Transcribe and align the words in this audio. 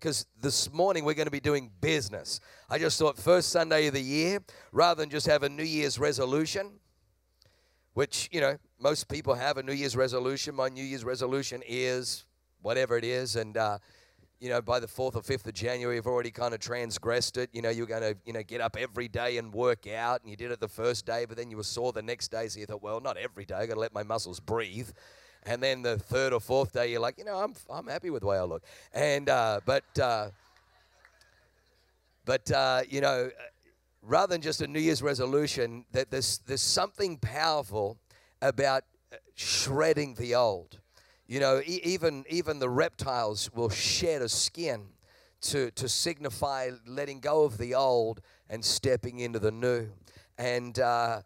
because 0.00 0.24
this 0.40 0.72
morning 0.72 1.04
we're 1.04 1.14
going 1.14 1.26
to 1.26 1.30
be 1.30 1.40
doing 1.40 1.70
business. 1.82 2.40
I 2.70 2.78
just 2.78 2.98
thought 2.98 3.18
first 3.18 3.50
Sunday 3.50 3.86
of 3.86 3.92
the 3.92 4.00
year, 4.00 4.42
rather 4.72 5.02
than 5.02 5.10
just 5.10 5.26
have 5.26 5.42
a 5.42 5.48
New 5.48 5.62
Year's 5.62 5.98
resolution, 5.98 6.70
which, 7.92 8.30
you 8.32 8.40
know, 8.40 8.56
most 8.80 9.08
people 9.08 9.34
have 9.34 9.58
a 9.58 9.62
New 9.62 9.74
Year's 9.74 9.94
resolution. 9.96 10.54
My 10.54 10.70
New 10.70 10.82
Year's 10.82 11.04
resolution 11.04 11.62
is 11.68 12.24
whatever 12.62 12.96
it 12.96 13.04
is. 13.04 13.36
And, 13.36 13.58
uh, 13.58 13.78
you 14.40 14.48
know, 14.48 14.62
by 14.62 14.80
the 14.80 14.86
4th 14.86 15.16
or 15.16 15.20
5th 15.20 15.46
of 15.46 15.52
January, 15.52 15.96
you've 15.96 16.06
already 16.06 16.30
kind 16.30 16.54
of 16.54 16.60
transgressed 16.60 17.36
it. 17.36 17.50
You 17.52 17.60
know, 17.60 17.68
you're 17.68 17.86
going 17.86 18.00
to, 18.00 18.16
you 18.24 18.32
know, 18.32 18.42
get 18.42 18.62
up 18.62 18.78
every 18.78 19.08
day 19.08 19.36
and 19.36 19.52
work 19.52 19.86
out. 19.86 20.22
And 20.22 20.30
you 20.30 20.36
did 20.36 20.50
it 20.50 20.60
the 20.60 20.68
first 20.68 21.04
day, 21.04 21.26
but 21.26 21.36
then 21.36 21.50
you 21.50 21.58
were 21.58 21.62
sore 21.62 21.92
the 21.92 22.00
next 22.00 22.30
day. 22.30 22.48
So 22.48 22.58
you 22.58 22.64
thought, 22.64 22.82
well, 22.82 23.00
not 23.00 23.18
every 23.18 23.44
day. 23.44 23.56
I've 23.56 23.68
got 23.68 23.74
to 23.74 23.80
let 23.80 23.92
my 23.92 24.02
muscles 24.02 24.40
breathe. 24.40 24.88
And 25.44 25.62
then 25.62 25.82
the 25.82 25.98
third 25.98 26.32
or 26.32 26.40
fourth 26.40 26.72
day, 26.72 26.90
you're 26.90 27.00
like, 27.00 27.18
you 27.18 27.24
know, 27.24 27.38
I'm, 27.38 27.54
I'm 27.70 27.86
happy 27.86 28.10
with 28.10 28.20
the 28.20 28.26
way 28.26 28.38
I 28.38 28.42
look. 28.42 28.62
And, 28.92 29.28
uh, 29.28 29.60
but, 29.64 29.98
uh, 29.98 30.30
but, 32.24 32.50
uh, 32.50 32.82
you 32.88 33.00
know, 33.00 33.30
rather 34.02 34.34
than 34.34 34.42
just 34.42 34.60
a 34.60 34.66
New 34.66 34.80
Year's 34.80 35.02
resolution, 35.02 35.84
that 35.92 36.10
there's, 36.10 36.38
there's 36.46 36.60
something 36.60 37.16
powerful 37.16 37.98
about 38.42 38.84
shredding 39.34 40.14
the 40.14 40.34
old. 40.34 40.78
You 41.26 41.40
know, 41.40 41.60
e- 41.64 41.80
even 41.84 42.24
even 42.28 42.58
the 42.58 42.68
reptiles 42.68 43.50
will 43.54 43.68
shed 43.68 44.20
a 44.22 44.28
skin 44.28 44.88
to 45.42 45.70
to 45.72 45.88
signify 45.88 46.70
letting 46.86 47.20
go 47.20 47.44
of 47.44 47.56
the 47.56 47.74
old 47.74 48.20
and 48.48 48.64
stepping 48.64 49.20
into 49.20 49.38
the 49.38 49.52
new. 49.52 49.88
And 50.38 50.78
uh, 50.78 51.22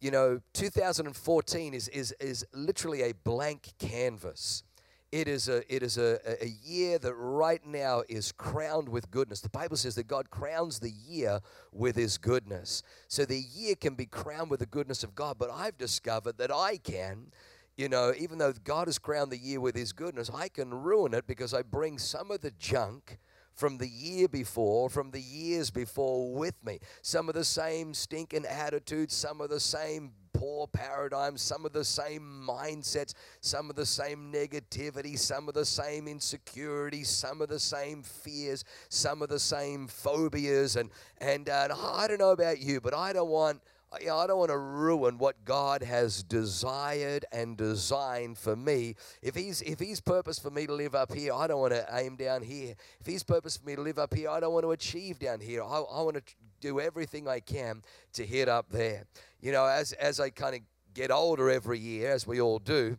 you 0.00 0.10
know, 0.10 0.40
2014 0.54 1.74
is 1.74 1.88
is 1.88 2.12
is 2.20 2.46
literally 2.52 3.02
a 3.02 3.12
blank 3.12 3.72
canvas. 3.78 4.62
It 5.10 5.26
is 5.26 5.48
a 5.48 5.62
it 5.74 5.82
is 5.82 5.96
a, 5.96 6.18
a 6.42 6.48
year 6.48 6.98
that 6.98 7.14
right 7.14 7.64
now 7.66 8.02
is 8.08 8.30
crowned 8.30 8.88
with 8.88 9.10
goodness. 9.10 9.40
The 9.40 9.48
Bible 9.48 9.76
says 9.76 9.94
that 9.94 10.06
God 10.06 10.30
crowns 10.30 10.80
the 10.80 10.90
year 10.90 11.40
with 11.72 11.96
his 11.96 12.18
goodness. 12.18 12.82
So 13.08 13.24
the 13.24 13.38
year 13.38 13.74
can 13.74 13.94
be 13.94 14.06
crowned 14.06 14.50
with 14.50 14.60
the 14.60 14.66
goodness 14.66 15.02
of 15.02 15.14
God, 15.14 15.36
but 15.38 15.50
I've 15.50 15.78
discovered 15.78 16.38
that 16.38 16.52
I 16.52 16.76
can 16.76 17.32
you 17.78 17.88
know, 17.88 18.12
even 18.18 18.38
though 18.38 18.52
God 18.52 18.88
has 18.88 18.98
crowned 18.98 19.30
the 19.30 19.38
year 19.38 19.60
with 19.60 19.76
His 19.76 19.92
goodness, 19.92 20.28
I 20.34 20.48
can 20.48 20.74
ruin 20.74 21.14
it 21.14 21.28
because 21.28 21.54
I 21.54 21.62
bring 21.62 21.96
some 21.96 22.32
of 22.32 22.40
the 22.40 22.50
junk 22.50 23.18
from 23.58 23.76
the 23.76 23.88
year 23.88 24.28
before, 24.28 24.88
from 24.88 25.10
the 25.10 25.20
years 25.20 25.68
before 25.68 26.32
with 26.32 26.54
me. 26.64 26.78
Some 27.02 27.28
of 27.28 27.34
the 27.34 27.44
same 27.44 27.92
stinking 27.92 28.46
attitudes, 28.46 29.14
some 29.14 29.40
of 29.40 29.50
the 29.50 29.58
same 29.58 30.12
poor 30.32 30.68
paradigms, 30.68 31.42
some 31.42 31.66
of 31.66 31.72
the 31.72 31.84
same 31.84 32.46
mindsets, 32.48 33.14
some 33.40 33.68
of 33.68 33.74
the 33.74 33.84
same 33.84 34.32
negativity, 34.32 35.18
some 35.18 35.48
of 35.48 35.54
the 35.54 35.64
same 35.64 36.06
insecurities, 36.06 37.08
some 37.08 37.42
of 37.42 37.48
the 37.48 37.58
same 37.58 38.04
fears, 38.04 38.62
some 38.88 39.22
of 39.22 39.28
the 39.28 39.40
same 39.40 39.88
phobias. 39.88 40.76
And, 40.76 40.90
and, 41.20 41.48
uh, 41.48 41.62
and 41.64 41.72
I 41.72 42.06
don't 42.06 42.20
know 42.20 42.30
about 42.30 42.60
you, 42.60 42.80
but 42.80 42.94
I 42.94 43.12
don't 43.12 43.28
want 43.28 43.60
you 44.00 44.08
know, 44.08 44.18
I 44.18 44.26
don't 44.26 44.38
want 44.38 44.50
to 44.50 44.58
ruin 44.58 45.18
what 45.18 45.44
God 45.44 45.82
has 45.82 46.22
desired 46.22 47.24
and 47.32 47.56
designed 47.56 48.36
for 48.36 48.54
me. 48.54 48.94
If 49.22 49.34
He's 49.34 49.62
if 49.62 49.80
He's 49.80 50.00
purpose 50.00 50.38
for 50.38 50.50
me 50.50 50.66
to 50.66 50.74
live 50.74 50.94
up 50.94 51.12
here, 51.12 51.32
I 51.32 51.46
don't 51.46 51.60
want 51.60 51.72
to 51.72 51.86
aim 51.92 52.16
down 52.16 52.42
here. 52.42 52.74
If 53.00 53.06
He's 53.06 53.22
purpose 53.22 53.56
for 53.56 53.64
me 53.66 53.76
to 53.76 53.82
live 53.82 53.98
up 53.98 54.14
here, 54.14 54.28
I 54.28 54.40
don't 54.40 54.52
want 54.52 54.64
to 54.64 54.72
achieve 54.72 55.18
down 55.18 55.40
here. 55.40 55.62
I, 55.62 55.78
I 55.80 56.02
want 56.02 56.16
to 56.16 56.22
do 56.60 56.80
everything 56.80 57.28
I 57.28 57.40
can 57.40 57.82
to 58.12 58.26
hit 58.26 58.48
up 58.48 58.66
there. 58.70 59.04
You 59.40 59.52
know, 59.52 59.64
as 59.64 59.92
as 59.92 60.20
I 60.20 60.30
kind 60.30 60.54
of 60.54 60.60
get 60.92 61.10
older 61.10 61.48
every 61.48 61.78
year, 61.78 62.12
as 62.12 62.26
we 62.26 62.40
all 62.40 62.58
do, 62.58 62.98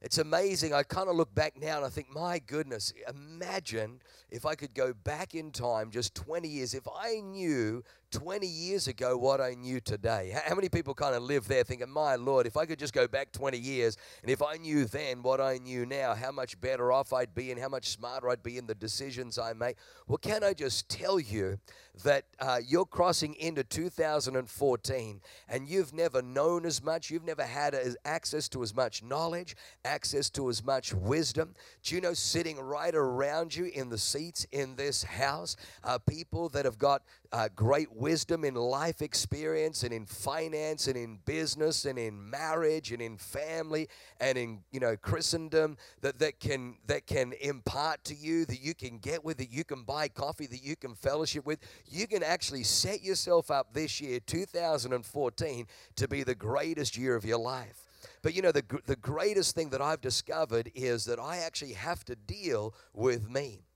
it's 0.00 0.18
amazing. 0.18 0.72
I 0.72 0.84
kind 0.84 1.08
of 1.08 1.16
look 1.16 1.34
back 1.34 1.60
now 1.60 1.78
and 1.78 1.84
I 1.84 1.88
think, 1.88 2.08
my 2.14 2.38
goodness, 2.38 2.92
imagine 3.08 4.00
if 4.30 4.46
I 4.46 4.54
could 4.54 4.72
go 4.72 4.92
back 4.92 5.34
in 5.34 5.50
time 5.50 5.90
just 5.90 6.14
20 6.14 6.46
years. 6.46 6.72
If 6.72 6.86
I 6.86 7.20
knew 7.20 7.82
20 8.10 8.46
years 8.46 8.88
ago 8.88 9.16
what 9.16 9.40
I 9.40 9.54
knew 9.54 9.80
today. 9.80 10.34
How 10.46 10.54
many 10.54 10.68
people 10.68 10.94
kind 10.94 11.14
of 11.14 11.22
live 11.22 11.46
there 11.46 11.64
thinking, 11.64 11.90
my 11.90 12.16
Lord, 12.16 12.46
if 12.46 12.56
I 12.56 12.64
could 12.64 12.78
just 12.78 12.94
go 12.94 13.06
back 13.06 13.32
20 13.32 13.58
years 13.58 13.96
and 14.22 14.30
if 14.30 14.42
I 14.42 14.56
knew 14.56 14.84
then 14.84 15.22
what 15.22 15.40
I 15.40 15.58
knew 15.58 15.84
now, 15.84 16.14
how 16.14 16.32
much 16.32 16.60
better 16.60 16.90
off 16.90 17.12
I'd 17.12 17.34
be 17.34 17.50
and 17.50 17.60
how 17.60 17.68
much 17.68 17.88
smarter 17.88 18.30
I'd 18.30 18.42
be 18.42 18.56
in 18.56 18.66
the 18.66 18.74
decisions 18.74 19.38
I 19.38 19.52
make? 19.52 19.76
Well, 20.06 20.18
can 20.18 20.42
I 20.42 20.54
just 20.54 20.88
tell 20.88 21.20
you 21.20 21.58
that 22.04 22.24
uh, 22.38 22.60
you're 22.64 22.86
crossing 22.86 23.34
into 23.34 23.64
2014 23.64 25.20
and 25.48 25.68
you've 25.68 25.92
never 25.92 26.22
known 26.22 26.64
as 26.64 26.82
much, 26.82 27.10
you've 27.10 27.24
never 27.24 27.44
had 27.44 27.74
as 27.74 27.96
access 28.04 28.48
to 28.50 28.62
as 28.62 28.74
much 28.74 29.02
knowledge, 29.02 29.56
access 29.84 30.30
to 30.30 30.48
as 30.48 30.64
much 30.64 30.94
wisdom. 30.94 31.54
Do 31.82 31.94
you 31.94 32.00
know 32.00 32.14
sitting 32.14 32.58
right 32.58 32.94
around 32.94 33.54
you 33.54 33.66
in 33.66 33.88
the 33.88 33.98
seats 33.98 34.46
in 34.52 34.76
this 34.76 35.02
house 35.02 35.56
are 35.82 35.98
people 35.98 36.48
that 36.50 36.64
have 36.64 36.78
got 36.78 37.02
uh, 37.32 37.48
great 37.54 37.92
wisdom 37.98 38.44
in 38.44 38.54
life 38.54 39.02
experience 39.02 39.82
and 39.82 39.92
in 39.92 40.06
finance 40.06 40.86
and 40.86 40.96
in 40.96 41.18
business 41.24 41.84
and 41.84 41.98
in 41.98 42.30
marriage 42.30 42.92
and 42.92 43.02
in 43.02 43.16
family 43.16 43.88
and 44.20 44.38
in 44.38 44.60
you 44.70 44.78
know 44.80 44.96
Christendom 44.96 45.76
that, 46.00 46.18
that 46.20 46.38
can 46.38 46.76
that 46.86 47.06
can 47.06 47.32
impart 47.40 48.04
to 48.04 48.14
you 48.14 48.44
that 48.46 48.60
you 48.60 48.74
can 48.74 48.98
get 48.98 49.24
with 49.24 49.38
that 49.38 49.50
you 49.50 49.64
can 49.64 49.82
buy 49.82 50.08
coffee 50.08 50.46
that 50.46 50.62
you 50.62 50.76
can 50.76 50.94
fellowship 50.94 51.44
with. 51.44 51.58
You 51.86 52.06
can 52.06 52.22
actually 52.22 52.62
set 52.62 53.02
yourself 53.02 53.50
up 53.50 53.74
this 53.74 54.00
year 54.00 54.20
2014 54.20 55.66
to 55.96 56.08
be 56.08 56.22
the 56.22 56.34
greatest 56.34 56.96
year 56.96 57.16
of 57.16 57.24
your 57.24 57.38
life. 57.38 57.84
But 58.22 58.34
you 58.34 58.42
know 58.42 58.52
the, 58.52 58.64
the 58.86 58.96
greatest 58.96 59.54
thing 59.54 59.70
that 59.70 59.82
I've 59.82 60.00
discovered 60.00 60.70
is 60.74 61.04
that 61.06 61.18
I 61.18 61.38
actually 61.38 61.72
have 61.72 62.04
to 62.04 62.14
deal 62.14 62.74
with 62.94 63.28
me 63.28 63.67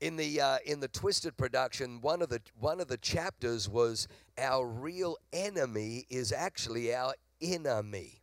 in 0.00 0.16
the 0.16 0.40
uh, 0.40 0.58
in 0.64 0.80
the 0.80 0.88
Twisted 0.88 1.36
production, 1.36 2.00
one 2.00 2.22
of 2.22 2.28
the 2.28 2.40
one 2.58 2.80
of 2.80 2.88
the 2.88 2.96
chapters 2.96 3.68
was 3.68 4.06
our 4.36 4.66
real 4.66 5.16
enemy 5.32 6.06
is 6.08 6.32
actually 6.32 6.94
our 6.94 7.14
enemy. 7.40 8.22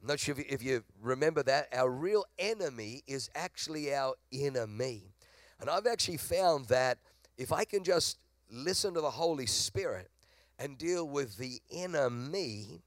I'm 0.00 0.06
not 0.06 0.18
sure 0.18 0.32
if 0.32 0.38
you, 0.38 0.44
if 0.48 0.62
you 0.62 0.84
remember 1.00 1.42
that. 1.42 1.68
Our 1.74 1.90
real 1.90 2.24
enemy 2.38 3.02
is 3.06 3.30
actually 3.34 3.94
our 3.94 4.14
enemy, 4.32 5.14
and 5.60 5.68
I've 5.68 5.86
actually 5.86 6.18
found 6.18 6.66
that 6.66 6.98
if 7.36 7.52
I 7.52 7.64
can 7.64 7.84
just 7.84 8.18
listen 8.50 8.94
to 8.94 9.00
the 9.00 9.10
Holy 9.10 9.46
Spirit 9.46 10.10
and 10.58 10.76
deal 10.76 11.08
with 11.08 11.38
the 11.38 11.60
enemy, 11.70 12.82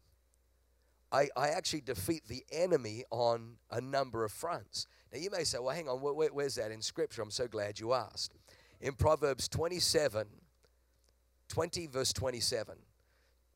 I, 1.12 1.30
I 1.36 1.50
actually 1.50 1.82
defeat 1.82 2.28
the 2.28 2.44
enemy 2.52 3.03
on 3.12 3.58
a 3.72 3.82
number 3.82 4.24
of 4.24 4.32
fronts. 4.32 4.88
Now, 5.13 5.19
you 5.19 5.29
may 5.29 5.44
say, 5.44 5.59
well, 5.59 5.75
hang 5.75 5.88
on, 5.88 6.01
where, 6.01 6.29
where's 6.29 6.56
that 6.56 6.72
in 6.72 6.81
Scripture? 6.81 7.22
I'm 7.22 7.29
so 7.29 7.47
glad 7.47 7.79
you 7.79 7.94
asked. 7.94 8.34
In 8.81 8.94
Proverbs 8.94 9.47
27, 9.47 10.25
20, 11.50 11.88
verse 11.88 12.12
27, 12.13 12.75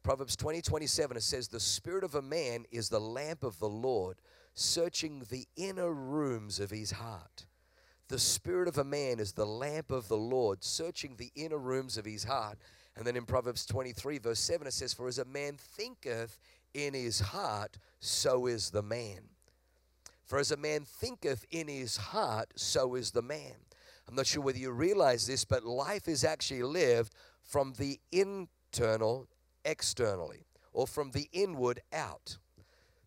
Proverbs 0.03 0.35
20, 0.35 0.61
27, 0.61 1.17
it 1.17 1.23
says, 1.23 1.47
The 1.47 1.59
spirit 1.59 2.03
of 2.03 2.13
a 2.13 2.21
man 2.21 2.65
is 2.71 2.89
the 2.89 2.99
lamp 2.99 3.43
of 3.43 3.57
the 3.57 3.67
Lord, 3.67 4.17
searching 4.53 5.25
the 5.31 5.47
inner 5.55 5.91
rooms 5.91 6.59
of 6.59 6.69
his 6.69 6.91
heart. 6.91 7.47
The 8.07 8.19
spirit 8.19 8.67
of 8.67 8.77
a 8.77 8.83
man 8.83 9.19
is 9.19 9.33
the 9.33 9.45
lamp 9.45 9.89
of 9.89 10.07
the 10.07 10.15
Lord, 10.15 10.63
searching 10.63 11.15
the 11.17 11.31
inner 11.35 11.57
rooms 11.57 11.97
of 11.97 12.05
his 12.05 12.23
heart. 12.23 12.59
And 12.95 13.05
then 13.05 13.17
in 13.17 13.25
Proverbs 13.25 13.65
23, 13.65 14.19
verse 14.19 14.39
7, 14.39 14.67
it 14.67 14.73
says, 14.73 14.93
For 14.93 15.07
as 15.07 15.17
a 15.17 15.25
man 15.25 15.57
thinketh 15.57 16.39
in 16.75 16.93
his 16.93 17.19
heart, 17.19 17.77
so 17.99 18.45
is 18.45 18.69
the 18.69 18.83
man. 18.83 19.21
For 20.27 20.37
as 20.39 20.51
a 20.51 20.57
man 20.57 20.83
thinketh 20.83 21.45
in 21.51 21.69
his 21.69 21.95
heart, 21.95 22.51
so 22.57 22.95
is 22.95 23.11
the 23.11 23.21
man. 23.21 23.55
I'm 24.07 24.15
not 24.15 24.27
sure 24.27 24.43
whether 24.43 24.59
you 24.59 24.71
realize 24.71 25.25
this, 25.25 25.45
but 25.45 25.63
life 25.63 26.07
is 26.09 26.25
actually 26.25 26.63
lived 26.63 27.13
from 27.43 27.73
the 27.77 27.99
internal 28.11 29.27
externally, 29.63 30.45
or 30.73 30.85
from 30.85 31.11
the 31.11 31.29
inward 31.31 31.81
out. 31.93 32.37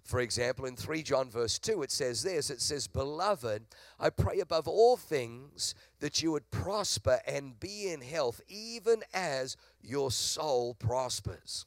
For 0.02 0.20
example, 0.20 0.64
in 0.64 0.76
3 0.76 1.02
John 1.02 1.30
verse 1.30 1.58
2, 1.58 1.82
it 1.82 1.90
says 1.90 2.22
this 2.22 2.48
it 2.48 2.62
says, 2.62 2.88
Beloved, 2.88 3.66
I 3.98 4.08
pray 4.08 4.40
above 4.40 4.66
all 4.66 4.96
things 4.96 5.74
that 6.00 6.22
you 6.22 6.32
would 6.32 6.50
prosper 6.50 7.20
and 7.26 7.60
be 7.60 7.92
in 7.92 8.00
health, 8.00 8.40
even 8.48 9.02
as 9.12 9.56
your 9.82 10.10
soul 10.10 10.74
prospers. 10.74 11.66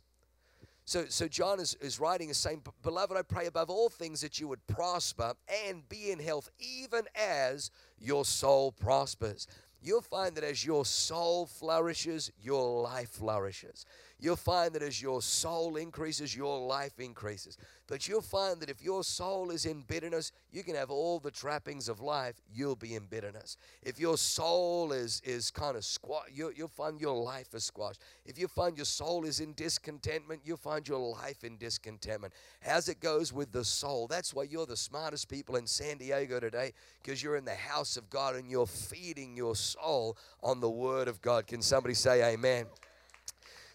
So, 0.85 1.05
so 1.07 1.27
John 1.27 1.59
is, 1.59 1.75
is 1.75 1.99
writing 1.99 2.29
is 2.29 2.37
saying, 2.37 2.63
Beloved, 2.81 3.15
I 3.17 3.21
pray 3.21 3.45
above 3.45 3.69
all 3.69 3.89
things 3.89 4.21
that 4.21 4.39
you 4.39 4.47
would 4.49 4.65
prosper 4.67 5.33
and 5.67 5.87
be 5.87 6.11
in 6.11 6.19
health, 6.19 6.49
even 6.59 7.03
as 7.15 7.71
your 7.99 8.25
soul 8.25 8.71
prospers. 8.71 9.47
you'll 9.81 10.01
find 10.01 10.35
that 10.35 10.43
as 10.43 10.65
your 10.65 10.85
soul 10.85 11.45
flourishes, 11.45 12.31
your 12.41 12.81
life 12.81 13.09
flourishes. 13.09 13.85
You'll 14.19 14.35
find 14.37 14.73
that 14.73 14.81
as 14.81 15.01
your 15.01 15.21
soul 15.21 15.75
increases, 15.75 16.35
your 16.35 16.65
life 16.65 16.99
increases. 16.99 17.57
But 17.87 18.07
you'll 18.07 18.21
find 18.21 18.61
that 18.61 18.69
if 18.69 18.81
your 18.81 19.03
soul 19.03 19.51
is 19.51 19.65
in 19.65 19.81
bitterness, 19.81 20.31
you 20.51 20.63
can 20.63 20.75
have 20.75 20.89
all 20.89 21.19
the 21.19 21.29
trappings 21.29 21.89
of 21.89 21.99
life, 21.99 22.35
you'll 22.53 22.77
be 22.77 22.95
in 22.95 23.05
bitterness. 23.07 23.57
If 23.81 23.99
your 23.99 24.17
soul 24.17 24.93
is, 24.93 25.21
is 25.25 25.51
kind 25.51 25.75
of 25.75 25.83
squat, 25.83 26.27
you'll, 26.33 26.53
you'll 26.53 26.69
find 26.69 27.01
your 27.01 27.21
life 27.21 27.53
is 27.53 27.65
squashed. 27.65 27.99
If 28.25 28.39
you 28.39 28.47
find 28.47 28.77
your 28.77 28.85
soul 28.85 29.25
is 29.25 29.41
in 29.41 29.53
discontentment, 29.53 30.41
you'll 30.45 30.55
find 30.55 30.87
your 30.87 30.99
life 30.99 31.43
in 31.43 31.57
discontentment. 31.57 32.33
As 32.65 32.87
it 32.87 33.01
goes 33.01 33.33
with 33.33 33.51
the 33.51 33.65
soul, 33.65 34.07
that's 34.07 34.33
why 34.33 34.43
you're 34.43 34.65
the 34.65 34.77
smartest 34.77 35.27
people 35.27 35.57
in 35.57 35.67
San 35.67 35.97
Diego 35.97 36.39
today, 36.39 36.71
because 37.01 37.21
you're 37.21 37.35
in 37.35 37.45
the 37.45 37.51
house 37.55 37.97
of 37.97 38.09
God 38.09 38.35
and 38.35 38.49
you're 38.49 38.67
feeding 38.67 39.35
your 39.35 39.57
soul 39.57 40.17
on 40.41 40.61
the 40.61 40.69
Word 40.69 41.09
of 41.09 41.21
God. 41.21 41.45
Can 41.45 41.61
somebody 41.61 41.93
say 41.93 42.23
amen? 42.23 42.67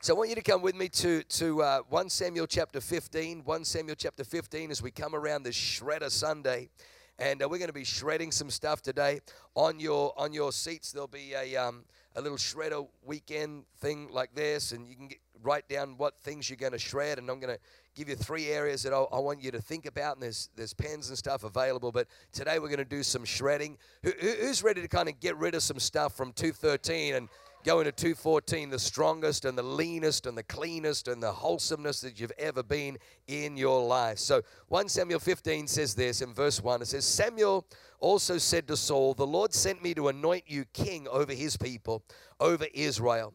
So 0.09 0.15
I 0.15 0.17
want 0.17 0.31
you 0.31 0.37
to 0.37 0.43
come 0.43 0.63
with 0.63 0.75
me 0.75 0.89
to, 0.89 1.23
to 1.23 1.63
uh, 1.63 1.81
1 1.91 2.09
Samuel 2.09 2.47
chapter 2.47 2.81
15. 2.81 3.43
1 3.45 3.65
Samuel 3.67 3.95
chapter 3.95 4.25
15 4.25 4.71
as 4.71 4.81
we 4.81 4.91
come 4.91 5.15
around 5.15 5.43
this 5.43 5.55
Shredder 5.55 6.11
Sunday. 6.11 6.71
And 7.19 7.43
uh, 7.43 7.47
we're 7.47 7.59
going 7.59 7.69
to 7.69 7.75
be 7.75 7.85
shredding 7.85 8.33
some 8.33 8.49
stuff 8.49 8.81
today. 8.81 9.21
On 9.55 9.79
your 9.79 10.15
on 10.17 10.33
your 10.33 10.51
seats, 10.51 10.93
there'll 10.93 11.09
be 11.09 11.35
a, 11.35 11.57
um, 11.57 11.85
a 12.17 12.23
little 12.23 12.39
shredder 12.39 12.89
weekend 13.05 13.65
thing 13.81 14.09
like 14.11 14.35
this, 14.35 14.73
and 14.73 14.89
you 14.89 14.97
can 14.97 15.09
get, 15.09 15.19
write 15.43 15.69
down 15.69 15.99
what 15.99 16.19
things 16.23 16.49
you're 16.49 16.57
going 16.57 16.73
to 16.73 16.79
shred. 16.79 17.19
And 17.19 17.29
I'm 17.29 17.39
going 17.39 17.55
to 17.55 17.61
give 17.95 18.09
you 18.09 18.17
three 18.17 18.47
areas 18.47 18.83
that 18.85 18.95
I, 18.95 19.03
I, 19.13 19.19
want 19.19 19.43
you 19.43 19.51
to 19.51 19.61
think 19.61 19.85
about. 19.85 20.17
And 20.17 20.23
there's 20.23 20.49
there's 20.57 20.73
pens 20.73 21.11
and 21.11 21.19
stuff 21.19 21.45
available. 21.45 21.93
But 21.93 22.07
today 22.33 22.59
we're 22.61 22.69
going 22.69 22.79
to 22.79 22.87
do 22.87 23.03
some 23.03 23.27
shredding. 23.27 23.77
Who, 24.05 24.13
who's 24.19 24.63
ready 24.63 24.81
to 24.81 24.89
kind 24.89 25.11
of 25.11 25.21
get 25.21 25.37
rid 25.37 25.55
of 25.55 25.63
some 25.63 25.79
stuff 25.79 26.17
from 26.17 26.33
213 26.33 27.15
and 27.15 27.29
go 27.65 27.81
into 27.81 27.93
214 27.93 28.71
the 28.71 28.79
strongest 28.79 29.45
and 29.45 29.57
the 29.57 29.63
leanest 29.63 30.27
and 30.27 30.37
the 30.37 30.43
cleanest 30.43 31.09
and 31.09 31.23
the 31.23 31.33
wholesomeness 31.33 32.01
that 32.01 32.19
you've 32.21 32.33
ever 32.39 32.63
been 32.63 32.99
in 33.27 33.57
your 33.57 33.85
life. 33.87 34.19
So 34.19 34.43
1 34.69 34.89
Samuel 34.89 35.21
15 35.21 35.67
says 35.67 35.95
this 35.95 36.23
in 36.23 36.35
verse 36.35 36.63
1 36.63 36.83
it 36.83 36.89
says, 36.89 37.05
Samuel 37.05 37.67
also 38.01 38.39
said 38.39 38.69
to 38.69 38.77
Saul, 38.77 39.15
The 39.15 39.27
Lord 39.27 39.53
sent 39.53 39.83
me 39.83 39.95
to 39.95 40.09
anoint 40.09 40.45
you 40.47 40.65
king 40.73 41.09
over 41.09 41.33
his 41.33 41.57
people, 41.57 42.05
over 42.41 42.67
Israel. 42.73 43.35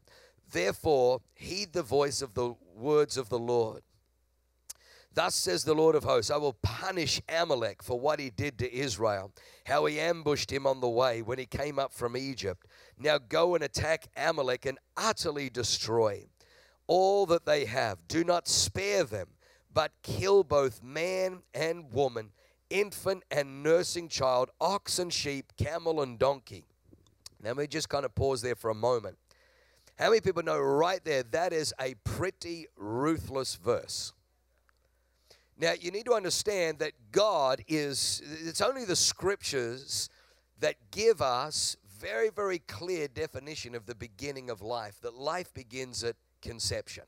Therefore, 0.52 1.22
heed 1.34 1.74
the 1.74 1.84
voice 1.84 2.22
of 2.22 2.34
the 2.34 2.54
words 2.75 3.18
of 3.18 3.30
the 3.30 3.40
Lord. 3.40 3.81
Thus 5.15 5.36
says 5.36 5.63
the 5.63 5.75
Lord 5.75 5.95
of 5.95 6.04
hosts, 6.04 6.31
I 6.31 6.38
will 6.38 6.57
punish 6.63 7.21
Amalek 7.30 7.83
for 7.83 8.00
what 8.00 8.19
he 8.19 8.31
did 8.31 8.57
to 8.60 8.74
Israel, 8.74 9.31
how 9.65 9.86
he 9.86 10.00
ambushed 10.00 10.51
him 10.51 10.65
on 10.65 10.81
the 10.81 10.89
way 10.89 11.21
when 11.21 11.38
he 11.38 11.45
came 11.45 11.77
up 11.77 11.94
from 11.94 12.18
Egypt. 12.18 12.65
Now 12.98 13.19
go 13.19 13.54
and 13.54 13.63
attack 13.63 14.07
Amalek 14.18 14.65
and 14.65 14.80
utterly 14.98 15.50
destroy 15.50 16.25
all 16.88 17.25
that 17.27 17.45
they 17.45 17.65
have. 17.65 18.00
Do 18.07 18.24
not 18.24 18.48
spare 18.48 19.04
them, 19.04 19.27
but 19.71 19.92
kill 20.01 20.44
both 20.44 20.81
man 20.81 21.44
and 21.54 21.92
woman, 21.94 22.31
infant 22.69 23.24
and 23.30 23.62
nursing 23.62 24.07
child, 24.07 24.50
ox 24.60 24.98
and 24.98 25.13
sheep, 25.13 25.54
camel 25.57 26.01
and 26.01 26.18
donkey. 26.18 26.65
Now, 27.42 27.50
let 27.50 27.57
me 27.57 27.68
just 27.68 27.89
kind 27.89 28.06
of 28.06 28.15
pause 28.15 28.42
there 28.42 28.56
for 28.56 28.71
a 28.71 28.75
moment. 28.75 29.18
How 30.00 30.10
many 30.10 30.21
people 30.21 30.42
know 30.42 30.60
right 30.60 31.04
there 31.04 31.24
that 31.24 31.54
is 31.54 31.74
a 31.80 31.94
pretty 32.04 32.65
ruthless 32.75 33.56
verse? 33.56 34.13
Now, 35.57 35.73
you 35.79 35.91
need 35.91 36.05
to 36.05 36.13
understand 36.13 36.79
that 36.79 36.94
God 37.11 37.63
is, 37.67 38.21
it's 38.44 38.61
only 38.61 38.85
the 38.85 38.95
scriptures 38.95 40.09
that 40.59 40.75
give 40.91 41.21
us 41.21 41.77
very, 42.00 42.29
very 42.29 42.59
clear 42.59 43.07
definition 43.07 43.75
of 43.75 43.85
the 43.85 43.95
beginning 43.95 44.50
of 44.50 44.61
life, 44.61 45.00
that 45.01 45.13
life 45.13 45.53
begins 45.53 46.03
at 46.03 46.15
conception. 46.41 47.03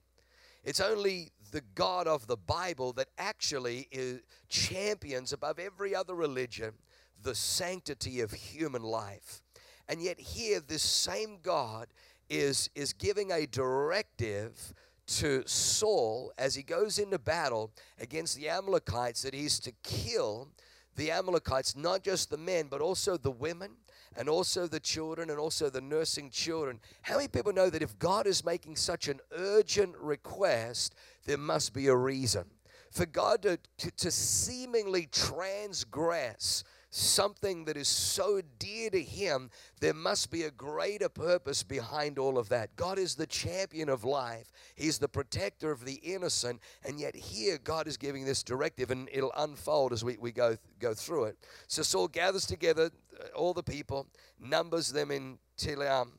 It's 0.64 0.80
only 0.80 1.32
the 1.52 1.62
God 1.76 2.08
of 2.08 2.28
the 2.28 2.38
Bible 2.38 2.94
that 2.94 3.08
actually 3.18 3.88
is, 3.92 4.22
champions 4.50 5.34
above 5.34 5.60
every 5.60 5.96
other 5.96 6.16
religion 6.16 6.74
the 7.22 7.36
sanctity 7.36 8.22
of 8.22 8.32
human 8.32 8.84
life. 8.84 9.42
And 9.88 10.02
yet, 10.02 10.20
here, 10.20 10.60
this 10.60 10.84
same 10.84 11.38
God 11.42 11.88
is, 12.30 12.70
is 12.76 12.94
giving 12.94 13.32
a 13.32 13.46
directive 13.46 14.74
to 15.08 15.44
Saul 15.46 16.32
as 16.38 16.56
he 16.56 16.64
goes 16.64 17.00
into 17.00 17.20
battle 17.20 17.72
against 18.00 18.36
the 18.38 18.50
Amalekites 18.50 19.22
that 19.22 19.34
he's 19.34 19.60
to 19.60 19.72
kill 19.84 20.50
the 20.96 21.12
Amalekites, 21.12 21.76
not 21.76 22.04
just 22.04 22.30
the 22.30 22.38
men, 22.38 22.68
but 22.70 22.82
also 22.82 23.18
the 23.18 23.32
women 23.32 23.72
and 24.18 24.30
also 24.30 24.66
the 24.68 24.80
children 24.80 25.30
and 25.30 25.40
also 25.40 25.70
the 25.70 25.82
nursing 25.82 26.30
children. 26.30 26.80
How 27.02 27.18
many 27.18 27.28
people 27.28 27.54
know 27.54 27.70
that 27.70 27.82
if 27.82 28.00
God 28.00 28.28
is 28.28 28.46
making 28.46 28.78
such 28.78 29.08
an 29.08 29.20
urgent 29.32 29.96
request, 29.98 30.96
there 31.26 31.38
must 31.38 31.74
be 31.74 31.88
a 31.88 31.96
reason? 31.96 32.46
For 32.92 33.06
God 33.06 33.42
to, 33.42 33.60
to, 33.80 33.92
to 33.92 34.12
seemingly 34.12 35.08
transgress 35.12 36.64
something 36.96 37.66
that 37.66 37.76
is 37.76 37.88
so 37.88 38.42
dear 38.58 38.90
to 38.90 39.02
him, 39.02 39.50
there 39.82 39.94
must 39.94 40.32
be 40.32 40.44
a 40.44 40.52
greater 40.52 41.10
purpose 41.10 41.62
behind 41.62 42.18
all 42.18 42.38
of 42.38 42.50
that. 42.50 42.76
God 42.76 42.98
is 42.98 43.16
the 43.16 43.28
champion 43.28 43.90
of 43.90 44.04
life, 44.04 44.52
He's 44.76 44.98
the 44.98 45.08
protector 45.08 45.72
of 45.72 45.86
the 45.86 45.96
innocent, 45.96 46.62
and 46.86 47.00
yet 47.00 47.16
here 47.16 47.58
God 47.58 47.88
is 47.88 47.98
giving 47.98 48.26
this 48.26 48.44
directive, 48.44 48.92
and 48.92 49.10
it'll 49.12 49.34
unfold 49.38 49.92
as 49.94 50.04
we, 50.04 50.18
we 50.18 50.32
go, 50.32 50.58
go 50.80 50.94
through 50.94 51.26
it. 51.26 51.38
So 51.68 51.82
Saul 51.82 52.08
gathers 52.08 52.46
together 52.46 52.92
uh, 53.20 53.38
all 53.38 53.54
the 53.54 53.64
people, 53.64 54.08
numbers 54.40 54.92
them 54.92 55.12
in 55.12 55.38
Telaim. 55.58 56.12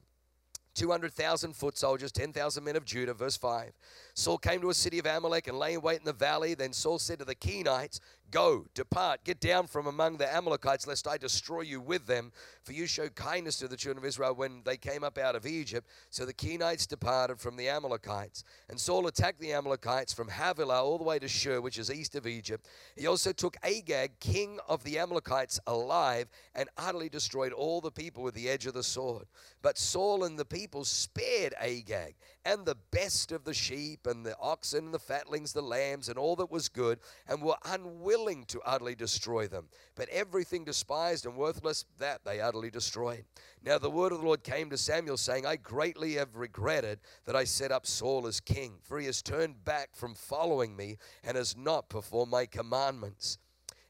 200,000 0.74 1.56
foot 1.56 1.78
soldiers, 1.78 2.12
10,000 2.12 2.62
men 2.62 2.76
of 2.76 2.84
Judah. 2.84 3.14
Verse 3.14 3.36
5. 3.38 3.72
Saul 4.18 4.38
came 4.38 4.62
to 4.62 4.70
a 4.70 4.74
city 4.74 4.98
of 4.98 5.04
Amalek 5.04 5.46
and 5.46 5.58
lay 5.58 5.74
in 5.74 5.82
wait 5.82 5.98
in 5.98 6.06
the 6.06 6.12
valley. 6.14 6.54
Then 6.54 6.72
Saul 6.72 6.98
said 6.98 7.18
to 7.18 7.26
the 7.26 7.34
Kenites, 7.34 8.00
Go, 8.30 8.66
depart, 8.74 9.22
get 9.24 9.38
down 9.40 9.66
from 9.68 9.86
among 9.86 10.16
the 10.16 10.34
Amalekites, 10.34 10.86
lest 10.86 11.06
I 11.06 11.16
destroy 11.16 11.60
you 11.60 11.80
with 11.80 12.06
them. 12.06 12.32
For 12.64 12.72
you 12.72 12.86
showed 12.86 13.14
kindness 13.14 13.58
to 13.58 13.68
the 13.68 13.76
children 13.76 14.02
of 14.02 14.08
Israel 14.08 14.34
when 14.34 14.62
they 14.64 14.78
came 14.78 15.04
up 15.04 15.16
out 15.16 15.36
of 15.36 15.46
Egypt. 15.46 15.86
So 16.10 16.24
the 16.24 16.32
Kenites 16.32 16.88
departed 16.88 17.38
from 17.38 17.56
the 17.56 17.68
Amalekites. 17.68 18.42
And 18.68 18.80
Saul 18.80 19.06
attacked 19.06 19.38
the 19.38 19.52
Amalekites 19.52 20.12
from 20.12 20.28
Havilah 20.28 20.82
all 20.82 20.98
the 20.98 21.04
way 21.04 21.18
to 21.18 21.28
Shur, 21.28 21.60
which 21.60 21.78
is 21.78 21.92
east 21.92 22.16
of 22.16 22.26
Egypt. 22.26 22.66
He 22.96 23.06
also 23.06 23.32
took 23.32 23.56
Agag, 23.62 24.18
king 24.18 24.58
of 24.66 24.82
the 24.82 24.98
Amalekites, 24.98 25.60
alive 25.66 26.28
and 26.54 26.68
utterly 26.78 27.10
destroyed 27.10 27.52
all 27.52 27.80
the 27.80 27.92
people 27.92 28.22
with 28.22 28.34
the 28.34 28.48
edge 28.48 28.66
of 28.66 28.74
the 28.74 28.82
sword. 28.82 29.26
But 29.62 29.78
Saul 29.78 30.24
and 30.24 30.38
the 30.38 30.44
people 30.44 30.84
spared 30.84 31.54
Agag 31.60 32.14
and 32.46 32.64
the 32.64 32.76
best 32.92 33.32
of 33.32 33.42
the 33.42 33.52
sheep 33.52 34.06
and 34.06 34.24
the 34.24 34.38
oxen 34.38 34.84
and 34.84 34.94
the 34.94 35.00
fatlings, 35.00 35.52
the 35.52 35.60
lambs, 35.60 36.08
and 36.08 36.16
all 36.16 36.36
that 36.36 36.50
was 36.50 36.68
good, 36.68 37.00
and 37.28 37.42
were 37.42 37.56
unwilling 37.64 38.44
to 38.44 38.60
utterly 38.64 38.94
destroy 38.94 39.48
them. 39.48 39.66
But 39.96 40.08
everything 40.10 40.64
despised 40.64 41.26
and 41.26 41.36
worthless, 41.36 41.84
that 41.98 42.20
they 42.24 42.40
utterly 42.40 42.70
destroyed. 42.70 43.24
Now 43.64 43.78
the 43.78 43.90
word 43.90 44.12
of 44.12 44.20
the 44.20 44.24
Lord 44.24 44.44
came 44.44 44.70
to 44.70 44.78
Samuel, 44.78 45.16
saying, 45.16 45.44
I 45.44 45.56
greatly 45.56 46.14
have 46.14 46.36
regretted 46.36 47.00
that 47.24 47.34
I 47.34 47.42
set 47.42 47.72
up 47.72 47.84
Saul 47.84 48.28
as 48.28 48.38
king, 48.38 48.74
for 48.84 49.00
he 49.00 49.06
has 49.06 49.22
turned 49.22 49.64
back 49.64 49.88
from 49.92 50.14
following 50.14 50.76
me 50.76 50.98
and 51.24 51.36
has 51.36 51.56
not 51.56 51.88
performed 51.88 52.30
my 52.30 52.46
commandments. 52.46 53.38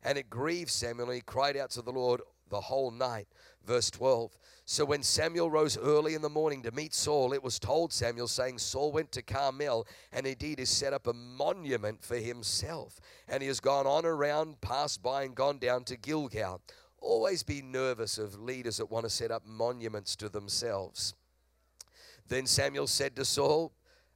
And 0.02 0.16
it 0.16 0.30
grieved 0.30 0.70
Samuel, 0.70 1.08
and 1.08 1.16
he 1.16 1.20
cried 1.20 1.58
out 1.58 1.70
to 1.72 1.82
the 1.82 1.92
Lord 1.92 2.22
the 2.48 2.60
whole 2.60 2.90
night. 2.90 3.28
Verse 3.66 3.90
12. 3.90 4.38
So 4.68 4.84
when 4.84 5.04
Samuel 5.04 5.48
rose 5.48 5.78
early 5.78 6.14
in 6.14 6.22
the 6.22 6.28
morning 6.28 6.60
to 6.64 6.72
meet 6.72 6.92
Saul, 6.92 7.32
it 7.32 7.42
was 7.42 7.60
told 7.60 7.92
Samuel, 7.92 8.26
saying, 8.26 8.58
Saul 8.58 8.90
went 8.90 9.12
to 9.12 9.22
Carmel 9.22 9.86
and 10.12 10.26
indeed 10.26 10.58
has 10.58 10.70
set 10.70 10.92
up 10.92 11.06
a 11.06 11.12
monument 11.12 12.02
for 12.02 12.16
himself. 12.16 13.00
And 13.28 13.42
he 13.42 13.46
has 13.46 13.60
gone 13.60 13.86
on 13.86 14.04
around, 14.04 14.60
passed 14.60 15.04
by, 15.04 15.22
and 15.22 15.36
gone 15.36 15.58
down 15.58 15.84
to 15.84 15.96
Gilgal. 15.96 16.60
Always 17.00 17.44
be 17.44 17.62
nervous 17.62 18.18
of 18.18 18.40
leaders 18.40 18.78
that 18.78 18.90
want 18.90 19.04
to 19.04 19.10
set 19.10 19.30
up 19.30 19.46
monuments 19.46 20.16
to 20.16 20.28
themselves. 20.28 21.14
Then 22.26 22.44
Samuel 22.44 22.88
said 22.88 23.14
to 23.16 23.24
Saul, 23.24 23.72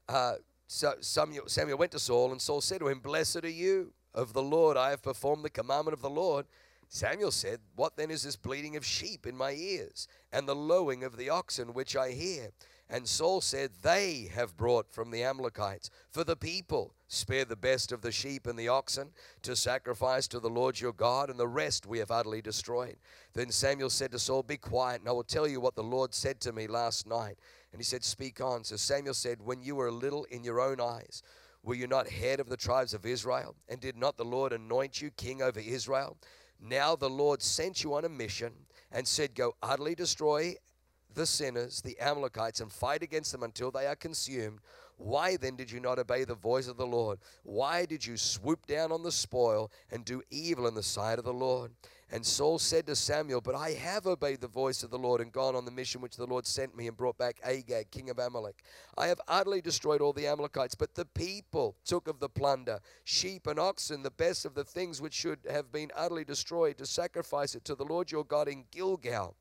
uh, 0.08 0.34
so 0.66 0.94
Samuel, 1.00 1.44
Samuel 1.46 1.78
went 1.78 1.92
to 1.92 2.00
Saul, 2.00 2.32
and 2.32 2.42
Saul 2.42 2.60
said 2.60 2.80
to 2.80 2.88
him, 2.88 2.98
Blessed 2.98 3.44
are 3.44 3.48
you 3.48 3.92
of 4.12 4.32
the 4.32 4.42
Lord. 4.42 4.76
I 4.76 4.90
have 4.90 5.02
performed 5.02 5.44
the 5.44 5.50
commandment 5.50 5.94
of 5.94 6.02
the 6.02 6.10
Lord. 6.10 6.46
Samuel 6.92 7.30
said, 7.30 7.60
What 7.76 7.96
then 7.96 8.10
is 8.10 8.24
this 8.24 8.34
bleating 8.34 8.74
of 8.74 8.84
sheep 8.84 9.24
in 9.24 9.36
my 9.36 9.52
ears, 9.52 10.08
and 10.32 10.46
the 10.48 10.56
lowing 10.56 11.04
of 11.04 11.16
the 11.16 11.30
oxen 11.30 11.72
which 11.72 11.94
I 11.96 12.10
hear? 12.10 12.50
And 12.88 13.06
Saul 13.06 13.40
said, 13.40 13.70
They 13.82 14.28
have 14.34 14.56
brought 14.56 14.92
from 14.92 15.12
the 15.12 15.22
Amalekites 15.22 15.88
for 16.10 16.24
the 16.24 16.34
people. 16.34 16.92
Spare 17.06 17.44
the 17.44 17.54
best 17.54 17.92
of 17.92 18.02
the 18.02 18.10
sheep 18.10 18.48
and 18.48 18.58
the 18.58 18.66
oxen 18.66 19.10
to 19.42 19.54
sacrifice 19.54 20.26
to 20.28 20.40
the 20.40 20.50
Lord 20.50 20.80
your 20.80 20.92
God, 20.92 21.30
and 21.30 21.38
the 21.38 21.46
rest 21.46 21.86
we 21.86 22.00
have 22.00 22.10
utterly 22.10 22.42
destroyed. 22.42 22.96
Then 23.34 23.52
Samuel 23.52 23.90
said 23.90 24.10
to 24.10 24.18
Saul, 24.18 24.42
Be 24.42 24.56
quiet, 24.56 25.00
and 25.00 25.08
I 25.08 25.12
will 25.12 25.22
tell 25.22 25.46
you 25.46 25.60
what 25.60 25.76
the 25.76 25.84
Lord 25.84 26.12
said 26.12 26.40
to 26.40 26.52
me 26.52 26.66
last 26.66 27.06
night. 27.06 27.38
And 27.70 27.80
he 27.80 27.84
said, 27.84 28.02
Speak 28.02 28.40
on. 28.40 28.64
So 28.64 28.74
Samuel 28.74 29.14
said, 29.14 29.38
When 29.40 29.62
you 29.62 29.76
were 29.76 29.86
a 29.86 29.92
little 29.92 30.24
in 30.24 30.42
your 30.42 30.60
own 30.60 30.80
eyes, 30.80 31.22
were 31.62 31.74
you 31.74 31.86
not 31.86 32.08
head 32.08 32.40
of 32.40 32.48
the 32.48 32.56
tribes 32.56 32.94
of 32.94 33.06
Israel? 33.06 33.54
And 33.68 33.80
did 33.80 33.96
not 33.96 34.16
the 34.16 34.24
Lord 34.24 34.52
anoint 34.52 35.00
you 35.00 35.12
king 35.12 35.40
over 35.40 35.60
Israel? 35.60 36.16
Now 36.60 36.94
the 36.96 37.10
Lord 37.10 37.42
sent 37.42 37.82
you 37.82 37.94
on 37.94 38.04
a 38.04 38.08
mission 38.08 38.52
and 38.92 39.06
said, 39.06 39.34
Go 39.34 39.54
utterly 39.62 39.94
destroy 39.94 40.56
the 41.14 41.26
sinners, 41.26 41.80
the 41.80 41.98
Amalekites, 42.00 42.60
and 42.60 42.70
fight 42.70 43.02
against 43.02 43.32
them 43.32 43.42
until 43.42 43.70
they 43.70 43.86
are 43.86 43.96
consumed. 43.96 44.60
Why 45.00 45.36
then 45.36 45.56
did 45.56 45.70
you 45.70 45.80
not 45.80 45.98
obey 45.98 46.24
the 46.24 46.34
voice 46.34 46.68
of 46.68 46.76
the 46.76 46.86
Lord? 46.86 47.20
Why 47.42 47.86
did 47.86 48.04
you 48.04 48.18
swoop 48.18 48.66
down 48.66 48.92
on 48.92 49.02
the 49.02 49.10
spoil 49.10 49.70
and 49.90 50.04
do 50.04 50.22
evil 50.30 50.66
in 50.66 50.74
the 50.74 50.82
sight 50.82 51.18
of 51.18 51.24
the 51.24 51.32
Lord? 51.32 51.72
And 52.12 52.26
Saul 52.26 52.58
said 52.58 52.86
to 52.86 52.96
Samuel, 52.96 53.40
But 53.40 53.54
I 53.54 53.70
have 53.70 54.06
obeyed 54.06 54.40
the 54.40 54.48
voice 54.48 54.82
of 54.82 54.90
the 54.90 54.98
Lord 54.98 55.20
and 55.20 55.32
gone 55.32 55.54
on 55.56 55.64
the 55.64 55.70
mission 55.70 56.00
which 56.00 56.16
the 56.16 56.26
Lord 56.26 56.46
sent 56.46 56.76
me 56.76 56.86
and 56.86 56.96
brought 56.96 57.16
back 57.16 57.40
Agag, 57.42 57.90
king 57.90 58.10
of 58.10 58.18
Amalek. 58.18 58.62
I 58.98 59.06
have 59.06 59.20
utterly 59.26 59.62
destroyed 59.62 60.02
all 60.02 60.12
the 60.12 60.26
Amalekites, 60.26 60.74
but 60.74 60.94
the 60.94 61.06
people 61.06 61.76
took 61.84 62.06
of 62.06 62.18
the 62.18 62.28
plunder, 62.28 62.80
sheep 63.04 63.46
and 63.46 63.58
oxen, 63.58 64.02
the 64.02 64.10
best 64.10 64.44
of 64.44 64.54
the 64.54 64.64
things 64.64 65.00
which 65.00 65.14
should 65.14 65.38
have 65.48 65.72
been 65.72 65.92
utterly 65.96 66.24
destroyed, 66.24 66.76
to 66.78 66.86
sacrifice 66.86 67.54
it 67.54 67.64
to 67.64 67.74
the 67.74 67.84
Lord 67.84 68.10
your 68.10 68.24
God 68.24 68.48
in 68.48 68.64
Gilgal. 68.70 69.36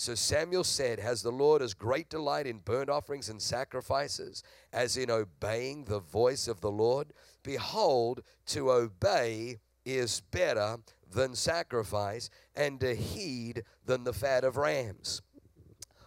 So 0.00 0.14
Samuel 0.14 0.62
said, 0.62 1.00
Has 1.00 1.22
the 1.22 1.32
Lord 1.32 1.60
as 1.60 1.74
great 1.74 2.08
delight 2.08 2.46
in 2.46 2.58
burnt 2.58 2.88
offerings 2.88 3.28
and 3.28 3.42
sacrifices 3.42 4.44
as 4.72 4.96
in 4.96 5.10
obeying 5.10 5.86
the 5.86 5.98
voice 5.98 6.46
of 6.46 6.60
the 6.60 6.70
Lord? 6.70 7.08
Behold, 7.42 8.22
to 8.46 8.70
obey 8.70 9.58
is 9.84 10.20
better 10.30 10.76
than 11.10 11.34
sacrifice, 11.34 12.30
and 12.54 12.78
to 12.78 12.94
heed 12.94 13.64
than 13.86 14.04
the 14.04 14.12
fat 14.12 14.44
of 14.44 14.56
rams. 14.56 15.20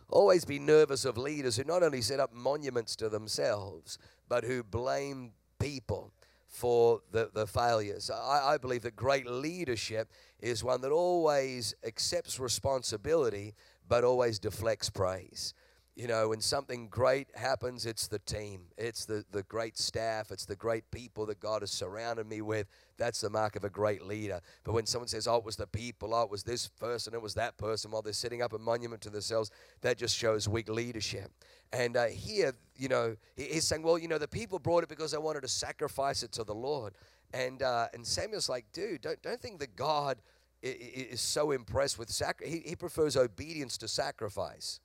Always 0.09 0.45
be 0.45 0.57
nervous 0.57 1.03
of 1.03 1.17
leaders 1.17 1.57
who 1.57 1.65
not 1.65 1.83
only 1.83 1.99
set 1.99 2.21
up 2.21 2.33
monuments 2.33 2.95
to 2.95 3.09
themselves, 3.09 3.97
but 4.29 4.45
who 4.45 4.63
blame 4.63 5.33
people 5.59 6.13
for 6.51 7.01
the, 7.11 7.29
the 7.33 7.47
failures. 7.47 8.09
I, 8.09 8.53
I 8.53 8.57
believe 8.57 8.83
that 8.83 8.95
great 8.95 9.25
leadership 9.25 10.09
is 10.41 10.63
one 10.63 10.81
that 10.81 10.91
always 10.91 11.73
accepts 11.83 12.39
responsibility, 12.39 13.55
but 13.91 14.05
always 14.05 14.39
deflects 14.39 14.89
praise 14.89 15.53
you 15.93 16.07
know, 16.07 16.29
when 16.29 16.39
something 16.39 16.87
great 16.87 17.27
happens, 17.35 17.85
it's 17.85 18.07
the 18.07 18.19
team, 18.19 18.61
it's 18.77 19.03
the, 19.05 19.25
the 19.31 19.43
great 19.43 19.77
staff, 19.77 20.31
it's 20.31 20.45
the 20.45 20.55
great 20.55 20.89
people 20.89 21.25
that 21.25 21.39
God 21.41 21.61
has 21.63 21.71
surrounded 21.71 22.27
me 22.27 22.41
with. 22.41 22.67
That's 22.97 23.19
the 23.19 23.29
mark 23.29 23.57
of 23.57 23.65
a 23.65 23.69
great 23.69 24.01
leader. 24.01 24.39
But 24.63 24.71
when 24.71 24.85
someone 24.85 25.09
says, 25.09 25.27
oh, 25.27 25.35
it 25.35 25.43
was 25.43 25.57
the 25.57 25.67
people, 25.67 26.13
oh, 26.13 26.21
it 26.21 26.31
was 26.31 26.43
this 26.43 26.69
person, 26.69 27.13
it 27.13 27.21
was 27.21 27.33
that 27.33 27.57
person, 27.57 27.91
while 27.91 28.01
they're 28.01 28.13
setting 28.13 28.41
up 28.41 28.53
a 28.53 28.57
monument 28.57 29.01
to 29.01 29.09
themselves, 29.09 29.51
that 29.81 29.97
just 29.97 30.15
shows 30.15 30.47
weak 30.47 30.69
leadership. 30.69 31.29
And 31.73 31.97
uh, 31.97 32.05
here, 32.05 32.53
you 32.77 32.87
know, 32.87 33.17
he's 33.35 33.65
saying, 33.65 33.83
well, 33.83 33.97
you 33.97 34.07
know, 34.07 34.17
the 34.17 34.29
people 34.29 34.59
brought 34.59 34.83
it 34.83 34.89
because 34.89 35.11
they 35.11 35.17
wanted 35.17 35.41
to 35.41 35.49
sacrifice 35.49 36.23
it 36.23 36.31
to 36.33 36.45
the 36.45 36.55
Lord. 36.55 36.93
And, 37.33 37.61
uh, 37.61 37.87
and 37.93 38.07
Samuel's 38.07 38.47
like, 38.47 38.65
dude, 38.71 39.01
don't, 39.01 39.21
don't 39.21 39.41
think 39.41 39.59
that 39.59 39.75
God 39.75 40.21
is 40.61 41.21
so 41.21 41.51
impressed 41.51 41.97
with 41.97 42.09
sacrifice. 42.09 42.61
He, 42.63 42.75
prefers 42.75 43.17
obedience 43.17 43.77
to 43.79 43.87
sacrifice. 43.87 44.79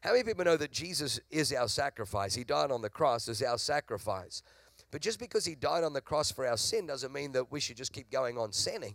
How 0.00 0.12
many 0.12 0.24
people 0.24 0.44
know 0.44 0.56
that 0.56 0.70
Jesus 0.70 1.20
is 1.30 1.52
our 1.52 1.68
sacrifice? 1.68 2.34
He 2.34 2.44
died 2.44 2.70
on 2.70 2.80
the 2.80 2.88
cross 2.88 3.28
as 3.28 3.42
our 3.42 3.58
sacrifice. 3.58 4.42
But 4.90 5.02
just 5.02 5.18
because 5.18 5.44
he 5.44 5.54
died 5.54 5.84
on 5.84 5.92
the 5.92 6.00
cross 6.00 6.30
for 6.30 6.46
our 6.46 6.56
sin 6.56 6.86
doesn't 6.86 7.12
mean 7.12 7.32
that 7.32 7.52
we 7.52 7.60
should 7.60 7.76
just 7.76 7.92
keep 7.92 8.10
going 8.10 8.38
on 8.38 8.52
sinning. 8.52 8.94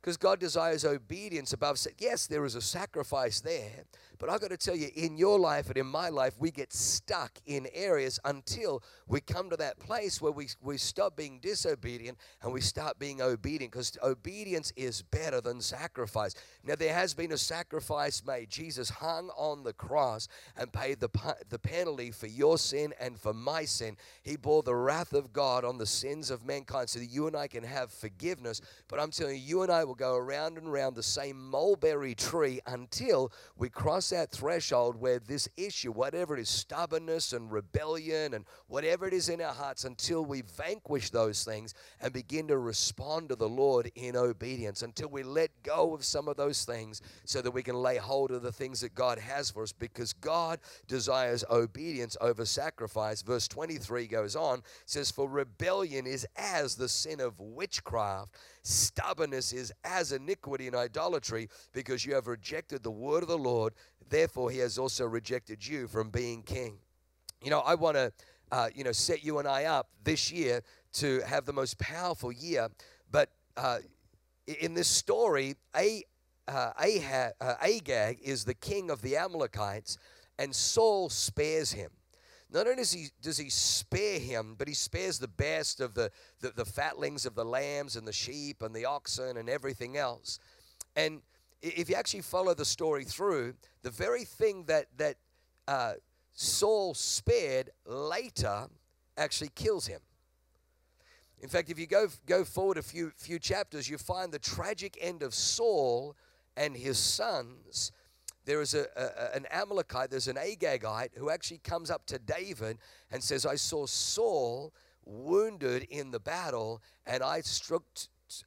Because 0.00 0.16
God 0.16 0.40
desires 0.40 0.84
obedience 0.84 1.52
above. 1.52 1.78
sin. 1.78 1.92
Yes, 1.98 2.26
there 2.26 2.44
is 2.44 2.56
a 2.56 2.60
sacrifice 2.60 3.40
there, 3.40 3.84
but 4.22 4.30
I've 4.30 4.40
got 4.40 4.50
to 4.50 4.56
tell 4.56 4.76
you, 4.76 4.88
in 4.94 5.16
your 5.16 5.36
life 5.36 5.66
and 5.66 5.76
in 5.76 5.88
my 5.88 6.08
life, 6.08 6.34
we 6.38 6.52
get 6.52 6.72
stuck 6.72 7.40
in 7.44 7.66
areas 7.74 8.20
until 8.24 8.80
we 9.08 9.20
come 9.20 9.50
to 9.50 9.56
that 9.56 9.80
place 9.80 10.22
where 10.22 10.30
we, 10.30 10.46
we 10.62 10.78
stop 10.78 11.16
being 11.16 11.40
disobedient 11.40 12.16
and 12.40 12.52
we 12.52 12.60
start 12.60 13.00
being 13.00 13.20
obedient 13.20 13.72
because 13.72 13.98
obedience 14.00 14.72
is 14.76 15.02
better 15.02 15.40
than 15.40 15.60
sacrifice. 15.60 16.36
Now, 16.62 16.76
there 16.76 16.94
has 16.94 17.14
been 17.14 17.32
a 17.32 17.36
sacrifice 17.36 18.22
made. 18.24 18.48
Jesus 18.48 18.90
hung 18.90 19.30
on 19.30 19.64
the 19.64 19.72
cross 19.72 20.28
and 20.56 20.72
paid 20.72 21.00
the, 21.00 21.08
the 21.48 21.58
penalty 21.58 22.12
for 22.12 22.28
your 22.28 22.58
sin 22.58 22.94
and 23.00 23.18
for 23.18 23.34
my 23.34 23.64
sin. 23.64 23.96
He 24.22 24.36
bore 24.36 24.62
the 24.62 24.76
wrath 24.76 25.14
of 25.14 25.32
God 25.32 25.64
on 25.64 25.78
the 25.78 25.86
sins 25.86 26.30
of 26.30 26.46
mankind 26.46 26.90
so 26.90 27.00
that 27.00 27.06
you 27.06 27.26
and 27.26 27.34
I 27.34 27.48
can 27.48 27.64
have 27.64 27.90
forgiveness. 27.90 28.60
But 28.86 29.00
I'm 29.00 29.10
telling 29.10 29.34
you, 29.34 29.42
you 29.42 29.62
and 29.62 29.72
I 29.72 29.82
will 29.82 29.96
go 29.96 30.14
around 30.14 30.58
and 30.58 30.68
around 30.68 30.94
the 30.94 31.02
same 31.02 31.50
mulberry 31.50 32.14
tree 32.14 32.60
until 32.68 33.32
we 33.56 33.68
cross 33.68 34.11
that 34.12 34.30
threshold 34.30 34.96
where 34.96 35.18
this 35.18 35.48
issue, 35.56 35.90
whatever 35.90 36.36
it 36.36 36.40
is, 36.40 36.48
stubbornness 36.48 37.32
and 37.32 37.50
rebellion 37.50 38.34
and 38.34 38.44
whatever 38.68 39.06
it 39.06 39.14
is 39.14 39.28
in 39.28 39.40
our 39.40 39.52
hearts, 39.52 39.84
until 39.84 40.24
we 40.24 40.42
vanquish 40.42 41.10
those 41.10 41.44
things 41.44 41.74
and 42.00 42.12
begin 42.12 42.46
to 42.48 42.58
respond 42.58 43.30
to 43.30 43.36
the 43.36 43.48
Lord 43.48 43.90
in 43.94 44.14
obedience, 44.14 44.82
until 44.82 45.08
we 45.08 45.22
let 45.22 45.50
go 45.62 45.94
of 45.94 46.04
some 46.04 46.28
of 46.28 46.36
those 46.36 46.64
things 46.64 47.00
so 47.24 47.42
that 47.42 47.50
we 47.50 47.62
can 47.62 47.74
lay 47.74 47.96
hold 47.96 48.30
of 48.30 48.42
the 48.42 48.52
things 48.52 48.80
that 48.82 48.94
God 48.94 49.18
has 49.18 49.50
for 49.50 49.62
us 49.62 49.72
because 49.72 50.12
God 50.12 50.60
desires 50.86 51.44
obedience 51.50 52.16
over 52.20 52.44
sacrifice. 52.44 53.22
Verse 53.22 53.48
23 53.48 54.06
goes 54.06 54.36
on, 54.36 54.62
says, 54.86 55.10
For 55.10 55.28
rebellion 55.28 56.06
is 56.06 56.26
as 56.36 56.76
the 56.76 56.88
sin 56.88 57.18
of 57.18 57.40
witchcraft 57.40 58.36
Stubbornness 58.62 59.52
is 59.52 59.72
as 59.84 60.12
iniquity 60.12 60.68
and 60.68 60.76
idolatry 60.76 61.48
because 61.72 62.06
you 62.06 62.14
have 62.14 62.28
rejected 62.28 62.82
the 62.82 62.90
word 62.90 63.22
of 63.22 63.28
the 63.28 63.38
Lord. 63.38 63.74
Therefore, 64.08 64.50
he 64.50 64.58
has 64.58 64.78
also 64.78 65.04
rejected 65.04 65.66
you 65.66 65.88
from 65.88 66.10
being 66.10 66.42
king. 66.42 66.78
You 67.42 67.50
know, 67.50 67.60
I 67.60 67.74
want 67.74 67.96
to, 67.96 68.12
uh, 68.52 68.68
you 68.74 68.84
know, 68.84 68.92
set 68.92 69.24
you 69.24 69.38
and 69.38 69.48
I 69.48 69.64
up 69.64 69.88
this 70.04 70.30
year 70.30 70.62
to 70.94 71.20
have 71.26 71.44
the 71.44 71.52
most 71.52 71.78
powerful 71.78 72.30
year. 72.30 72.68
But 73.10 73.30
uh, 73.56 73.78
in 74.46 74.74
this 74.74 74.88
story, 74.88 75.56
a, 75.74 76.04
uh, 76.46 76.72
uh, 76.76 77.54
Agag 77.60 78.18
is 78.22 78.44
the 78.44 78.54
king 78.54 78.90
of 78.90 79.02
the 79.02 79.16
Amalekites, 79.16 79.98
and 80.38 80.54
Saul 80.54 81.08
spares 81.08 81.72
him. 81.72 81.90
Not 82.52 82.66
only 82.66 82.76
does 82.76 82.92
he, 82.92 83.08
does 83.22 83.38
he 83.38 83.48
spare 83.48 84.18
him, 84.18 84.56
but 84.58 84.68
he 84.68 84.74
spares 84.74 85.18
the 85.18 85.28
best 85.28 85.80
of 85.80 85.94
the, 85.94 86.10
the, 86.40 86.50
the 86.50 86.66
fatlings 86.66 87.24
of 87.24 87.34
the 87.34 87.44
lambs 87.44 87.96
and 87.96 88.06
the 88.06 88.12
sheep 88.12 88.62
and 88.62 88.74
the 88.74 88.84
oxen 88.84 89.38
and 89.38 89.48
everything 89.48 89.96
else. 89.96 90.38
And 90.94 91.22
if 91.62 91.88
you 91.88 91.94
actually 91.94 92.20
follow 92.20 92.52
the 92.52 92.66
story 92.66 93.04
through, 93.04 93.54
the 93.82 93.90
very 93.90 94.24
thing 94.24 94.64
that, 94.64 94.86
that 94.98 95.16
uh, 95.66 95.94
Saul 96.34 96.92
spared 96.92 97.70
later 97.86 98.66
actually 99.16 99.50
kills 99.54 99.86
him. 99.86 100.00
In 101.40 101.48
fact, 101.48 101.70
if 101.70 101.78
you 101.78 101.86
go, 101.86 102.08
go 102.26 102.44
forward 102.44 102.76
a 102.76 102.82
few, 102.82 103.12
few 103.16 103.38
chapters, 103.38 103.88
you 103.88 103.96
find 103.96 104.30
the 104.30 104.38
tragic 104.38 104.98
end 105.00 105.22
of 105.22 105.34
Saul 105.34 106.16
and 106.56 106.76
his 106.76 106.98
sons 106.98 107.92
there 108.44 108.60
is 108.60 108.74
a, 108.74 108.86
a, 108.96 109.36
an 109.36 109.46
Amalekite, 109.50 110.10
there's 110.10 110.28
an 110.28 110.36
Agagite 110.36 111.10
who 111.16 111.30
actually 111.30 111.58
comes 111.58 111.90
up 111.90 112.06
to 112.06 112.18
David 112.18 112.78
and 113.10 113.22
says, 113.22 113.46
I 113.46 113.54
saw 113.54 113.86
Saul 113.86 114.72
wounded 115.04 115.84
in 115.84 116.10
the 116.10 116.20
battle, 116.20 116.80
and 117.06 117.22
I 117.22 117.40
struck, 117.40 117.82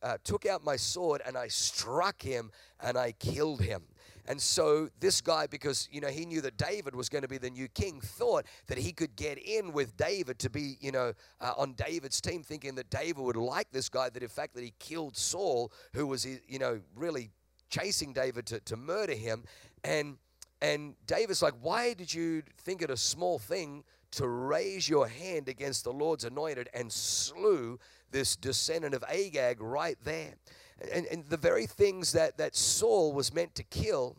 uh, 0.01 0.17
took 0.23 0.45
out 0.45 0.63
my 0.63 0.75
sword 0.75 1.21
and 1.25 1.37
I 1.37 1.47
struck 1.47 2.21
him 2.21 2.51
and 2.81 2.97
I 2.97 3.11
killed 3.13 3.61
him. 3.61 3.83
And 4.27 4.41
so 4.41 4.89
this 4.99 5.21
guy, 5.21 5.45
because 5.45 5.87
you 5.91 6.01
know 6.01 6.07
he 6.07 6.25
knew 6.25 6.41
that 6.41 6.57
David 6.57 6.95
was 6.95 7.09
going 7.09 7.21
to 7.21 7.27
be 7.27 7.37
the 7.37 7.49
new 7.49 7.67
king, 7.67 8.01
thought 8.01 8.45
that 8.67 8.77
he 8.77 8.91
could 8.91 9.15
get 9.15 9.37
in 9.37 9.71
with 9.71 9.95
David 9.97 10.39
to 10.39 10.49
be, 10.49 10.77
you 10.81 10.91
know, 10.91 11.13
uh, 11.39 11.53
on 11.57 11.73
David's 11.73 12.19
team, 12.21 12.41
thinking 12.41 12.73
that 12.75 12.89
David 12.89 13.19
would 13.19 13.35
like 13.35 13.69
this 13.71 13.87
guy. 13.87 14.09
That 14.09 14.23
in 14.23 14.29
fact 14.29 14.55
that 14.55 14.63
he 14.63 14.73
killed 14.79 15.15
Saul, 15.15 15.71
who 15.93 16.07
was, 16.07 16.25
you 16.25 16.57
know, 16.57 16.81
really 16.95 17.29
chasing 17.69 18.13
David 18.13 18.45
to, 18.47 18.59
to 18.61 18.75
murder 18.75 19.13
him. 19.13 19.43
And 19.83 20.17
and 20.61 20.95
David's 21.05 21.41
like, 21.41 21.53
why 21.61 21.93
did 21.93 22.13
you 22.13 22.41
think 22.57 22.81
it 22.81 22.89
a 22.89 22.97
small 22.97 23.37
thing 23.37 23.83
to 24.11 24.27
raise 24.27 24.87
your 24.87 25.07
hand 25.07 25.49
against 25.49 25.83
the 25.83 25.91
Lord's 25.91 26.23
anointed 26.23 26.69
and 26.73 26.91
slew 26.91 27.77
this 28.11 28.35
descendant 28.35 28.95
of 28.95 29.03
Agag 29.03 29.61
right 29.61 29.97
there? 30.03 30.35
And, 30.91 31.05
and 31.07 31.25
the 31.25 31.37
very 31.37 31.67
things 31.67 32.13
that, 32.13 32.37
that 32.37 32.55
Saul 32.55 33.13
was 33.13 33.33
meant 33.33 33.53
to 33.55 33.63
kill, 33.63 34.17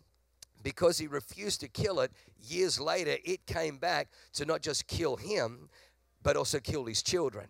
because 0.62 0.99
he 0.99 1.07
refused 1.07 1.61
to 1.62 1.69
kill 1.69 2.00
it, 2.00 2.12
years 2.38 2.79
later 2.79 3.17
it 3.25 3.47
came 3.47 3.79
back 3.79 4.09
to 4.35 4.45
not 4.45 4.61
just 4.62 4.87
kill 4.87 5.17
him, 5.17 5.69
but 6.23 6.37
also 6.37 6.61
kill 6.61 6.85
his 6.85 7.03
children. 7.03 7.47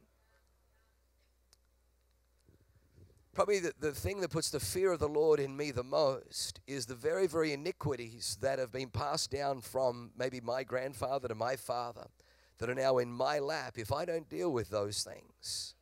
Probably 3.37 3.59
the, 3.59 3.75
the 3.79 3.93
thing 3.93 4.23
that 4.23 4.31
puts 4.31 4.49
the 4.49 4.59
fear 4.59 4.93
of 4.93 4.99
the 4.99 5.11
Lord 5.11 5.41
in 5.41 5.55
me 5.55 5.71
the 5.71 5.85
most 5.85 6.61
is 6.67 6.87
the 6.87 6.95
very, 6.95 7.27
very 7.27 7.53
iniquities 7.53 8.39
that 8.41 8.59
have 8.59 8.73
been 8.73 8.89
passed 8.89 9.31
down 9.31 9.61
from 9.61 10.11
maybe 10.17 10.41
my 10.41 10.65
grandfather 10.65 11.29
to 11.29 11.35
my 11.35 11.55
father 11.55 12.07
that 12.57 12.71
are 12.71 12.75
now 12.75 12.97
in 12.97 13.13
my 13.13 13.39
lap. 13.39 13.75
If 13.77 13.93
I 13.93 14.07
don't 14.07 14.27
deal 14.31 14.51
with 14.51 14.71
those 14.71 15.05
things, 15.05 15.75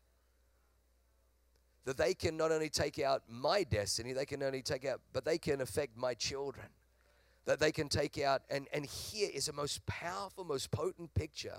that 1.85 1.97
they 1.97 2.13
can 2.13 2.37
not 2.37 2.51
only 2.51 2.69
take 2.69 2.99
out 2.99 3.23
my 3.29 3.63
destiny, 3.63 4.13
they 4.13 4.27
can 4.27 4.43
only 4.43 4.61
take 4.61 4.85
out, 4.85 5.01
but 5.13 5.25
they 5.25 5.39
can 5.39 5.61
affect 5.61 5.97
my 5.97 6.15
children. 6.15 6.67
That 7.45 7.61
they 7.61 7.71
can 7.71 7.89
take 7.89 8.19
out, 8.19 8.43
and, 8.51 8.67
and 8.73 8.85
here 8.85 9.31
is 9.33 9.47
a 9.47 9.53
most 9.53 9.87
powerful, 9.87 10.45
most 10.45 10.73
potent 10.73 11.15
picture 11.15 11.59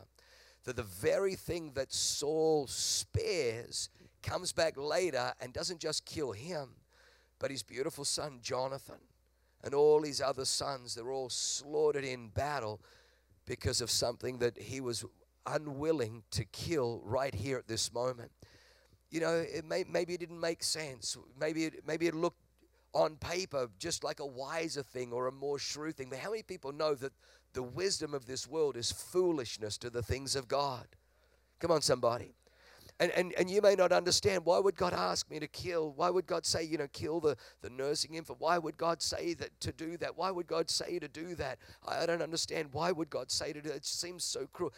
that 0.66 0.76
the 0.76 0.84
very 0.84 1.36
thing 1.36 1.72
that 1.76 1.94
Saul 1.94 2.68
spares 2.68 3.90
comes 4.26 4.52
back 4.52 4.76
later 4.76 5.32
and 5.40 5.54
doesn't 5.54 5.80
just 5.80 6.06
kill 6.06 6.34
him, 6.34 6.70
but 7.40 7.52
his 7.52 7.64
beautiful 7.64 8.04
son 8.04 8.40
Jonathan. 8.42 9.00
and 9.64 9.74
all 9.74 10.04
his 10.04 10.22
other 10.22 10.46
sons, 10.46 10.94
they're 10.94 11.12
all 11.12 11.30
slaughtered 11.30 12.04
in 12.06 12.30
battle 12.30 12.80
because 13.46 13.82
of 13.82 13.90
something 13.90 14.38
that 14.38 14.58
he 14.58 14.80
was 14.80 15.04
unwilling 15.46 16.24
to 16.32 16.46
kill 16.46 17.02
right 17.04 17.34
here 17.34 17.58
at 17.58 17.68
this 17.68 17.92
moment. 17.94 18.32
You 19.10 19.22
know, 19.22 19.34
it 19.34 19.66
may, 19.66 19.84
maybe 19.90 20.14
it 20.14 20.20
didn't 20.20 20.40
make 20.40 20.64
sense. 20.64 21.18
Maybe 21.40 21.66
it, 21.66 21.84
maybe 21.88 22.08
it 22.08 22.16
looked 22.16 22.42
on 22.94 23.16
paper 23.18 23.68
just 23.80 24.04
like 24.04 24.20
a 24.20 24.26
wiser 24.26 24.84
thing 24.84 25.12
or 25.12 25.28
a 25.28 25.32
more 25.32 25.58
shrewd 25.60 25.96
thing. 25.96 26.10
But 26.10 26.20
how 26.20 26.30
many 26.30 26.44
people 26.44 26.72
know 26.72 26.94
that 26.96 27.14
the 27.54 27.64
wisdom 27.64 28.14
of 28.14 28.26
this 28.28 28.48
world 28.48 28.78
is 28.78 28.92
foolishness 28.92 29.78
to 29.80 29.90
the 29.90 30.04
things 30.04 30.36
of 30.36 30.48
God? 30.48 30.88
Come 31.60 31.72
on, 31.72 31.82
somebody. 31.82 32.36
And, 33.00 33.12
and, 33.12 33.34
and 33.38 33.50
you 33.50 33.62
may 33.62 33.76
not 33.76 33.92
understand 33.92 34.46
why 34.46 34.60
would 34.60 34.78
God 34.78 34.94
ask 34.94 35.30
me 35.30 35.40
to 35.40 35.48
kill? 35.48 35.92
Why 35.98 36.10
would 36.10 36.26
God 36.26 36.46
say, 36.46 36.64
you 36.64 36.78
know, 36.78 36.88
kill 36.94 37.20
the, 37.20 37.36
the 37.62 37.70
nursing 37.70 38.14
infant? 38.14 38.40
Why 38.40 38.58
would 38.58 38.78
God 38.78 39.02
say 39.02 39.34
that 39.34 39.60
to 39.60 39.74
do 39.74 39.98
that? 39.98 40.18
Why 40.18 40.32
would 40.32 40.48
God 40.48 40.70
say 40.70 40.98
to 41.00 41.10
do 41.10 41.36
that? 41.36 41.60
I, 41.86 42.04
I 42.04 42.06
don't 42.06 42.22
understand. 42.22 42.70
Why 42.72 42.94
would 42.94 43.10
God 43.10 43.32
say 43.32 43.52
to 43.52 43.62
do 43.62 43.70
that? 43.70 43.76
It 43.76 43.86
seems 43.86 44.24
so 44.24 44.48
cruel. 44.54 44.72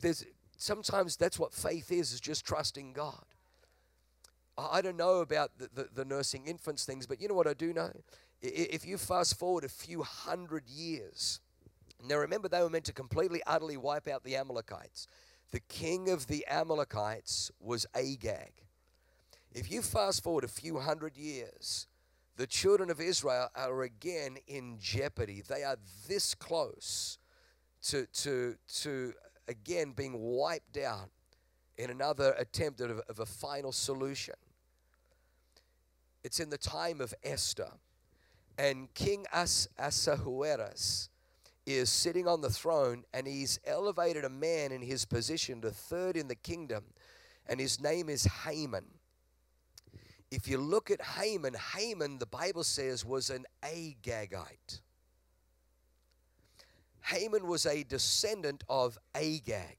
There's 0.00 0.24
sometimes 0.56 1.16
that's 1.16 1.38
what 1.38 1.52
faith 1.52 1.92
is, 1.92 2.12
is 2.12 2.20
just 2.20 2.46
trusting 2.46 2.94
God. 2.94 3.24
I 4.56 4.80
don't 4.80 4.96
know 4.96 5.20
about 5.20 5.52
the, 5.58 5.68
the, 5.74 5.88
the 5.94 6.04
nursing 6.04 6.46
infants 6.46 6.84
things, 6.84 7.06
but 7.06 7.20
you 7.20 7.28
know 7.28 7.34
what 7.34 7.46
I 7.46 7.54
do 7.54 7.72
know? 7.72 7.90
If 8.42 8.86
you 8.86 8.96
fast 8.96 9.38
forward 9.38 9.64
a 9.64 9.68
few 9.68 10.02
hundred 10.02 10.66
years, 10.66 11.40
now 12.06 12.16
remember 12.16 12.48
they 12.48 12.62
were 12.62 12.70
meant 12.70 12.86
to 12.86 12.92
completely, 12.92 13.42
utterly 13.46 13.76
wipe 13.76 14.08
out 14.08 14.24
the 14.24 14.36
Amalekites. 14.36 15.06
The 15.50 15.60
king 15.60 16.08
of 16.08 16.26
the 16.26 16.46
Amalekites 16.48 17.50
was 17.60 17.86
Agag. 17.94 18.52
If 19.52 19.70
you 19.70 19.82
fast 19.82 20.22
forward 20.22 20.44
a 20.44 20.48
few 20.48 20.78
hundred 20.78 21.16
years, 21.16 21.88
the 22.36 22.46
children 22.46 22.88
of 22.88 23.00
Israel 23.00 23.48
are 23.56 23.82
again 23.82 24.38
in 24.46 24.78
jeopardy. 24.78 25.42
They 25.46 25.64
are 25.64 25.76
this 26.06 26.34
close 26.34 27.18
to, 27.82 28.06
to, 28.06 28.56
to 28.82 29.12
again 29.48 29.92
being 29.92 30.20
wiped 30.20 30.78
out 30.78 31.10
in 31.76 31.90
another 31.90 32.34
attempt 32.38 32.80
of, 32.80 33.00
of 33.08 33.18
a 33.18 33.26
final 33.26 33.72
solution. 33.72 34.34
It's 36.22 36.38
in 36.38 36.50
the 36.50 36.58
time 36.58 37.00
of 37.00 37.12
Esther. 37.24 37.72
And 38.56 38.92
King 38.94 39.26
As- 39.32 39.68
Ahasuerus 39.78 41.08
is 41.66 41.90
sitting 41.90 42.26
on 42.26 42.40
the 42.40 42.50
throne 42.50 43.04
and 43.12 43.26
he's 43.26 43.60
elevated 43.66 44.24
a 44.24 44.28
man 44.28 44.72
in 44.72 44.82
his 44.82 45.04
position 45.04 45.60
to 45.60 45.70
third 45.70 46.16
in 46.16 46.28
the 46.28 46.34
kingdom, 46.34 46.84
and 47.46 47.60
his 47.60 47.80
name 47.80 48.08
is 48.08 48.24
Haman. 48.24 48.86
If 50.30 50.46
you 50.46 50.58
look 50.58 50.90
at 50.90 51.02
Haman, 51.02 51.54
Haman, 51.74 52.18
the 52.18 52.26
Bible 52.26 52.62
says, 52.62 53.04
was 53.04 53.30
an 53.30 53.46
Agagite. 53.62 54.80
Haman 57.02 57.46
was 57.46 57.66
a 57.66 57.82
descendant 57.82 58.62
of 58.68 58.96
Agag. 59.14 59.76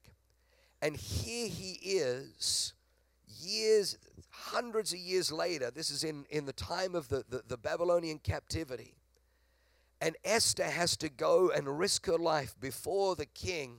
And 0.82 0.96
here 0.96 1.48
he 1.48 1.78
is, 1.82 2.74
years, 3.40 3.96
hundreds 4.28 4.92
of 4.92 4.98
years 4.98 5.32
later. 5.32 5.70
This 5.70 5.90
is 5.90 6.04
in, 6.04 6.26
in 6.28 6.44
the 6.44 6.52
time 6.52 6.94
of 6.94 7.08
the, 7.08 7.24
the, 7.28 7.42
the 7.46 7.56
Babylonian 7.56 8.18
captivity. 8.18 8.96
And 10.02 10.16
Esther 10.24 10.64
has 10.64 10.96
to 10.96 11.08
go 11.08 11.52
and 11.54 11.78
risk 11.78 12.06
her 12.06 12.18
life 12.18 12.56
before 12.60 13.14
the 13.14 13.24
king 13.24 13.76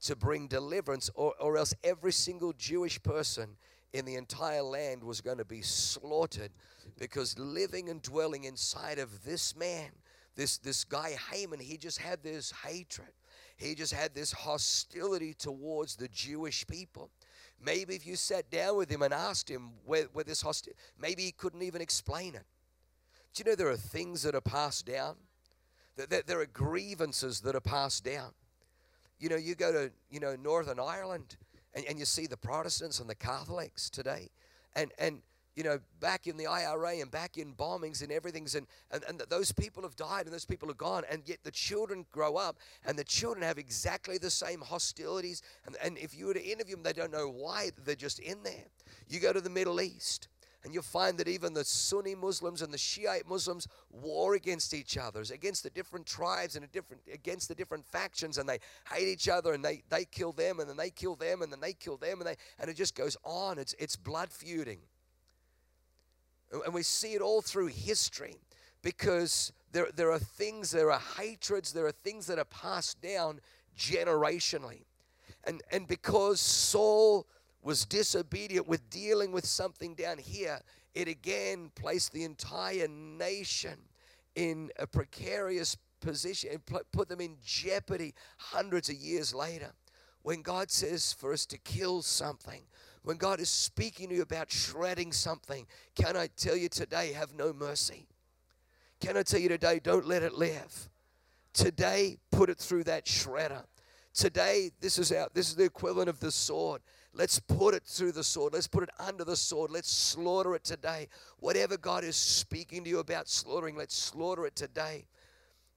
to 0.00 0.16
bring 0.16 0.48
deliverance, 0.48 1.08
or, 1.14 1.34
or 1.38 1.56
else 1.56 1.72
every 1.84 2.10
single 2.10 2.52
Jewish 2.52 3.00
person 3.00 3.50
in 3.92 4.04
the 4.04 4.16
entire 4.16 4.64
land 4.64 5.04
was 5.04 5.20
going 5.20 5.38
to 5.38 5.44
be 5.44 5.62
slaughtered 5.62 6.50
because 6.98 7.38
living 7.38 7.88
and 7.90 8.02
dwelling 8.02 8.42
inside 8.42 8.98
of 8.98 9.22
this 9.24 9.54
man, 9.54 9.90
this, 10.34 10.58
this 10.58 10.82
guy 10.82 11.16
Haman, 11.30 11.60
he 11.60 11.76
just 11.76 11.98
had 11.98 12.24
this 12.24 12.52
hatred. 12.66 13.12
He 13.56 13.76
just 13.76 13.94
had 13.94 14.16
this 14.16 14.32
hostility 14.32 15.32
towards 15.32 15.94
the 15.94 16.08
Jewish 16.08 16.66
people. 16.66 17.08
Maybe 17.64 17.94
if 17.94 18.04
you 18.04 18.16
sat 18.16 18.50
down 18.50 18.78
with 18.78 18.90
him 18.90 19.02
and 19.02 19.14
asked 19.14 19.48
him 19.48 19.70
where, 19.84 20.06
where 20.12 20.24
this 20.24 20.42
hostility, 20.42 20.80
maybe 21.00 21.22
he 21.22 21.30
couldn't 21.30 21.62
even 21.62 21.80
explain 21.80 22.34
it. 22.34 22.46
Do 23.32 23.44
you 23.44 23.50
know 23.50 23.54
there 23.54 23.70
are 23.70 23.76
things 23.76 24.24
that 24.24 24.34
are 24.34 24.40
passed 24.40 24.86
down? 24.86 25.14
There 25.96 26.40
are 26.40 26.46
grievances 26.46 27.40
that 27.40 27.54
are 27.54 27.60
passed 27.60 28.04
down. 28.04 28.32
You 29.18 29.28
know, 29.28 29.36
you 29.36 29.54
go 29.54 29.72
to, 29.72 29.92
you 30.10 30.20
know, 30.20 30.36
Northern 30.36 30.80
Ireland 30.80 31.36
and, 31.74 31.84
and 31.86 31.98
you 31.98 32.04
see 32.04 32.26
the 32.26 32.36
Protestants 32.36 32.98
and 32.98 33.08
the 33.08 33.14
Catholics 33.14 33.88
today. 33.88 34.30
And, 34.74 34.90
and 34.98 35.22
you 35.54 35.64
know, 35.64 35.78
back 36.00 36.26
in 36.26 36.36
the 36.36 36.46
IRA 36.46 36.96
and 36.96 37.10
back 37.10 37.36
in 37.36 37.52
bombings 37.52 38.02
and 38.02 38.10
everything's, 38.10 38.54
and, 38.54 38.66
and, 38.90 39.02
and 39.06 39.22
those 39.28 39.52
people 39.52 39.82
have 39.82 39.96
died 39.96 40.24
and 40.24 40.32
those 40.32 40.46
people 40.46 40.70
are 40.70 40.74
gone, 40.74 41.02
and 41.10 41.22
yet 41.26 41.38
the 41.44 41.50
children 41.50 42.06
grow 42.10 42.36
up 42.36 42.56
and 42.86 42.98
the 42.98 43.04
children 43.04 43.44
have 43.44 43.58
exactly 43.58 44.18
the 44.18 44.30
same 44.30 44.60
hostilities. 44.60 45.42
And, 45.66 45.76
and 45.82 45.98
if 45.98 46.16
you 46.16 46.26
were 46.26 46.34
to 46.34 46.44
interview 46.44 46.76
them, 46.76 46.82
they 46.82 46.94
don't 46.94 47.12
know 47.12 47.28
why, 47.28 47.70
they're 47.84 47.94
just 47.94 48.18
in 48.18 48.42
there. 48.42 48.64
You 49.08 49.20
go 49.20 49.32
to 49.32 49.40
the 49.40 49.50
Middle 49.50 49.80
East, 49.80 50.28
and 50.64 50.72
you'll 50.72 50.82
find 50.82 51.18
that 51.18 51.28
even 51.28 51.54
the 51.54 51.64
Sunni 51.64 52.14
Muslims 52.14 52.62
and 52.62 52.72
the 52.72 52.78
Shiite 52.78 53.28
Muslims 53.28 53.66
war 53.90 54.34
against 54.34 54.74
each 54.74 54.96
other, 54.96 55.22
against 55.32 55.64
the 55.64 55.70
different 55.70 56.06
tribes 56.06 56.54
and 56.54 56.70
different, 56.70 57.02
against 57.12 57.48
the 57.48 57.54
different 57.54 57.84
factions, 57.84 58.38
and 58.38 58.48
they 58.48 58.58
hate 58.92 59.08
each 59.08 59.28
other 59.28 59.52
and 59.52 59.64
they, 59.64 59.82
they 59.88 60.04
kill 60.04 60.32
them 60.32 60.60
and 60.60 60.68
then 60.68 60.76
they 60.76 60.90
kill 60.90 61.16
them 61.16 61.42
and 61.42 61.52
then 61.52 61.60
they 61.60 61.72
kill 61.72 61.96
them 61.96 62.20
and 62.20 62.28
they 62.28 62.36
and 62.58 62.70
it 62.70 62.76
just 62.76 62.94
goes 62.94 63.16
on. 63.24 63.58
It's 63.58 63.74
it's 63.78 63.96
blood 63.96 64.30
feuding. 64.30 64.78
And 66.64 66.74
we 66.74 66.82
see 66.82 67.14
it 67.14 67.22
all 67.22 67.40
through 67.40 67.68
history 67.68 68.36
because 68.82 69.52
there, 69.72 69.88
there 69.94 70.12
are 70.12 70.18
things, 70.18 70.70
there 70.70 70.92
are 70.92 71.00
hatreds, 71.16 71.72
there 71.72 71.86
are 71.86 71.92
things 71.92 72.26
that 72.26 72.38
are 72.38 72.44
passed 72.44 73.00
down 73.00 73.40
generationally. 73.76 74.84
And, 75.44 75.62
and 75.72 75.88
because 75.88 76.40
Saul 76.40 77.26
was 77.62 77.84
disobedient 77.84 78.66
with 78.66 78.90
dealing 78.90 79.32
with 79.32 79.46
something 79.46 79.94
down 79.94 80.18
here, 80.18 80.60
it 80.94 81.08
again 81.08 81.70
placed 81.74 82.12
the 82.12 82.24
entire 82.24 82.88
nation 82.88 83.78
in 84.34 84.70
a 84.78 84.86
precarious 84.86 85.76
position 86.00 86.50
and 86.52 86.84
put 86.92 87.08
them 87.08 87.20
in 87.20 87.36
jeopardy 87.44 88.14
hundreds 88.36 88.88
of 88.88 88.96
years 88.96 89.34
later. 89.34 89.72
When 90.22 90.42
God 90.42 90.70
says 90.70 91.12
for 91.12 91.32
us 91.32 91.46
to 91.46 91.58
kill 91.58 92.02
something, 92.02 92.62
when 93.02 93.16
God 93.16 93.40
is 93.40 93.50
speaking 93.50 94.08
to 94.08 94.14
you 94.16 94.22
about 94.22 94.50
shredding 94.50 95.12
something, 95.12 95.66
can 95.94 96.16
I 96.16 96.28
tell 96.36 96.56
you 96.56 96.68
today, 96.68 97.12
have 97.12 97.34
no 97.34 97.52
mercy? 97.52 98.06
Can 99.00 99.16
I 99.16 99.22
tell 99.22 99.40
you 99.40 99.48
today, 99.48 99.80
don't 99.82 100.06
let 100.06 100.22
it 100.22 100.34
live? 100.34 100.88
Today, 101.52 102.18
put 102.30 102.48
it 102.50 102.58
through 102.58 102.84
that 102.84 103.04
shredder. 103.04 103.64
Today, 104.14 104.70
this 104.80 104.98
is 104.98 105.10
our 105.10 105.28
this 105.34 105.48
is 105.48 105.56
the 105.56 105.64
equivalent 105.64 106.08
of 106.08 106.20
the 106.20 106.30
sword. 106.30 106.82
Let's 107.14 107.38
put 107.38 107.74
it 107.74 107.82
through 107.84 108.12
the 108.12 108.24
sword. 108.24 108.54
Let's 108.54 108.66
put 108.66 108.84
it 108.84 108.90
under 108.98 109.24
the 109.24 109.36
sword. 109.36 109.70
Let's 109.70 109.90
slaughter 109.90 110.54
it 110.54 110.64
today. 110.64 111.08
Whatever 111.40 111.76
God 111.76 112.04
is 112.04 112.16
speaking 112.16 112.84
to 112.84 112.90
you 112.90 113.00
about 113.00 113.28
slaughtering, 113.28 113.76
let's 113.76 113.96
slaughter 113.96 114.46
it 114.46 114.56
today. 114.56 115.06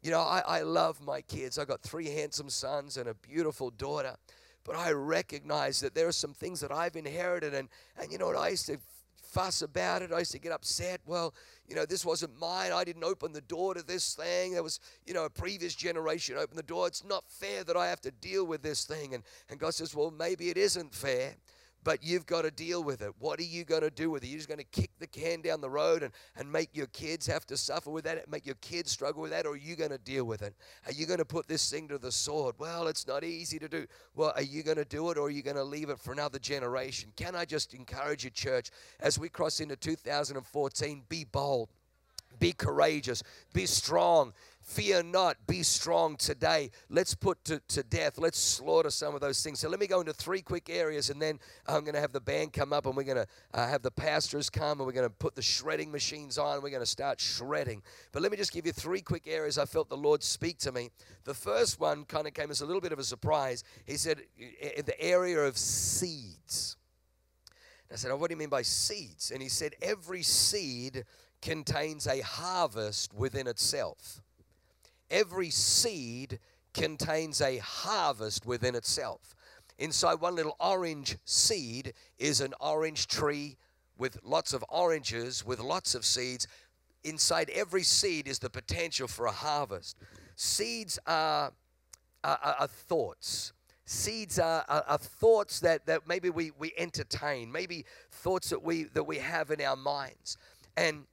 You 0.02 0.12
know, 0.12 0.22
I, 0.22 0.44
I 0.46 0.62
love 0.62 1.02
my 1.02 1.22
kids. 1.22 1.58
I've 1.58 1.68
got 1.68 1.82
three 1.82 2.10
handsome 2.10 2.50
sons 2.50 2.96
and 2.98 3.10
a 3.10 3.14
beautiful 3.16 3.70
daughter. 3.70 4.16
But 4.64 4.78
I 4.78 4.92
recognize 4.92 5.80
that 5.82 5.94
there 5.94 6.08
are 6.08 6.14
some 6.14 6.34
things 6.34 6.60
that 6.62 6.72
I've 6.72 6.96
inherited, 6.96 7.54
and, 7.54 7.70
and 8.02 8.12
you 8.12 8.18
know 8.18 8.28
what? 8.28 8.38
I 8.38 8.50
used 8.50 8.66
to 8.68 8.78
fuss 9.36 9.62
about 9.62 10.02
it. 10.02 10.14
I 10.14 10.20
used 10.20 10.32
to 10.32 10.40
get 10.40 10.54
upset. 10.54 11.02
Well, 11.06 11.34
you 11.68 11.76
know, 11.76 11.86
this 11.86 12.06
wasn't 12.06 12.40
mine. 12.40 12.72
I 12.72 12.86
didn't 12.86 13.04
open 13.04 13.34
the 13.34 13.42
door 13.42 13.74
to 13.74 13.84
this 13.86 14.16
thing. 14.16 14.54
There 14.54 14.64
was, 14.64 14.80
you 15.06 15.14
know, 15.14 15.26
a 15.26 15.30
previous 15.30 15.76
generation 15.76 16.38
opened 16.38 16.58
the 16.58 16.64
door. 16.64 16.88
It's 16.88 17.04
not 17.04 17.26
fair 17.28 17.66
that 17.66 17.76
I 17.76 17.88
have 17.88 18.00
to 18.02 18.12
deal 18.12 18.46
with 18.46 18.62
this 18.62 18.86
thing. 18.86 19.14
And, 19.14 19.24
and 19.50 19.60
God 19.60 19.74
says, 19.74 19.94
well, 19.94 20.10
maybe 20.10 20.50
it 20.50 20.58
isn't 20.58 20.96
fair 20.96 21.36
but 21.86 22.04
you've 22.04 22.26
got 22.26 22.42
to 22.42 22.52
deal 22.52 22.84
with 22.84 23.04
it. 23.04 23.12
What 23.20 23.40
are 23.40 23.44
you 23.44 23.64
going 23.64 23.84
to 23.84 23.92
do 23.92 24.10
with 24.10 24.24
it? 24.24 24.28
You're 24.28 24.40
just 24.40 24.50
going 24.50 24.58
to 24.58 24.66
kick 24.66 24.90
the 25.00 25.06
can 25.06 25.42
down 25.42 25.62
the 25.62 25.70
road 25.70 26.02
and, 26.02 26.12
and 26.36 26.52
make 26.52 26.76
your 26.76 26.88
kids 26.88 27.28
have 27.28 27.46
to 27.46 27.56
suffer 27.56 27.92
with 27.92 28.04
that, 28.06 28.30
make 28.30 28.46
your 28.46 28.56
kids 28.56 28.92
struggle 28.92 29.22
with 29.22 29.32
that, 29.32 29.46
or 29.46 29.52
are 29.52 29.56
you 29.56 29.76
going 29.76 29.92
to 29.92 30.00
deal 30.00 30.26
with 30.26 30.42
it? 30.42 30.56
Are 30.88 30.92
you 30.92 31.06
going 31.06 31.20
to 31.20 31.26
put 31.26 31.48
this 31.48 31.70
thing 31.70 31.88
to 31.90 32.00
the 32.00 32.12
sword? 32.12 32.56
Well, 32.58 32.88
it's 32.88 33.08
not 33.08 33.24
easy 33.24 33.60
to 33.60 33.70
do. 33.70 33.86
Well, 34.16 34.34
are 34.36 34.42
you 34.42 34.64
going 34.64 34.78
to 34.78 34.86
do 34.86 35.12
it 35.12 35.18
or 35.20 35.28
are 35.28 35.30
you 35.30 35.44
going 35.44 35.58
to 35.58 35.64
leave 35.64 35.90
it 35.90 36.00
for 36.00 36.12
another 36.12 36.40
generation? 36.40 37.14
Can 37.16 37.36
I 37.36 37.46
just 37.46 37.76
encourage 37.76 38.24
you, 38.24 38.32
church, 38.32 38.72
as 39.00 39.20
we 39.20 39.30
cross 39.30 39.60
into 39.60 39.76
2014, 39.76 41.04
be 41.08 41.24
bold, 41.24 41.70
be 42.40 42.52
courageous, 42.52 43.22
be 43.54 43.68
strong. 43.68 44.34
Fear 44.66 45.04
not, 45.04 45.38
be 45.46 45.62
strong 45.62 46.16
today. 46.16 46.72
Let's 46.90 47.14
put 47.14 47.44
to, 47.46 47.62
to 47.68 47.84
death, 47.84 48.18
let's 48.18 48.40
slaughter 48.40 48.90
some 48.90 49.14
of 49.14 49.22
those 49.22 49.44
things. 49.44 49.60
So 49.60 49.70
let 49.70 49.80
me 49.80 49.86
go 49.86 50.00
into 50.00 50.12
three 50.12 50.42
quick 50.42 50.72
areas, 50.72 51.12
and 51.12 51.22
then 51.22 51.40
uh, 51.68 51.76
I'm 51.76 51.84
going 51.84 51.94
to 51.94 52.02
have 52.02 52.14
the 52.14 52.20
band 52.20 52.52
come 52.52 52.74
up, 52.74 52.88
and 52.88 52.98
we're 52.98 53.04
going 53.04 53.18
to 53.18 53.28
uh, 53.54 53.68
have 53.68 53.84
the 53.84 53.92
pastors 53.92 54.50
come, 54.50 54.80
and 54.80 54.88
we're 54.88 54.92
going 54.92 55.08
to 55.08 55.14
put 55.14 55.36
the 55.36 55.42
shredding 55.44 55.92
machines 55.92 56.40
on, 56.40 56.56
and 56.56 56.64
we're 56.64 56.72
going 56.72 56.82
to 56.82 56.88
start 56.88 57.22
shredding. 57.22 57.84
But 58.12 58.24
let 58.24 58.32
me 58.32 58.38
just 58.38 58.52
give 58.52 58.66
you 58.66 58.72
three 58.72 59.02
quick 59.02 59.28
areas 59.28 59.60
I 59.60 59.66
felt 59.66 59.88
the 59.88 59.96
Lord 59.96 60.24
speak 60.24 60.58
to 60.60 60.72
me. 60.72 60.90
The 61.26 61.36
first 61.36 61.80
one 61.80 62.04
kind 62.04 62.26
of 62.26 62.34
came 62.34 62.50
as 62.50 62.62
a 62.62 62.66
little 62.66 62.82
bit 62.82 62.92
of 62.92 62.98
a 62.98 63.04
surprise. 63.04 63.64
He 63.86 63.98
said, 63.98 64.22
in 64.36 64.48
eh, 64.60 64.70
eh, 64.78 64.82
the 64.82 65.00
area 65.00 65.42
of 65.42 65.60
seeds. 65.60 66.76
I 67.94 67.98
said, 67.98 68.10
oh, 68.10 68.18
what 68.18 68.30
do 68.30 68.34
you 68.34 68.40
mean 68.40 68.50
by 68.50 68.64
seeds? 68.64 69.30
And 69.30 69.44
he 69.44 69.48
said, 69.48 69.76
every 69.80 70.24
seed 70.24 71.06
contains 71.40 72.08
a 72.08 72.22
harvest 72.22 73.14
within 73.14 73.46
itself. 73.46 74.24
Every 75.10 75.50
seed 75.50 76.40
contains 76.74 77.42
a 77.42 77.58
harvest 77.58 78.46
within 78.46 78.76
itself. 78.76 79.36
Inside 79.78 80.16
one 80.16 80.36
little 80.36 80.56
orange 80.60 81.18
seed 81.26 81.94
is 82.18 82.42
an 82.42 82.54
orange 82.60 83.08
tree 83.08 83.58
with 83.98 84.20
lots 84.24 84.54
of 84.54 84.64
oranges, 84.70 85.46
with 85.46 85.60
lots 85.60 85.96
of 85.96 86.06
seeds. 86.06 86.48
Inside 87.04 87.50
every 87.50 87.84
seed 87.84 88.28
is 88.28 88.40
the 88.40 88.50
potential 88.50 89.08
for 89.08 89.26
a 89.26 89.32
harvest. 89.32 89.98
Seeds 90.36 91.00
are, 91.06 91.52
are, 92.24 92.56
are 92.60 92.68
thoughts. 92.68 93.54
Seeds 93.86 94.40
are, 94.40 94.66
are, 94.68 94.84
are, 94.88 94.98
thoughts 94.98 95.60
that, 95.60 95.86
that 95.86 96.08
maybe 96.08 96.30
we, 96.30 96.52
we 96.58 96.74
entertain, 96.78 97.52
maybe 97.52 97.86
thoughts 98.12 98.50
that 98.50 98.64
we, 98.64 98.86
that 98.86 99.04
we 99.04 99.18
have 99.18 99.52
in 99.52 99.62
our 99.62 99.76
minds. 99.76 100.38
And 100.76 101.04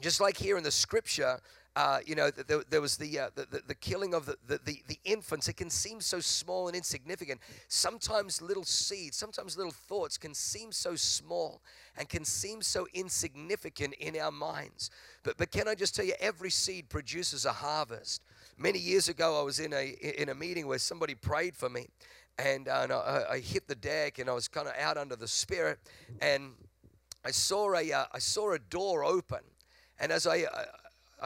just 0.00 0.20
like 0.20 0.36
here 0.36 0.56
in 0.56 0.62
the 0.62 0.70
scripture, 0.70 1.40
uh, 1.76 1.98
you 2.06 2.14
know, 2.14 2.30
there, 2.30 2.62
there 2.70 2.80
was 2.80 2.96
the, 2.96 3.18
uh, 3.18 3.28
the, 3.34 3.60
the, 3.66 3.74
killing 3.74 4.14
of 4.14 4.24
the, 4.24 4.36
the, 4.46 4.78
the, 4.88 4.98
infants. 5.04 5.46
It 5.46 5.58
can 5.58 5.68
seem 5.68 6.00
so 6.00 6.20
small 6.20 6.68
and 6.68 6.76
insignificant. 6.76 7.38
Sometimes 7.68 8.40
little 8.40 8.64
seeds, 8.64 9.18
sometimes 9.18 9.58
little 9.58 9.72
thoughts 9.72 10.16
can 10.16 10.32
seem 10.32 10.72
so 10.72 10.96
small 10.96 11.60
and 11.98 12.08
can 12.08 12.24
seem 12.24 12.62
so 12.62 12.86
insignificant 12.94 13.92
in 14.00 14.18
our 14.18 14.32
minds. 14.32 14.88
But, 15.22 15.36
but 15.36 15.50
can 15.50 15.68
I 15.68 15.74
just 15.74 15.94
tell 15.94 16.06
you, 16.06 16.14
every 16.18 16.48
seed 16.48 16.88
produces 16.88 17.44
a 17.44 17.52
harvest. 17.52 18.22
Many 18.56 18.78
years 18.78 19.10
ago, 19.10 19.38
I 19.38 19.42
was 19.42 19.60
in 19.60 19.74
a, 19.74 20.22
in 20.22 20.30
a 20.30 20.34
meeting 20.34 20.66
where 20.66 20.78
somebody 20.78 21.14
prayed 21.14 21.54
for 21.54 21.68
me, 21.68 21.88
and, 22.38 22.68
uh, 22.68 22.80
and 22.84 22.92
I, 22.92 23.24
I, 23.32 23.38
hit 23.40 23.68
the 23.68 23.74
deck, 23.74 24.18
and 24.18 24.30
I 24.30 24.32
was 24.32 24.48
kind 24.48 24.66
of 24.66 24.72
out 24.78 24.96
under 24.96 25.14
the 25.14 25.28
Spirit, 25.28 25.78
and 26.22 26.52
I 27.22 27.32
saw 27.32 27.74
a, 27.74 27.92
uh, 27.92 28.04
I 28.14 28.18
saw 28.18 28.54
a 28.54 28.58
door 28.58 29.04
open. 29.04 29.40
And 29.98 30.10
as 30.12 30.26
I, 30.26 30.44
uh, 30.44 30.64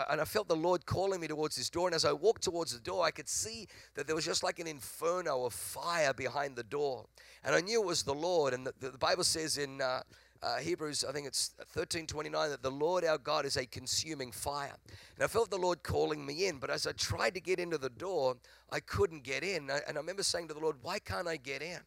and 0.09 0.21
I 0.21 0.25
felt 0.25 0.49
the 0.49 0.57
Lord 0.57 0.87
calling 0.87 1.21
me 1.21 1.29
towards 1.29 1.57
this 1.57 1.71
door. 1.71 1.89
And 1.89 1.95
as 1.95 2.05
I 2.05 2.13
walked 2.13 2.43
towards 2.43 2.73
the 2.73 2.81
door, 2.81 3.05
I 3.05 3.11
could 3.11 3.29
see 3.29 3.67
that 3.95 4.07
there 4.07 4.17
was 4.17 4.25
just 4.25 4.43
like 4.43 4.59
an 4.59 4.67
inferno 4.67 5.45
of 5.45 5.53
fire 5.53 6.13
behind 6.13 6.57
the 6.57 6.63
door. 6.63 7.07
And 7.45 7.55
I 7.55 7.61
knew 7.61 7.83
it 7.83 7.87
was 7.87 8.03
the 8.03 8.15
Lord. 8.15 8.55
And 8.55 8.67
the, 8.67 8.75
the 8.79 8.99
Bible 8.99 9.25
says 9.25 9.59
in 9.59 9.81
uh, 9.81 10.03
uh, 10.43 10.59
Hebrews, 10.59 11.05
I 11.09 11.13
think 11.13 11.27
it's 11.27 11.53
13:29, 11.77 12.33
that 12.51 12.63
the 12.63 12.71
Lord 12.71 13.05
our 13.05 13.19
God 13.19 13.45
is 13.45 13.57
a 13.57 13.67
consuming 13.67 14.33
fire. 14.33 14.77
And 15.17 15.25
I 15.25 15.27
felt 15.27 15.51
the 15.51 15.59
Lord 15.59 15.83
calling 15.83 16.25
me 16.25 16.47
in. 16.47 16.59
But 16.59 16.71
as 16.71 16.87
I 16.87 16.93
tried 16.93 17.35
to 17.35 17.41
get 17.41 17.59
into 17.59 17.79
the 17.79 17.91
door, 17.91 18.37
I 18.71 18.81
couldn't 18.81 19.23
get 19.23 19.43
in. 19.43 19.63
And 19.63 19.73
I, 19.73 19.81
and 19.89 19.97
I 19.99 20.01
remember 20.01 20.23
saying 20.23 20.49
to 20.49 20.55
the 20.55 20.61
Lord, 20.61 20.77
"Why 20.83 20.99
can't 20.99 21.29
I 21.29 21.37
get 21.37 21.63
in?" 21.63 21.81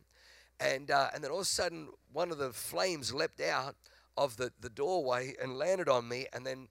And 0.59 0.91
uh, 0.91 1.09
and 1.13 1.23
then 1.23 1.31
all 1.31 1.37
of 1.37 1.43
a 1.43 1.45
sudden, 1.45 1.89
one 2.11 2.31
of 2.31 2.37
the 2.37 2.51
flames 2.53 3.13
leapt 3.13 3.41
out 3.41 3.75
of 4.17 4.37
the, 4.37 4.51
the 4.61 4.69
doorway 4.69 5.33
and 5.41 5.57
landed 5.57 5.89
on 5.89 6.07
me. 6.07 6.27
And 6.33 6.45
then 6.45 6.67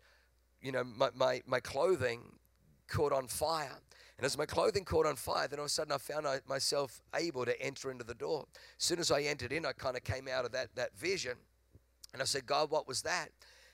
you 0.63 0.73
know, 0.73 0.85
my, 0.85 1.09
my, 1.15 1.43
my 1.47 1.61
clothing 1.61 2.21
caught 2.89 3.13
on 3.13 3.27
fire. 3.27 3.79
And 4.19 4.27
as 4.27 4.39
my 4.39 4.47
clothing 4.47 4.85
caught 4.85 5.07
on 5.07 5.17
fire, 5.17 5.49
then 5.49 5.59
all 5.59 5.65
of 5.65 5.71
a 5.71 5.71
sudden 5.71 5.93
I 5.93 5.99
found 5.99 6.27
myself 6.49 7.03
able 7.15 7.45
to 7.45 7.61
enter 7.61 7.91
into 7.91 8.05
the 8.05 8.15
door. 8.15 8.45
As 8.79 8.85
soon 8.85 8.99
as 9.01 9.11
I 9.11 9.23
entered 9.23 9.53
in, 9.53 9.67
I 9.67 9.73
kind 9.73 9.97
of 9.97 10.05
came 10.05 10.29
out 10.29 10.45
of 10.45 10.53
that, 10.53 10.69
that 10.77 10.97
vision. 10.97 11.35
And 12.13 12.23
I 12.23 12.25
said, 12.25 12.47
God, 12.47 12.71
what 12.71 12.87
was 12.87 13.03
that? 13.03 13.29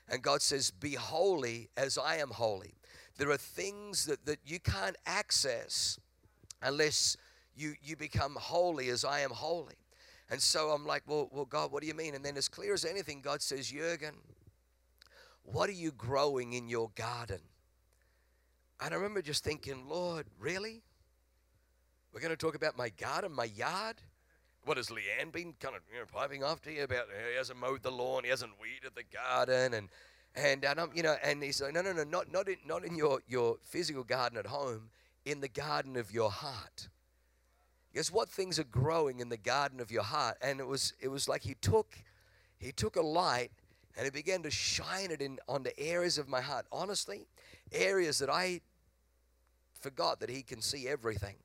And 0.07 0.23
God 0.23 0.41
says, 0.41 0.71
Be 0.71 0.95
holy 0.95 1.69
as 1.77 1.97
I 1.97 2.15
am 2.17 2.29
holy. 2.29 2.73
There 3.17 3.29
are 3.29 3.37
things 3.37 4.05
that, 4.05 4.25
that 4.25 4.39
you 4.45 4.59
can't 4.59 4.95
access 5.05 5.99
unless 6.61 7.15
you, 7.55 7.73
you 7.83 7.95
become 7.95 8.35
holy 8.39 8.89
as 8.89 9.03
I 9.03 9.19
am 9.19 9.31
holy. 9.31 9.75
And 10.31 10.41
so 10.41 10.69
I'm 10.69 10.85
like, 10.85 11.03
well, 11.07 11.29
well, 11.31 11.45
God, 11.45 11.71
what 11.71 11.81
do 11.81 11.87
you 11.87 11.93
mean? 11.93 12.15
And 12.15 12.23
then, 12.23 12.37
as 12.37 12.47
clear 12.47 12.73
as 12.73 12.85
anything, 12.85 13.21
God 13.21 13.41
says, 13.41 13.71
Jurgen, 13.71 14.15
what 15.43 15.69
are 15.69 15.73
you 15.73 15.91
growing 15.91 16.53
in 16.53 16.69
your 16.69 16.91
garden? 16.95 17.41
And 18.81 18.93
I 18.93 18.97
remember 18.97 19.21
just 19.21 19.43
thinking, 19.43 19.87
Lord, 19.87 20.25
really? 20.39 20.83
We're 22.13 22.21
going 22.21 22.31
to 22.31 22.37
talk 22.37 22.55
about 22.55 22.77
my 22.77 22.89
garden, 22.89 23.33
my 23.33 23.45
yard? 23.45 23.97
What 24.65 24.77
has 24.77 24.87
Leanne 24.87 25.31
been 25.31 25.53
kind 25.59 25.75
of 25.75 25.81
you 25.91 25.99
know, 25.99 26.05
piping 26.11 26.43
off 26.43 26.61
to 26.63 26.71
you 26.71 26.83
about? 26.83 27.05
He 27.31 27.37
hasn't 27.37 27.59
mowed 27.59 27.83
the 27.83 27.91
lawn, 27.91 28.23
he 28.23 28.29
hasn't 28.29 28.51
weeded 28.61 28.91
the 28.95 29.03
garden, 29.03 29.73
and 29.73 29.89
and 30.35 30.63
and 30.63 30.79
um, 30.79 30.91
you 30.93 31.03
know, 31.03 31.15
and 31.23 31.41
he's 31.41 31.61
like, 31.61 31.73
no, 31.73 31.81
no, 31.81 31.91
no, 31.93 32.03
not 32.03 32.31
not 32.31 32.47
in 32.47 32.57
not 32.65 32.85
in 32.85 32.95
your 32.95 33.21
your 33.27 33.57
physical 33.63 34.03
garden 34.03 34.37
at 34.37 34.45
home, 34.45 34.89
in 35.25 35.41
the 35.41 35.47
garden 35.47 35.95
of 35.95 36.11
your 36.11 36.29
heart. 36.29 36.89
Guess 37.93 38.11
what 38.11 38.29
things 38.29 38.59
are 38.59 38.65
growing 38.65 39.19
in 39.19 39.29
the 39.29 39.37
garden 39.37 39.79
of 39.79 39.91
your 39.91 40.03
heart? 40.03 40.37
And 40.41 40.59
it 40.59 40.67
was 40.67 40.93
it 41.01 41.07
was 41.07 41.27
like 41.27 41.41
he 41.41 41.55
took 41.55 41.97
he 42.57 42.71
took 42.71 42.95
a 42.95 43.01
light 43.01 43.51
and 43.99 44.05
he 44.05 44.11
began 44.11 44.41
to 44.43 44.49
shine 44.49 45.11
it 45.11 45.21
in 45.21 45.39
onto 45.49 45.71
areas 45.77 46.17
of 46.17 46.29
my 46.29 46.39
heart. 46.39 46.65
Honestly, 46.71 47.27
areas 47.73 48.17
that 48.19 48.29
I 48.29 48.61
forgot 49.77 50.21
that 50.21 50.29
he 50.29 50.41
can 50.41 50.61
see 50.61 50.87
everything. 50.87 51.35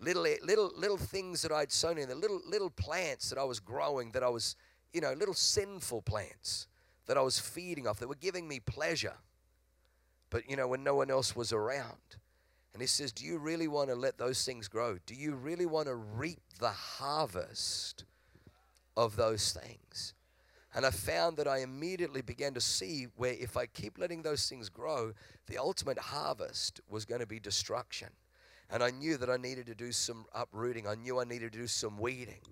Little 0.00 0.24
eh, 0.24 0.36
little 0.42 0.72
little 0.74 0.96
things 0.96 1.42
that 1.42 1.52
I'd 1.52 1.70
sown 1.70 1.98
in, 1.98 2.08
the 2.08 2.14
little 2.14 2.40
little 2.48 2.70
plants 2.70 3.28
that 3.28 3.38
I 3.38 3.44
was 3.44 3.60
growing, 3.60 4.10
that 4.12 4.22
I 4.22 4.30
was, 4.30 4.56
you 4.94 5.02
know, 5.02 5.12
little 5.12 5.34
sinful 5.34 6.00
plants 6.00 6.66
that 7.08 7.18
I 7.18 7.20
was 7.20 7.38
feeding 7.38 7.86
off 7.86 7.98
that 7.98 8.08
were 8.08 8.14
giving 8.14 8.48
me 8.48 8.58
pleasure. 8.58 9.18
But 10.30 10.48
you 10.48 10.56
know, 10.56 10.68
when 10.68 10.82
no 10.82 10.94
one 10.94 11.10
else 11.10 11.36
was 11.36 11.52
around. 11.52 12.16
And 12.72 12.80
he 12.80 12.86
says, 12.86 13.12
Do 13.12 13.26
you 13.26 13.36
really 13.36 13.68
want 13.68 13.90
to 13.90 13.94
let 13.94 14.16
those 14.16 14.42
things 14.46 14.66
grow? 14.66 14.96
Do 15.04 15.14
you 15.14 15.34
really 15.34 15.66
want 15.66 15.88
to 15.88 15.94
reap 15.94 16.40
the 16.58 16.70
harvest 16.70 18.06
of 18.96 19.16
those 19.16 19.52
things? 19.52 20.14
And 20.76 20.84
I 20.84 20.90
found 20.90 21.38
that 21.38 21.48
I 21.48 21.60
immediately 21.60 22.20
began 22.20 22.52
to 22.52 22.60
see 22.60 23.06
where 23.16 23.32
if 23.32 23.56
I 23.56 23.64
keep 23.64 23.98
letting 23.98 24.20
those 24.20 24.46
things 24.46 24.68
grow, 24.68 25.14
the 25.46 25.56
ultimate 25.56 25.98
harvest 25.98 26.82
was 26.86 27.06
going 27.06 27.22
to 27.22 27.26
be 27.26 27.40
destruction. 27.40 28.08
And 28.68 28.82
I 28.82 28.90
knew 28.90 29.16
that 29.16 29.30
I 29.30 29.38
needed 29.38 29.64
to 29.66 29.74
do 29.74 29.90
some 29.90 30.26
uprooting. 30.34 30.86
I 30.86 30.94
knew 30.94 31.18
I 31.18 31.24
needed 31.24 31.52
to 31.52 31.58
do 31.58 31.66
some 31.66 31.98
weeding. 31.98 32.42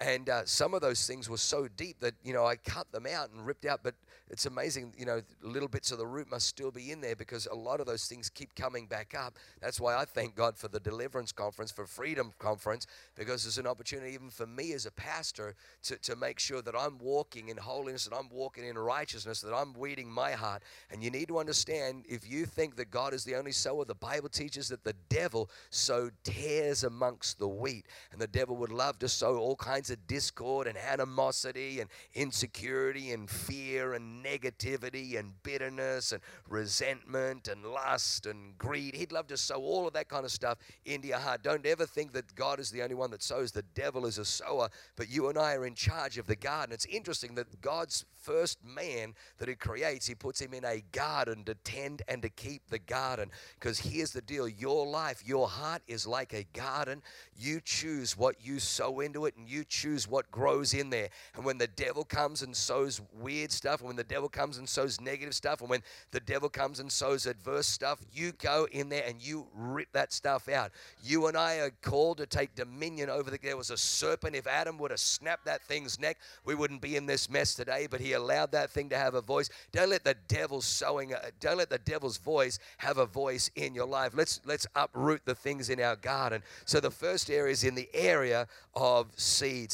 And 0.00 0.28
uh, 0.28 0.44
some 0.44 0.74
of 0.74 0.80
those 0.80 1.08
things 1.08 1.28
were 1.28 1.38
so 1.38 1.66
deep 1.76 1.98
that, 2.00 2.14
you 2.22 2.32
know, 2.32 2.46
I 2.46 2.54
cut 2.54 2.90
them 2.92 3.04
out 3.04 3.30
and 3.30 3.44
ripped 3.44 3.64
out, 3.64 3.80
but 3.82 3.94
it's 4.30 4.46
amazing, 4.46 4.92
you 4.96 5.04
know, 5.04 5.22
little 5.42 5.68
bits 5.68 5.90
of 5.90 5.98
the 5.98 6.06
root 6.06 6.30
must 6.30 6.46
still 6.46 6.70
be 6.70 6.92
in 6.92 7.00
there 7.00 7.16
because 7.16 7.46
a 7.46 7.54
lot 7.54 7.80
of 7.80 7.86
those 7.86 8.06
things 8.06 8.30
keep 8.30 8.54
coming 8.54 8.86
back 8.86 9.14
up. 9.18 9.38
That's 9.60 9.80
why 9.80 9.96
I 9.96 10.04
thank 10.04 10.36
God 10.36 10.56
for 10.56 10.68
the 10.68 10.78
Deliverance 10.78 11.32
Conference, 11.32 11.72
for 11.72 11.84
Freedom 11.84 12.32
Conference, 12.38 12.86
because 13.16 13.44
it's 13.44 13.58
an 13.58 13.66
opportunity 13.66 14.12
even 14.12 14.30
for 14.30 14.46
me 14.46 14.72
as 14.72 14.86
a 14.86 14.92
pastor 14.92 15.56
to, 15.84 15.96
to 15.96 16.14
make 16.14 16.38
sure 16.38 16.62
that 16.62 16.76
I'm 16.78 16.98
walking 16.98 17.48
in 17.48 17.56
holiness 17.56 18.06
and 18.06 18.14
I'm 18.14 18.28
walking 18.30 18.66
in 18.66 18.78
righteousness, 18.78 19.40
that 19.40 19.54
I'm 19.54 19.72
weeding 19.72 20.08
my 20.08 20.32
heart. 20.32 20.62
And 20.92 21.02
you 21.02 21.10
need 21.10 21.26
to 21.26 21.38
understand 21.38 22.04
if 22.08 22.28
you 22.30 22.46
think 22.46 22.76
that 22.76 22.92
God 22.92 23.14
is 23.14 23.24
the 23.24 23.34
only 23.34 23.52
sower, 23.52 23.84
the 23.84 23.94
Bible 23.96 24.28
teaches 24.28 24.68
that 24.68 24.84
the 24.84 24.94
devil 25.08 25.50
sow 25.70 26.10
tares 26.22 26.84
amongst 26.84 27.40
the 27.40 27.48
wheat. 27.48 27.86
And 28.12 28.20
the 28.20 28.28
devil 28.28 28.56
would 28.58 28.72
love 28.72 29.00
to 29.00 29.08
sow 29.08 29.38
all 29.38 29.56
kinds 29.56 29.87
of 29.90 30.06
discord 30.06 30.66
and 30.66 30.76
animosity 30.76 31.80
and 31.80 31.90
insecurity 32.14 33.12
and 33.12 33.28
fear 33.28 33.94
and 33.94 34.24
negativity 34.24 35.18
and 35.18 35.32
bitterness 35.42 36.12
and 36.12 36.22
resentment 36.48 37.48
and 37.48 37.64
lust 37.64 38.26
and 38.26 38.56
greed. 38.58 38.94
He'd 38.94 39.12
love 39.12 39.26
to 39.28 39.36
sow 39.36 39.56
all 39.56 39.86
of 39.86 39.92
that 39.94 40.08
kind 40.08 40.24
of 40.24 40.30
stuff 40.30 40.58
into 40.84 41.08
your 41.08 41.18
heart. 41.18 41.42
Don't 41.42 41.66
ever 41.66 41.86
think 41.86 42.12
that 42.12 42.34
God 42.34 42.60
is 42.60 42.70
the 42.70 42.82
only 42.82 42.94
one 42.94 43.10
that 43.10 43.22
sows. 43.22 43.52
The 43.52 43.62
devil 43.74 44.06
is 44.06 44.18
a 44.18 44.24
sower, 44.24 44.68
but 44.96 45.10
you 45.10 45.28
and 45.28 45.38
I 45.38 45.54
are 45.54 45.66
in 45.66 45.74
charge 45.74 46.18
of 46.18 46.26
the 46.26 46.36
garden. 46.36 46.72
It's 46.72 46.86
interesting 46.86 47.34
that 47.36 47.60
God's 47.60 48.04
first 48.16 48.58
man 48.64 49.14
that 49.38 49.48
he 49.48 49.54
creates, 49.54 50.06
he 50.06 50.14
puts 50.14 50.40
him 50.40 50.52
in 50.52 50.64
a 50.64 50.82
garden 50.92 51.44
to 51.44 51.54
tend 51.54 52.02
and 52.08 52.20
to 52.22 52.28
keep 52.28 52.62
the 52.68 52.78
garden. 52.78 53.30
Because 53.54 53.78
here's 53.78 54.12
the 54.12 54.20
deal 54.20 54.48
your 54.48 54.86
life, 54.86 55.22
your 55.26 55.48
heart 55.48 55.82
is 55.86 56.06
like 56.06 56.32
a 56.32 56.44
garden. 56.52 57.02
You 57.36 57.60
choose 57.64 58.16
what 58.16 58.36
you 58.44 58.58
sow 58.58 59.00
into 59.00 59.26
it 59.26 59.36
and 59.36 59.48
you 59.48 59.64
choose 59.78 60.08
what 60.08 60.30
grows 60.30 60.74
in 60.74 60.90
there. 60.90 61.08
And 61.36 61.44
when 61.44 61.58
the 61.58 61.66
devil 61.66 62.04
comes 62.04 62.42
and 62.42 62.56
sows 62.56 63.00
weird 63.20 63.52
stuff, 63.52 63.80
and 63.80 63.88
when 63.88 63.96
the 63.96 64.04
devil 64.04 64.28
comes 64.28 64.58
and 64.58 64.68
sows 64.68 65.00
negative 65.00 65.34
stuff, 65.34 65.60
and 65.60 65.70
when 65.70 65.82
the 66.10 66.20
devil 66.20 66.48
comes 66.48 66.80
and 66.80 66.90
sows 66.90 67.26
adverse 67.26 67.66
stuff, 67.66 68.00
you 68.12 68.32
go 68.32 68.66
in 68.72 68.88
there 68.88 69.04
and 69.06 69.22
you 69.22 69.46
rip 69.54 69.88
that 69.92 70.12
stuff 70.12 70.48
out. 70.48 70.72
You 71.02 71.26
and 71.28 71.36
I 71.36 71.56
are 71.56 71.70
called 71.82 72.18
to 72.18 72.26
take 72.26 72.54
dominion 72.54 73.08
over 73.08 73.30
the. 73.30 73.38
There 73.40 73.56
was 73.56 73.70
a 73.70 73.76
serpent. 73.76 74.34
If 74.34 74.46
Adam 74.46 74.78
would 74.78 74.90
have 74.90 75.00
snapped 75.00 75.44
that 75.44 75.62
thing's 75.62 75.98
neck, 76.00 76.18
we 76.44 76.54
wouldn't 76.54 76.80
be 76.80 76.96
in 76.96 77.06
this 77.06 77.30
mess 77.30 77.54
today. 77.54 77.86
But 77.88 78.00
he 78.00 78.14
allowed 78.14 78.52
that 78.52 78.70
thing 78.70 78.88
to 78.88 78.98
have 78.98 79.14
a 79.14 79.20
voice. 79.20 79.48
Don't 79.72 79.90
let 79.90 80.04
the 80.04 80.16
devil's 80.26 80.64
sowing. 80.64 81.14
Uh, 81.14 81.30
don't 81.40 81.58
let 81.58 81.70
the 81.70 81.78
devil's 81.78 82.18
voice 82.18 82.58
have 82.78 82.98
a 82.98 83.06
voice 83.06 83.50
in 83.54 83.74
your 83.74 83.86
life. 83.86 84.12
Let's 84.14 84.40
let's 84.44 84.66
uproot 84.74 85.24
the 85.24 85.34
things 85.34 85.70
in 85.70 85.80
our 85.80 85.96
garden. 85.96 86.42
So 86.64 86.80
the 86.80 86.90
first 86.90 87.30
area 87.30 87.52
is 87.52 87.64
in 87.64 87.74
the 87.74 87.88
area 87.94 88.48
of 88.74 89.06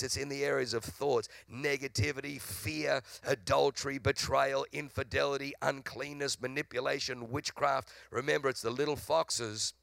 It's 0.03 0.17
in 0.17 0.29
the 0.29 0.45
areas 0.45 0.75
of 0.75 0.85
thoughts, 0.85 1.29
negativity, 1.53 2.41
fear, 2.41 3.03
adultery, 3.27 3.99
betrayal, 3.99 4.67
infidelity, 4.73 5.53
uncleanness, 5.63 6.41
manipulation, 6.41 7.31
witchcraft. 7.31 7.89
Remember, 8.11 8.49
it's 8.49 8.63
the 8.63 8.71
little 8.71 8.97
foxes 8.97 9.75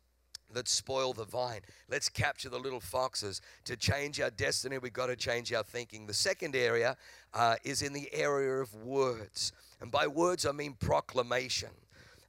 that 0.54 0.67
spoil 0.67 1.13
the 1.13 1.26
vine. 1.26 1.62
Let's 1.89 2.10
capture 2.10 2.50
the 2.50 2.60
little 2.60 2.80
foxes. 2.80 3.41
To 3.65 3.76
change 3.78 4.19
our 4.19 4.30
destiny, 4.30 4.78
we've 4.78 4.93
got 4.93 5.08
to 5.08 5.15
change 5.15 5.54
our 5.54 5.63
thinking. 5.63 6.08
The 6.08 6.13
second 6.13 6.56
area 6.56 6.97
uh, 7.34 7.56
is 7.63 7.82
in 7.82 7.93
the 7.93 8.13
area 8.13 8.56
of 8.56 8.74
words. 8.76 9.54
And 9.80 9.91
by 9.91 10.08
words, 10.08 10.45
I 10.45 10.52
mean 10.52 10.76
proclamation. 10.80 11.69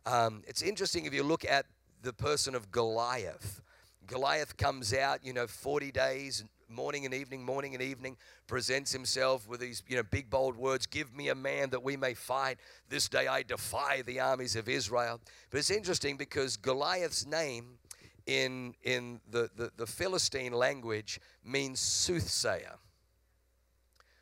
Um, 0.06 0.42
it's 0.46 0.62
interesting 0.62 1.04
if 1.04 1.14
you 1.14 1.22
look 1.22 1.44
at 1.44 1.66
the 2.02 2.12
person 2.12 2.54
of 2.54 2.70
Goliath. 2.70 3.60
Goliath 4.06 4.56
comes 4.56 4.92
out, 4.92 5.24
you 5.24 5.32
know, 5.32 5.46
40 5.46 5.92
days, 5.92 6.44
morning 6.72 7.04
and 7.04 7.14
evening, 7.14 7.44
morning 7.44 7.74
and 7.74 7.82
evening, 7.82 8.16
presents 8.46 8.92
himself 8.92 9.48
with 9.48 9.60
these, 9.60 9.82
you 9.88 9.96
know, 9.96 10.02
big 10.02 10.30
bold 10.30 10.56
words, 10.56 10.86
give 10.86 11.14
me 11.14 11.28
a 11.28 11.34
man 11.34 11.70
that 11.70 11.82
we 11.82 11.96
may 11.96 12.14
fight. 12.14 12.58
This 12.88 13.08
day 13.08 13.26
I 13.26 13.42
defy 13.42 14.02
the 14.02 14.20
armies 14.20 14.56
of 14.56 14.68
Israel. 14.68 15.20
But 15.50 15.58
it's 15.58 15.70
interesting 15.70 16.16
because 16.16 16.56
Goliath's 16.56 17.26
name 17.26 17.78
in, 18.26 18.74
in 18.82 19.20
the, 19.30 19.50
the, 19.56 19.70
the 19.76 19.86
Philistine 19.86 20.52
language 20.52 21.20
means 21.44 21.80
soothsayer. 21.80 22.76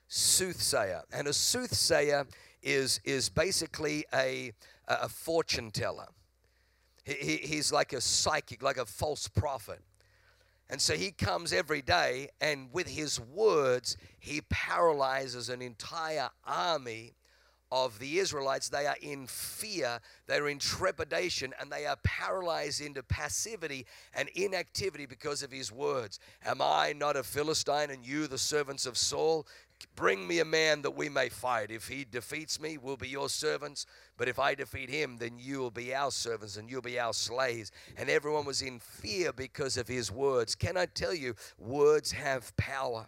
Soothsayer. 0.08 1.02
And 1.12 1.28
a 1.28 1.32
soothsayer 1.32 2.26
is, 2.62 3.00
is 3.04 3.28
basically 3.28 4.04
a, 4.12 4.52
a 4.88 5.08
fortune 5.08 5.70
teller. 5.70 6.08
He, 7.04 7.36
he's 7.36 7.72
like 7.72 7.92
a 7.92 8.00
psychic, 8.00 8.62
like 8.62 8.76
a 8.76 8.84
false 8.84 9.28
prophet. 9.28 9.80
And 10.70 10.80
so 10.80 10.94
he 10.94 11.10
comes 11.10 11.52
every 11.52 11.82
day, 11.82 12.28
and 12.40 12.68
with 12.72 12.86
his 12.86 13.20
words, 13.20 13.96
he 14.20 14.40
paralyzes 14.48 15.48
an 15.48 15.60
entire 15.60 16.30
army 16.46 17.14
of 17.72 17.98
the 17.98 18.18
Israelites. 18.20 18.68
They 18.68 18.86
are 18.86 18.96
in 19.02 19.26
fear, 19.26 19.98
they're 20.26 20.48
in 20.48 20.60
trepidation, 20.60 21.52
and 21.60 21.72
they 21.72 21.86
are 21.86 21.96
paralyzed 22.04 22.80
into 22.80 23.02
passivity 23.02 23.84
and 24.14 24.28
inactivity 24.36 25.06
because 25.06 25.42
of 25.42 25.50
his 25.50 25.72
words. 25.72 26.20
Am 26.44 26.62
I 26.62 26.94
not 26.96 27.16
a 27.16 27.24
Philistine, 27.24 27.90
and 27.90 28.06
you 28.06 28.28
the 28.28 28.38
servants 28.38 28.86
of 28.86 28.96
Saul? 28.96 29.46
Bring 29.96 30.26
me 30.26 30.40
a 30.40 30.44
man 30.44 30.82
that 30.82 30.92
we 30.92 31.08
may 31.08 31.28
fight. 31.28 31.70
If 31.70 31.88
he 31.88 32.04
defeats 32.04 32.60
me, 32.60 32.78
we'll 32.78 32.96
be 32.96 33.08
your 33.08 33.28
servants. 33.28 33.86
But 34.16 34.28
if 34.28 34.38
I 34.38 34.54
defeat 34.54 34.90
him, 34.90 35.18
then 35.18 35.38
you 35.38 35.58
will 35.58 35.70
be 35.70 35.94
our 35.94 36.10
servants 36.10 36.56
and 36.56 36.70
you'll 36.70 36.82
be 36.82 36.98
our 36.98 37.12
slaves. 37.12 37.70
And 37.96 38.08
everyone 38.08 38.44
was 38.44 38.62
in 38.62 38.78
fear 38.80 39.32
because 39.32 39.76
of 39.76 39.88
his 39.88 40.10
words. 40.10 40.54
Can 40.54 40.76
I 40.76 40.86
tell 40.86 41.14
you, 41.14 41.34
words 41.58 42.12
have 42.12 42.56
power? 42.56 43.06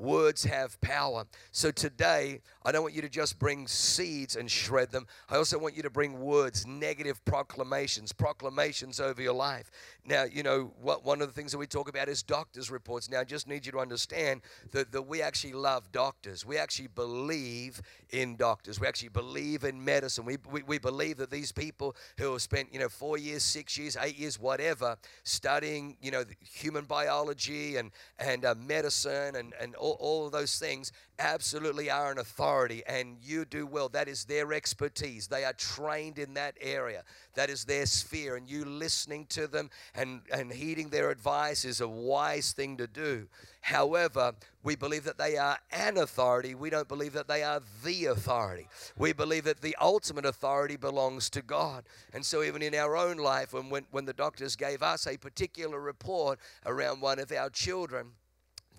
Words 0.00 0.44
have 0.44 0.80
power. 0.80 1.26
So 1.52 1.70
today, 1.70 2.40
I 2.64 2.72
don't 2.72 2.80
want 2.80 2.94
you 2.94 3.02
to 3.02 3.08
just 3.10 3.38
bring 3.38 3.68
seeds 3.68 4.34
and 4.34 4.50
shred 4.50 4.90
them. 4.90 5.06
I 5.28 5.36
also 5.36 5.58
want 5.58 5.76
you 5.76 5.82
to 5.82 5.90
bring 5.90 6.18
words, 6.20 6.66
negative 6.66 7.22
proclamations, 7.26 8.10
proclamations 8.10 8.98
over 8.98 9.20
your 9.20 9.34
life. 9.34 9.70
Now, 10.06 10.24
you 10.24 10.42
know, 10.42 10.72
what, 10.80 11.04
one 11.04 11.20
of 11.20 11.28
the 11.28 11.34
things 11.34 11.52
that 11.52 11.58
we 11.58 11.66
talk 11.66 11.90
about 11.90 12.08
is 12.08 12.22
doctors' 12.22 12.70
reports. 12.70 13.10
Now, 13.10 13.20
I 13.20 13.24
just 13.24 13.46
need 13.46 13.66
you 13.66 13.72
to 13.72 13.78
understand 13.78 14.40
that, 14.70 14.90
that 14.92 15.02
we 15.02 15.20
actually 15.20 15.52
love 15.52 15.92
doctors. 15.92 16.46
We 16.46 16.56
actually 16.56 16.88
believe 16.88 17.82
in 18.08 18.36
doctors. 18.36 18.80
We 18.80 18.86
actually 18.86 19.10
believe 19.10 19.64
in 19.64 19.84
medicine. 19.84 20.24
We, 20.24 20.38
we, 20.50 20.62
we 20.62 20.78
believe 20.78 21.18
that 21.18 21.30
these 21.30 21.52
people 21.52 21.94
who 22.18 22.32
have 22.32 22.40
spent, 22.40 22.72
you 22.72 22.80
know, 22.80 22.88
four 22.88 23.18
years, 23.18 23.42
six 23.42 23.76
years, 23.76 23.98
eight 24.00 24.18
years, 24.18 24.40
whatever, 24.40 24.96
studying, 25.24 25.98
you 26.00 26.10
know, 26.10 26.24
human 26.40 26.86
biology 26.86 27.76
and, 27.76 27.90
and 28.18 28.46
uh, 28.46 28.54
medicine 28.54 29.36
and, 29.36 29.52
and 29.60 29.74
all, 29.74 29.89
all 29.98 30.26
of 30.26 30.32
those 30.32 30.58
things 30.58 30.92
absolutely 31.18 31.90
are 31.90 32.10
an 32.10 32.18
authority 32.18 32.82
and 32.86 33.16
you 33.22 33.44
do 33.44 33.66
well. 33.66 33.88
That 33.88 34.08
is 34.08 34.24
their 34.24 34.52
expertise. 34.52 35.26
They 35.26 35.44
are 35.44 35.52
trained 35.52 36.18
in 36.18 36.34
that 36.34 36.56
area. 36.60 37.04
That 37.34 37.50
is 37.50 37.64
their 37.64 37.86
sphere. 37.86 38.36
And 38.36 38.48
you 38.48 38.64
listening 38.64 39.26
to 39.26 39.46
them 39.46 39.70
and, 39.94 40.22
and 40.32 40.52
heeding 40.52 40.88
their 40.88 41.10
advice 41.10 41.64
is 41.64 41.80
a 41.80 41.88
wise 41.88 42.52
thing 42.52 42.76
to 42.78 42.86
do. 42.86 43.28
However, 43.60 44.32
we 44.62 44.74
believe 44.74 45.04
that 45.04 45.18
they 45.18 45.36
are 45.36 45.58
an 45.70 45.98
authority. 45.98 46.54
We 46.54 46.70
don't 46.70 46.88
believe 46.88 47.12
that 47.12 47.28
they 47.28 47.42
are 47.42 47.60
the 47.84 48.06
authority. 48.06 48.68
We 48.96 49.12
believe 49.12 49.44
that 49.44 49.60
the 49.60 49.76
ultimate 49.80 50.24
authority 50.24 50.76
belongs 50.76 51.28
to 51.30 51.42
God. 51.42 51.84
And 52.14 52.24
so, 52.24 52.42
even 52.42 52.62
in 52.62 52.74
our 52.74 52.96
own 52.96 53.18
life, 53.18 53.52
when, 53.52 53.68
when, 53.68 53.84
when 53.90 54.06
the 54.06 54.12
doctors 54.12 54.56
gave 54.56 54.82
us 54.82 55.06
a 55.06 55.18
particular 55.18 55.78
report 55.78 56.38
around 56.64 57.00
one 57.02 57.18
of 57.18 57.32
our 57.32 57.50
children, 57.50 58.12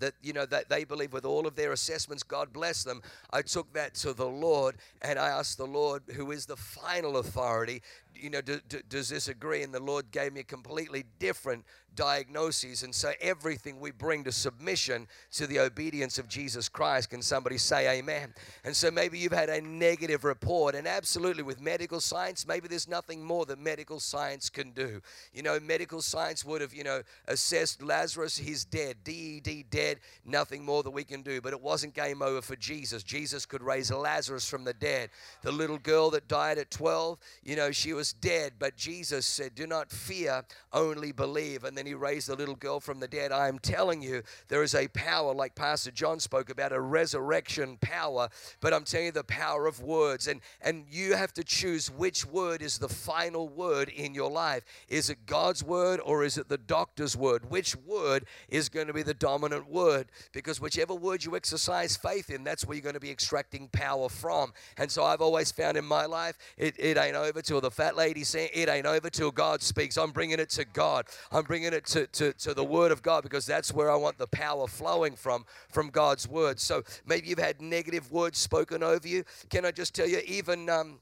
that 0.01 0.13
you 0.21 0.33
know 0.33 0.45
that 0.45 0.69
they 0.69 0.83
believe 0.83 1.13
with 1.13 1.25
all 1.25 1.47
of 1.47 1.55
their 1.55 1.71
assessments 1.71 2.23
god 2.23 2.51
bless 2.51 2.83
them. 2.83 3.01
I 3.31 3.41
took 3.41 3.71
that 3.73 3.93
to 3.95 4.13
the 4.13 4.27
lord 4.27 4.75
and 5.01 5.17
i 5.17 5.29
asked 5.29 5.57
the 5.57 5.65
lord 5.65 6.03
who 6.15 6.31
is 6.31 6.45
the 6.45 6.57
final 6.57 7.17
authority 7.17 7.81
you 8.15 8.29
know 8.29 8.41
do, 8.41 8.59
do, 8.67 8.81
does 8.87 9.09
this 9.09 9.27
agree? 9.27 9.63
And 9.63 9.73
the 9.73 9.79
lord 9.79 10.11
gave 10.11 10.33
me 10.33 10.41
a 10.41 10.43
completely 10.43 11.05
different 11.19 11.65
diagnoses. 11.95 12.83
And 12.83 12.93
so 12.93 13.11
everything 13.21 13.79
we 13.79 13.91
bring 13.91 14.23
to 14.23 14.31
submission 14.31 15.07
to 15.33 15.47
the 15.47 15.59
obedience 15.59 16.17
of 16.17 16.27
Jesus 16.27 16.69
Christ. 16.69 17.09
Can 17.09 17.21
somebody 17.21 17.57
say 17.57 17.99
amen? 17.99 18.33
And 18.63 18.75
so 18.75 18.91
maybe 18.91 19.17
you've 19.19 19.31
had 19.31 19.49
a 19.49 19.61
negative 19.61 20.23
report, 20.23 20.75
and 20.75 20.87
absolutely 20.87 21.43
with 21.43 21.61
medical 21.61 21.99
science, 21.99 22.47
maybe 22.47 22.67
there's 22.67 22.87
nothing 22.87 23.23
more 23.23 23.45
that 23.45 23.59
medical 23.59 23.99
science 23.99 24.49
can 24.49 24.71
do. 24.71 25.01
You 25.33 25.43
know, 25.43 25.59
medical 25.59 26.01
science 26.01 26.45
would 26.45 26.61
have, 26.61 26.73
you 26.73 26.83
know, 26.83 27.01
assessed 27.27 27.81
Lazarus, 27.81 28.37
he's 28.37 28.65
dead, 28.65 28.97
DED, 29.03 29.65
dead, 29.69 29.99
nothing 30.25 30.63
more 30.63 30.83
that 30.83 30.91
we 30.91 31.03
can 31.03 31.21
do. 31.21 31.41
But 31.41 31.53
it 31.53 31.61
wasn't 31.61 31.93
game 31.93 32.21
over 32.21 32.41
for 32.41 32.55
Jesus. 32.55 33.03
Jesus 33.03 33.45
could 33.45 33.61
raise 33.61 33.91
Lazarus 33.91 34.49
from 34.49 34.63
the 34.63 34.73
dead. 34.73 35.09
The 35.41 35.51
little 35.51 35.77
girl 35.77 36.09
that 36.11 36.27
died 36.27 36.57
at 36.57 36.71
12, 36.71 37.17
you 37.43 37.55
know, 37.55 37.71
she 37.71 37.93
was 37.93 38.13
dead, 38.13 38.53
but 38.59 38.77
Jesus 38.77 39.25
said, 39.25 39.55
Do 39.55 39.67
not 39.67 39.91
fear, 39.91 40.43
only 40.73 41.11
believe. 41.11 41.63
And 41.63 41.77
then 41.81 41.87
he 41.87 41.95
raised 41.95 42.27
the 42.27 42.35
little 42.35 42.53
girl 42.53 42.79
from 42.79 42.99
the 42.99 43.07
dead. 43.07 43.31
I 43.31 43.47
am 43.47 43.57
telling 43.57 44.03
you, 44.03 44.21
there 44.49 44.61
is 44.61 44.75
a 44.75 44.87
power, 44.89 45.33
like 45.33 45.55
Pastor 45.55 45.89
John 45.89 46.19
spoke 46.19 46.51
about, 46.51 46.71
a 46.71 46.79
resurrection 46.79 47.79
power. 47.81 48.29
But 48.59 48.71
I'm 48.71 48.83
telling 48.83 49.07
you 49.07 49.11
the 49.11 49.23
power 49.23 49.65
of 49.65 49.81
words. 49.81 50.27
And, 50.27 50.41
and 50.61 50.85
you 50.91 51.15
have 51.15 51.33
to 51.33 51.43
choose 51.43 51.89
which 51.89 52.23
word 52.23 52.61
is 52.61 52.77
the 52.77 52.87
final 52.87 53.49
word 53.49 53.89
in 53.89 54.13
your 54.13 54.29
life. 54.29 54.63
Is 54.89 55.09
it 55.09 55.25
God's 55.25 55.63
word 55.63 55.99
or 56.05 56.23
is 56.23 56.37
it 56.37 56.49
the 56.49 56.59
doctor's 56.59 57.17
word? 57.17 57.49
Which 57.49 57.75
word 57.75 58.25
is 58.47 58.69
going 58.69 58.85
to 58.85 58.93
be 58.93 59.01
the 59.01 59.15
dominant 59.15 59.67
word? 59.67 60.11
Because 60.33 60.61
whichever 60.61 60.93
word 60.93 61.25
you 61.25 61.35
exercise 61.35 61.97
faith 61.97 62.29
in, 62.29 62.43
that's 62.43 62.63
where 62.63 62.75
you're 62.75 62.83
going 62.83 62.93
to 62.93 62.99
be 62.99 63.09
extracting 63.09 63.69
power 63.69 64.07
from. 64.07 64.53
And 64.77 64.91
so 64.91 65.03
I've 65.03 65.21
always 65.21 65.51
found 65.51 65.77
in 65.77 65.85
my 65.85 66.05
life, 66.05 66.37
it, 66.57 66.75
it 66.77 66.99
ain't 66.99 67.15
over 67.15 67.41
till 67.41 67.59
the 67.59 67.71
fat 67.71 67.95
lady 67.95 68.23
saying, 68.23 68.49
it 68.53 68.69
ain't 68.69 68.85
over 68.85 69.09
till 69.09 69.31
God 69.31 69.63
speaks. 69.63 69.97
I'm 69.97 70.11
bringing 70.11 70.39
it 70.39 70.51
to 70.51 70.63
God. 70.63 71.07
I'm 71.31 71.43
bringing 71.43 71.70
it 71.73 71.85
to, 71.87 72.07
to, 72.07 72.33
to 72.33 72.53
the 72.53 72.63
Word 72.63 72.91
of 72.91 73.01
God 73.01 73.23
because 73.23 73.45
that's 73.45 73.73
where 73.73 73.91
I 73.91 73.95
want 73.95 74.17
the 74.17 74.27
power 74.27 74.67
flowing 74.67 75.15
from, 75.15 75.45
from 75.69 75.89
God's 75.89 76.27
Word. 76.27 76.59
So 76.59 76.83
maybe 77.05 77.27
you've 77.27 77.39
had 77.39 77.61
negative 77.61 78.11
words 78.11 78.37
spoken 78.37 78.83
over 78.83 79.07
you. 79.07 79.23
Can 79.49 79.65
I 79.65 79.71
just 79.71 79.93
tell 79.93 80.07
you, 80.07 80.21
even. 80.25 80.69
Um, 80.69 80.99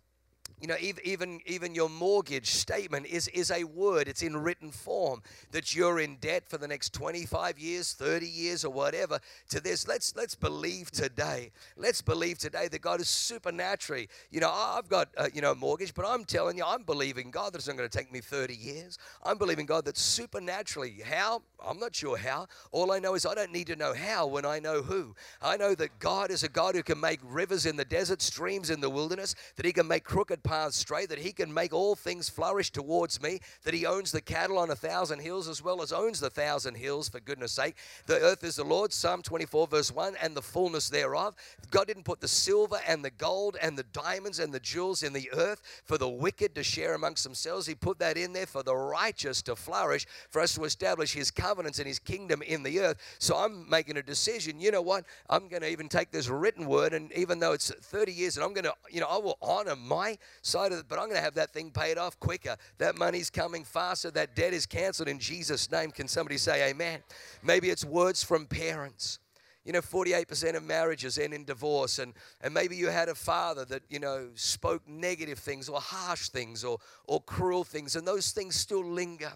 you 0.61 0.67
know, 0.67 0.75
even 0.81 1.39
even 1.45 1.73
your 1.73 1.89
mortgage 1.89 2.51
statement 2.51 3.05
is 3.05 3.27
is 3.29 3.51
a 3.51 3.63
word. 3.63 4.07
It's 4.07 4.21
in 4.21 4.35
written 4.35 4.71
form 4.71 5.21
that 5.51 5.75
you're 5.75 5.99
in 5.99 6.17
debt 6.17 6.47
for 6.47 6.57
the 6.57 6.67
next 6.67 6.93
25 6.93 7.57
years, 7.57 7.93
30 7.93 8.27
years, 8.27 8.65
or 8.65 8.71
whatever. 8.71 9.19
To 9.49 9.59
this, 9.59 9.87
let's 9.87 10.15
let's 10.15 10.35
believe 10.35 10.91
today. 10.91 11.51
Let's 11.77 12.01
believe 12.01 12.37
today 12.37 12.67
that 12.67 12.81
God 12.81 12.99
is 12.99 13.07
supernaturally. 13.07 14.09
You 14.31 14.41
know, 14.41 14.51
I've 14.51 14.89
got 14.89 15.09
uh, 15.17 15.27
you 15.33 15.41
know 15.41 15.51
a 15.51 15.55
mortgage, 15.55 15.93
but 15.93 16.05
I'm 16.05 16.25
telling 16.25 16.57
you, 16.57 16.63
I'm 16.65 16.83
believing 16.83 17.31
God 17.31 17.53
that 17.53 17.59
it's 17.59 17.67
not 17.67 17.77
going 17.77 17.89
to 17.89 17.97
take 17.97 18.11
me 18.11 18.19
30 18.19 18.55
years. 18.55 18.97
I'm 19.23 19.37
believing 19.37 19.65
God 19.65 19.85
that 19.85 19.97
supernaturally. 19.97 21.01
How? 21.05 21.41
I'm 21.65 21.79
not 21.79 21.95
sure 21.95 22.17
how. 22.17 22.47
All 22.71 22.91
I 22.91 22.99
know 22.99 23.15
is 23.15 23.25
I 23.25 23.35
don't 23.35 23.51
need 23.51 23.67
to 23.67 23.75
know 23.75 23.93
how 23.93 24.27
when 24.27 24.45
I 24.45 24.59
know 24.59 24.81
who. 24.81 25.15
I 25.41 25.57
know 25.57 25.75
that 25.75 25.99
God 25.99 26.31
is 26.31 26.43
a 26.43 26.49
God 26.49 26.75
who 26.75 26.83
can 26.83 26.99
make 26.99 27.19
rivers 27.23 27.65
in 27.65 27.75
the 27.75 27.85
desert, 27.85 28.21
streams 28.21 28.69
in 28.69 28.81
the 28.81 28.89
wilderness, 28.89 29.35
that 29.55 29.65
He 29.65 29.73
can 29.73 29.87
make 29.87 30.03
crooked 30.03 30.43
paths 30.49 30.77
straight, 30.77 31.09
that 31.09 31.19
He 31.19 31.31
can 31.31 31.53
make 31.53 31.73
all 31.73 31.95
things 31.95 32.27
flourish 32.27 32.71
towards 32.71 33.21
me, 33.21 33.39
that 33.63 33.73
He 33.75 33.85
owns 33.85 34.11
the 34.11 34.19
cattle 34.19 34.57
on 34.57 34.71
a 34.71 34.75
thousand 34.75 35.19
hills 35.19 35.47
as 35.47 35.63
well 35.63 35.83
as 35.83 35.93
owns 35.93 36.19
the 36.19 36.29
thousand 36.31 36.73
hills, 36.73 37.07
for 37.07 37.19
goodness 37.19 37.51
sake. 37.51 37.75
The 38.07 38.19
earth 38.19 38.43
is 38.43 38.55
the 38.55 38.63
Lord, 38.63 38.91
Psalm 38.91 39.21
24, 39.21 39.67
verse 39.67 39.91
1, 39.91 40.15
and 40.19 40.35
the 40.35 40.41
fullness 40.41 40.89
thereof. 40.89 41.35
God 41.69 41.85
didn't 41.85 42.03
put 42.03 42.19
the 42.19 42.27
silver 42.27 42.79
and 42.87 43.05
the 43.05 43.11
gold 43.11 43.57
and 43.61 43.77
the 43.77 43.83
diamonds 43.83 44.39
and 44.39 44.51
the 44.51 44.59
jewels 44.59 45.03
in 45.03 45.13
the 45.13 45.29
earth 45.33 45.61
for 45.85 45.99
the 45.99 46.09
wicked 46.09 46.55
to 46.55 46.63
share 46.63 46.95
amongst 46.95 47.23
themselves. 47.23 47.67
He 47.67 47.75
put 47.75 47.99
that 47.99 48.17
in 48.17 48.33
there 48.33 48.47
for 48.47 48.63
the 48.63 48.75
righteous 48.75 49.43
to 49.43 49.55
flourish, 49.55 50.07
for 50.31 50.41
us 50.41 50.55
to 50.55 50.63
establish 50.63 51.13
His 51.13 51.29
covenants 51.29 51.77
and 51.77 51.87
His 51.87 51.99
kingdom 51.99 52.41
in 52.41 52.63
the 52.63 52.79
earth. 52.79 52.97
So 53.19 53.37
I'm 53.37 53.69
making 53.69 53.97
a 53.97 54.03
decision. 54.03 54.59
You 54.59 54.71
know 54.71 54.81
what? 54.81 55.05
I'm 55.29 55.47
going 55.47 55.61
to 55.61 55.69
even 55.69 55.89
take 55.89 56.09
this 56.09 56.27
written 56.27 56.65
word, 56.65 56.93
and 56.93 57.11
even 57.13 57.37
though 57.37 57.51
it's 57.51 57.69
30 57.69 58.11
years, 58.11 58.35
and 58.35 58.43
I'm 58.43 58.53
going 58.53 58.63
to, 58.63 58.73
you 58.89 58.99
know, 58.99 59.07
I 59.07 59.17
will 59.17 59.37
honor 59.43 59.75
my 59.75 60.17
side 60.41 60.71
of 60.71 60.79
it, 60.79 60.85
but 60.87 60.99
I'm 60.99 61.05
going 61.05 61.17
to 61.17 61.23
have 61.23 61.35
that 61.35 61.51
thing 61.51 61.71
paid 61.71 61.97
off 61.97 62.19
quicker. 62.19 62.55
That 62.77 62.97
money's 62.97 63.29
coming 63.29 63.63
faster. 63.63 64.11
That 64.11 64.35
debt 64.35 64.53
is 64.53 64.65
canceled 64.65 65.07
in 65.07 65.19
Jesus' 65.19 65.71
name. 65.71 65.91
Can 65.91 66.07
somebody 66.07 66.37
say 66.37 66.69
amen? 66.69 67.01
Maybe 67.43 67.69
it's 67.69 67.85
words 67.85 68.23
from 68.23 68.45
parents. 68.45 69.19
You 69.65 69.73
know, 69.73 69.81
48% 69.81 70.55
of 70.55 70.63
marriages 70.63 71.17
end 71.17 71.33
in 71.33 71.43
divorce, 71.43 71.99
and, 71.99 72.13
and 72.41 72.53
maybe 72.53 72.75
you 72.75 72.87
had 72.87 73.09
a 73.09 73.13
father 73.13 73.65
that, 73.65 73.83
you 73.89 73.99
know, 73.99 74.29
spoke 74.33 74.81
negative 74.87 75.37
things 75.37 75.67
or 75.67 75.79
harsh 75.81 76.29
things 76.29 76.63
or, 76.63 76.79
or 77.05 77.21
cruel 77.21 77.63
things, 77.63 77.95
and 77.95 78.07
those 78.07 78.31
things 78.31 78.55
still 78.55 78.83
linger 78.83 79.31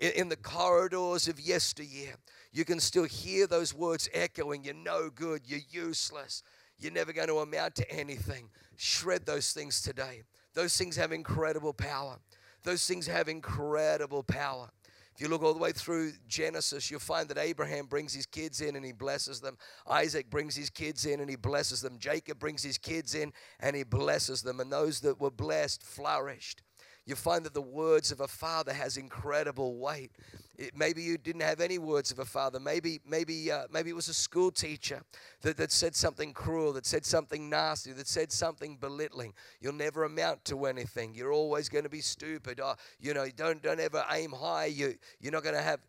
in, 0.00 0.10
in 0.10 0.28
the 0.28 0.36
corridors 0.36 1.28
of 1.28 1.40
yesteryear. 1.40 2.16
You 2.52 2.64
can 2.64 2.80
still 2.80 3.04
hear 3.04 3.46
those 3.46 3.72
words 3.72 4.08
echoing 4.12 4.64
You're 4.64 4.74
no 4.74 5.10
good, 5.10 5.42
you're 5.46 5.60
useless, 5.70 6.42
you're 6.78 6.92
never 6.92 7.12
going 7.12 7.28
to 7.28 7.38
amount 7.38 7.76
to 7.76 7.90
anything. 7.90 8.50
Shred 8.76 9.26
those 9.26 9.52
things 9.52 9.80
today. 9.80 10.22
Those 10.54 10.76
things 10.76 10.96
have 10.96 11.12
incredible 11.12 11.72
power. 11.72 12.18
Those 12.64 12.86
things 12.86 13.06
have 13.06 13.28
incredible 13.28 14.22
power. 14.22 14.70
If 15.14 15.22
you 15.22 15.28
look 15.28 15.42
all 15.42 15.52
the 15.52 15.58
way 15.58 15.72
through 15.72 16.12
Genesis, 16.28 16.90
you'll 16.90 17.00
find 17.00 17.28
that 17.28 17.38
Abraham 17.38 17.86
brings 17.86 18.14
his 18.14 18.24
kids 18.24 18.60
in 18.60 18.76
and 18.76 18.84
he 18.84 18.92
blesses 18.92 19.40
them. 19.40 19.58
Isaac 19.88 20.30
brings 20.30 20.54
his 20.54 20.70
kids 20.70 21.06
in 21.06 21.18
and 21.18 21.28
he 21.28 21.34
blesses 21.34 21.80
them. 21.80 21.98
Jacob 21.98 22.38
brings 22.38 22.62
his 22.62 22.78
kids 22.78 23.16
in 23.16 23.32
and 23.58 23.74
he 23.74 23.82
blesses 23.82 24.42
them. 24.42 24.60
And 24.60 24.70
those 24.70 25.00
that 25.00 25.20
were 25.20 25.32
blessed 25.32 25.82
flourished 25.82 26.62
you 27.08 27.16
find 27.16 27.42
that 27.46 27.54
the 27.54 27.62
words 27.62 28.12
of 28.12 28.20
a 28.20 28.28
father 28.28 28.72
has 28.72 28.98
incredible 28.98 29.78
weight. 29.78 30.10
It, 30.58 30.76
maybe 30.76 31.02
you 31.02 31.16
didn't 31.16 31.40
have 31.40 31.60
any 31.60 31.78
words 31.78 32.10
of 32.10 32.18
a 32.18 32.24
father. 32.26 32.60
Maybe, 32.60 33.00
maybe, 33.08 33.50
uh, 33.50 33.62
maybe 33.72 33.88
it 33.88 33.96
was 33.96 34.08
a 34.08 34.14
school 34.14 34.50
teacher 34.50 35.00
that, 35.40 35.56
that 35.56 35.72
said 35.72 35.96
something 35.96 36.34
cruel, 36.34 36.74
that 36.74 36.84
said 36.84 37.06
something 37.06 37.48
nasty, 37.48 37.92
that 37.92 38.08
said 38.08 38.30
something 38.30 38.76
belittling. 38.76 39.32
You'll 39.60 39.72
never 39.72 40.04
amount 40.04 40.44
to 40.46 40.66
anything. 40.66 41.14
You're 41.14 41.32
always 41.32 41.70
going 41.70 41.84
to 41.84 41.90
be 41.90 42.02
stupid. 42.02 42.60
Oh, 42.62 42.74
you 43.00 43.14
know, 43.14 43.26
don't 43.34 43.62
don't 43.62 43.80
ever 43.80 44.04
aim 44.12 44.32
high. 44.32 44.66
You 44.66 44.94
you're 45.18 45.32
not 45.32 45.44
going 45.44 45.56
to 45.56 45.62
have 45.62 45.80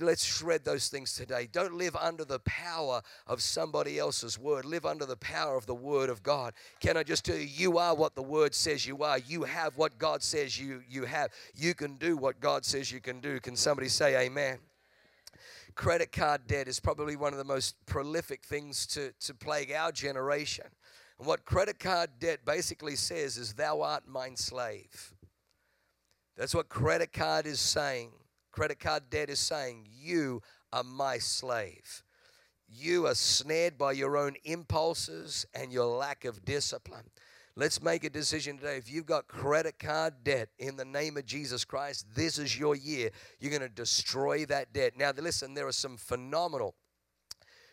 let's 0.00 0.24
shred 0.24 0.64
those 0.64 0.88
things 0.88 1.14
today. 1.14 1.48
Don't 1.50 1.74
live 1.74 1.96
under 1.96 2.24
the 2.24 2.38
power 2.40 3.02
of 3.26 3.42
somebody 3.42 3.98
else's 3.98 4.38
word. 4.38 4.64
Live 4.64 4.86
under 4.86 5.06
the 5.06 5.16
power 5.16 5.56
of 5.56 5.66
the 5.66 5.74
word 5.74 6.10
of 6.10 6.22
God. 6.22 6.54
Can 6.80 6.96
I 6.96 7.02
just 7.02 7.24
tell 7.24 7.36
you, 7.36 7.46
you 7.46 7.78
are 7.78 7.94
what 7.94 8.14
the 8.14 8.22
word 8.22 8.54
says 8.54 8.86
you 8.86 9.02
are. 9.02 9.18
You 9.18 9.44
have 9.44 9.76
what 9.76 9.98
God 9.98 10.22
says 10.22 10.58
you, 10.58 10.82
you 10.88 11.04
have. 11.04 11.30
You 11.54 11.74
can 11.74 11.96
do 11.96 12.16
what 12.16 12.40
God 12.40 12.64
says 12.64 12.90
you 12.90 13.00
can 13.00 13.20
do. 13.20 13.40
Can 13.40 13.56
somebody 13.56 13.88
say 13.88 14.26
amen? 14.26 14.58
Credit 15.74 16.10
card 16.10 16.46
debt 16.46 16.66
is 16.66 16.80
probably 16.80 17.16
one 17.16 17.32
of 17.32 17.38
the 17.38 17.44
most 17.44 17.76
prolific 17.86 18.44
things 18.44 18.86
to, 18.88 19.12
to 19.20 19.34
plague 19.34 19.72
our 19.72 19.92
generation. 19.92 20.66
And 21.18 21.26
what 21.26 21.44
credit 21.44 21.78
card 21.78 22.10
debt 22.18 22.40
basically 22.44 22.96
says 22.96 23.36
is, 23.36 23.54
Thou 23.54 23.82
art 23.82 24.08
mine 24.08 24.36
slave. 24.36 25.14
That's 26.36 26.54
what 26.54 26.68
credit 26.68 27.12
card 27.12 27.46
is 27.46 27.60
saying 27.60 28.10
credit 28.58 28.80
card 28.80 29.04
debt 29.08 29.30
is 29.30 29.38
saying, 29.38 29.86
You 30.02 30.42
are 30.72 30.82
my 30.82 31.18
slave. 31.18 32.02
You 32.68 33.06
are 33.06 33.14
snared 33.14 33.78
by 33.78 33.92
your 33.92 34.16
own 34.16 34.34
impulses 34.42 35.46
and 35.54 35.72
your 35.72 35.86
lack 35.86 36.24
of 36.24 36.44
discipline. 36.44 37.04
Let's 37.54 37.80
make 37.80 38.02
a 38.02 38.10
decision 38.10 38.58
today. 38.58 38.76
If 38.76 38.90
you've 38.90 39.06
got 39.06 39.28
credit 39.28 39.78
card 39.78 40.24
debt 40.24 40.48
in 40.58 40.76
the 40.76 40.84
name 40.84 41.16
of 41.16 41.24
Jesus 41.24 41.64
Christ, 41.64 42.06
this 42.16 42.36
is 42.36 42.58
your 42.58 42.74
year. 42.74 43.10
You're 43.38 43.56
going 43.56 43.62
to 43.62 43.68
destroy 43.68 44.44
that 44.46 44.72
debt. 44.72 44.94
Now, 44.98 45.12
listen, 45.16 45.54
there 45.54 45.68
are 45.68 45.72
some 45.72 45.96
phenomenal 45.96 46.74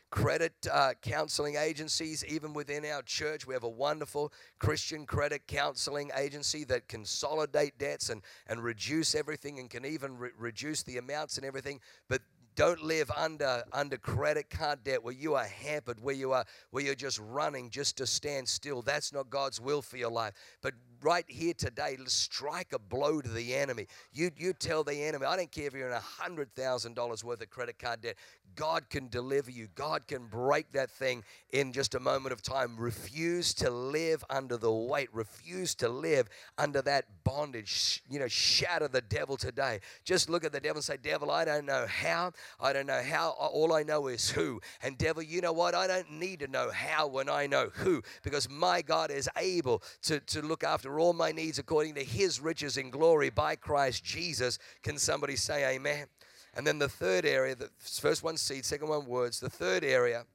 credit 0.09 0.53
uh, 0.71 0.93
counseling 1.01 1.55
agencies, 1.55 2.23
even 2.27 2.53
within 2.53 2.85
our 2.85 3.01
church. 3.01 3.45
We 3.45 3.53
have 3.53 3.63
a 3.63 3.69
wonderful 3.69 4.31
Christian 4.59 5.05
credit 5.05 5.47
counseling 5.47 6.11
agency 6.15 6.63
that 6.65 6.87
consolidate 6.87 7.77
debts 7.77 8.09
and, 8.09 8.21
and 8.47 8.63
reduce 8.63 9.15
everything 9.15 9.59
and 9.59 9.69
can 9.69 9.85
even 9.85 10.17
re- 10.17 10.29
reduce 10.37 10.83
the 10.83 10.97
amounts 10.97 11.37
and 11.37 11.45
everything. 11.45 11.79
But 12.07 12.21
don't 12.55 12.81
live 12.81 13.11
under 13.15 13.63
under 13.73 13.97
credit 13.97 14.49
card 14.49 14.83
debt 14.83 15.03
where 15.03 15.13
you 15.13 15.35
are 15.35 15.45
hampered 15.45 15.99
where 15.99 16.15
you 16.15 16.31
are 16.31 16.45
where 16.71 16.83
you're 16.83 16.95
just 16.95 17.19
running 17.19 17.69
just 17.69 17.97
to 17.97 18.07
stand 18.07 18.47
still 18.47 18.81
that's 18.81 19.11
not 19.11 19.29
god's 19.29 19.59
will 19.59 19.81
for 19.81 19.97
your 19.97 20.09
life 20.09 20.33
but 20.61 20.73
right 21.01 21.25
here 21.27 21.53
today, 21.53 21.97
strike 22.07 22.73
a 22.73 22.79
blow 22.79 23.21
to 23.21 23.29
the 23.29 23.55
enemy. 23.55 23.87
You, 24.13 24.31
you 24.37 24.53
tell 24.53 24.83
the 24.83 25.03
enemy, 25.03 25.25
I 25.25 25.35
don't 25.35 25.51
care 25.51 25.67
if 25.67 25.73
you're 25.73 25.89
in 25.89 25.99
$100,000 25.99 27.23
worth 27.23 27.41
of 27.41 27.49
credit 27.49 27.79
card 27.79 28.01
debt, 28.01 28.15
God 28.55 28.89
can 28.89 29.09
deliver 29.09 29.51
you. 29.51 29.67
God 29.75 30.07
can 30.07 30.27
break 30.27 30.71
that 30.73 30.89
thing 30.89 31.23
in 31.51 31.73
just 31.73 31.95
a 31.95 31.99
moment 31.99 32.33
of 32.33 32.41
time. 32.41 32.75
Refuse 32.77 33.53
to 33.55 33.69
live 33.69 34.23
under 34.29 34.57
the 34.57 34.71
weight. 34.71 35.09
Refuse 35.13 35.75
to 35.75 35.89
live 35.89 36.29
under 36.57 36.81
that 36.83 37.05
bondage. 37.23 38.01
You 38.09 38.19
know, 38.19 38.27
shatter 38.27 38.87
the 38.87 39.01
devil 39.01 39.35
today. 39.35 39.79
Just 40.03 40.29
look 40.29 40.45
at 40.45 40.51
the 40.51 40.59
devil 40.59 40.77
and 40.77 40.83
say, 40.83 40.97
Devil, 40.97 41.31
I 41.31 41.43
don't 41.45 41.65
know 41.65 41.85
how. 41.87 42.31
I 42.59 42.71
don't 42.71 42.87
know 42.87 43.01
how. 43.01 43.31
All 43.31 43.73
I 43.73 43.83
know 43.83 44.07
is 44.07 44.29
who. 44.29 44.61
And 44.81 44.97
devil, 44.97 45.21
you 45.21 45.41
know 45.41 45.53
what? 45.53 45.75
I 45.75 45.87
don't 45.87 46.11
need 46.11 46.39
to 46.39 46.47
know 46.47 46.71
how 46.71 47.07
when 47.07 47.29
I 47.29 47.47
know 47.47 47.69
who 47.73 48.01
because 48.23 48.49
my 48.49 48.81
God 48.81 49.11
is 49.11 49.29
able 49.37 49.83
to, 50.03 50.19
to 50.19 50.41
look 50.41 50.63
after 50.63 50.84
all 50.87 51.13
my 51.13 51.31
needs 51.31 51.59
according 51.59 51.95
to 51.95 52.03
his 52.03 52.39
riches 52.39 52.77
in 52.77 52.89
glory 52.89 53.29
by 53.29 53.55
Christ 53.55 54.03
Jesus. 54.03 54.59
Can 54.83 54.97
somebody 54.97 55.35
say 55.35 55.75
amen? 55.75 56.07
And 56.55 56.65
then 56.65 56.79
the 56.79 56.89
third 56.89 57.25
area, 57.25 57.55
the 57.55 57.69
first 57.77 58.23
one 58.23 58.37
seed, 58.37 58.65
second 58.65 58.87
one 58.87 59.05
words. 59.05 59.39
The 59.39 59.49
third 59.49 59.83
area 59.83 60.25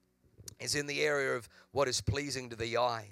is 0.59 0.75
in 0.75 0.87
the 0.87 1.01
area 1.01 1.35
of 1.35 1.49
what 1.73 1.89
is 1.89 2.01
pleasing 2.01 2.51
to 2.51 2.57
the 2.57 2.77
eye. 2.77 3.07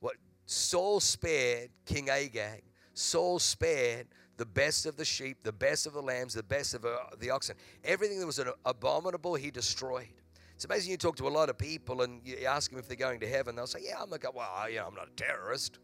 What 0.00 0.16
Saul 0.46 1.00
spared 1.00 1.70
King 1.86 2.10
Agag. 2.10 2.62
Saul 2.92 3.38
spared 3.38 4.08
the 4.36 4.44
best 4.44 4.84
of 4.86 4.96
the 4.96 5.04
sheep, 5.04 5.38
the 5.42 5.52
best 5.52 5.86
of 5.86 5.94
the 5.94 6.02
lambs, 6.02 6.34
the 6.34 6.42
best 6.42 6.74
of 6.74 6.84
uh, 6.84 6.96
the 7.18 7.30
oxen. 7.30 7.56
Everything 7.84 8.20
that 8.20 8.26
was 8.26 8.40
abominable, 8.64 9.34
he 9.34 9.50
destroyed. 9.50 10.08
It's 10.54 10.64
amazing 10.64 10.90
you 10.90 10.96
talk 10.96 11.16
to 11.16 11.26
a 11.26 11.30
lot 11.30 11.48
of 11.48 11.58
people 11.58 12.02
and 12.02 12.20
you 12.24 12.46
ask 12.46 12.70
them 12.70 12.78
if 12.78 12.86
they're 12.86 12.96
going 12.96 13.20
to 13.20 13.28
heaven. 13.28 13.56
They'll 13.56 13.66
say, 13.66 13.80
"Yeah, 13.82 14.00
I'm 14.00 14.10
not. 14.10 14.22
Well, 14.34 14.48
yeah, 14.70 14.86
I'm 14.86 14.94
not 14.94 15.08
a 15.08 15.16
terrorist 15.16 15.78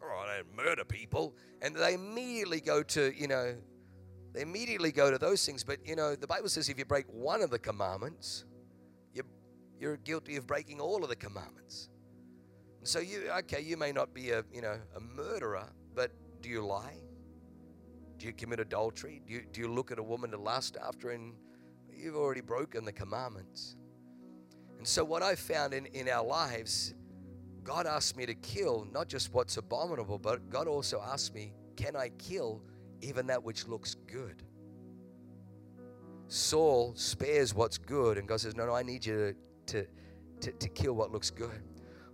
or 0.00 0.14
I 0.14 0.36
don't 0.36 0.56
murder 0.56 0.84
people. 0.84 1.34
And 1.62 1.74
they 1.76 1.94
immediately 1.94 2.60
go 2.60 2.82
to, 2.82 3.12
you 3.16 3.28
know, 3.28 3.54
they 4.32 4.42
immediately 4.42 4.92
go 4.92 5.10
to 5.10 5.18
those 5.18 5.44
things. 5.44 5.64
But, 5.64 5.86
you 5.86 5.96
know, 5.96 6.14
the 6.14 6.26
Bible 6.26 6.48
says 6.48 6.68
if 6.68 6.78
you 6.78 6.84
break 6.84 7.06
one 7.08 7.42
of 7.42 7.50
the 7.50 7.58
commandments, 7.58 8.44
you're, 9.12 9.26
you're 9.78 9.96
guilty 9.98 10.36
of 10.36 10.46
breaking 10.46 10.80
all 10.80 11.02
of 11.02 11.08
the 11.08 11.16
commandments. 11.16 11.88
And 12.78 12.88
so 12.88 12.98
you, 13.00 13.30
okay, 13.38 13.60
you 13.60 13.76
may 13.76 13.92
not 13.92 14.14
be 14.14 14.30
a, 14.30 14.44
you 14.52 14.62
know, 14.62 14.78
a 14.96 15.00
murderer, 15.00 15.68
but 15.94 16.12
do 16.40 16.48
you 16.48 16.64
lie? 16.64 16.96
Do 18.16 18.26
you 18.26 18.32
commit 18.32 18.60
adultery? 18.60 19.20
Do 19.26 19.34
you, 19.34 19.42
do 19.52 19.60
you 19.60 19.68
look 19.68 19.90
at 19.90 19.98
a 19.98 20.02
woman 20.02 20.30
to 20.30 20.38
lust 20.38 20.76
after 20.82 21.10
and 21.10 21.34
you've 21.92 22.16
already 22.16 22.40
broken 22.40 22.84
the 22.84 22.92
commandments? 22.92 23.76
And 24.78 24.86
so 24.86 25.04
what 25.04 25.22
I 25.22 25.34
found 25.34 25.74
in, 25.74 25.86
in 25.86 26.08
our 26.08 26.24
lives 26.24 26.94
God 27.64 27.86
asked 27.86 28.16
me 28.16 28.26
to 28.26 28.34
kill 28.34 28.86
not 28.92 29.08
just 29.08 29.32
what's 29.32 29.56
abominable, 29.56 30.18
but 30.18 30.48
God 30.50 30.66
also 30.66 31.02
asked 31.06 31.34
me, 31.34 31.52
can 31.76 31.96
I 31.96 32.10
kill 32.18 32.62
even 33.00 33.26
that 33.28 33.42
which 33.42 33.66
looks 33.66 33.96
good? 34.06 34.42
Saul 36.28 36.92
spares 36.94 37.54
what's 37.54 37.76
good, 37.76 38.16
and 38.16 38.28
God 38.28 38.40
says, 38.40 38.54
No, 38.54 38.64
no, 38.66 38.74
I 38.74 38.84
need 38.84 39.04
you 39.04 39.34
to, 39.66 39.82
to, 39.82 39.86
to, 40.40 40.52
to 40.52 40.68
kill 40.68 40.92
what 40.92 41.10
looks 41.10 41.30
good. 41.30 41.62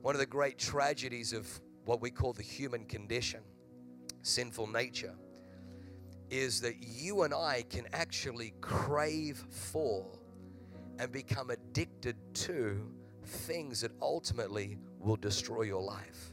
One 0.01 0.15
of 0.15 0.21
the 0.21 0.27
great 0.27 0.59
tragedies 0.59 1.33
of 1.33 1.47
what 1.85 2.01
we 2.01 2.11
call 2.11 2.33
the 2.33 2.43
human 2.43 2.87
condition, 2.87 3.41
sinful 4.23 4.69
nature, 4.69 5.15
is 6.31 6.61
that 6.63 6.77
you 6.81 7.23
and 7.23 7.35
I 7.35 7.65
can 7.69 7.87
actually 7.93 8.55
crave 8.61 9.45
for 9.51 10.07
and 10.99 11.13
become 11.13 11.51
addicted 11.51 12.17
to 12.35 12.81
things 13.25 13.83
that 13.83 13.93
ultimately 14.01 14.79
will 14.99 15.17
destroy 15.17 15.63
your 15.63 15.83
life. 15.83 16.33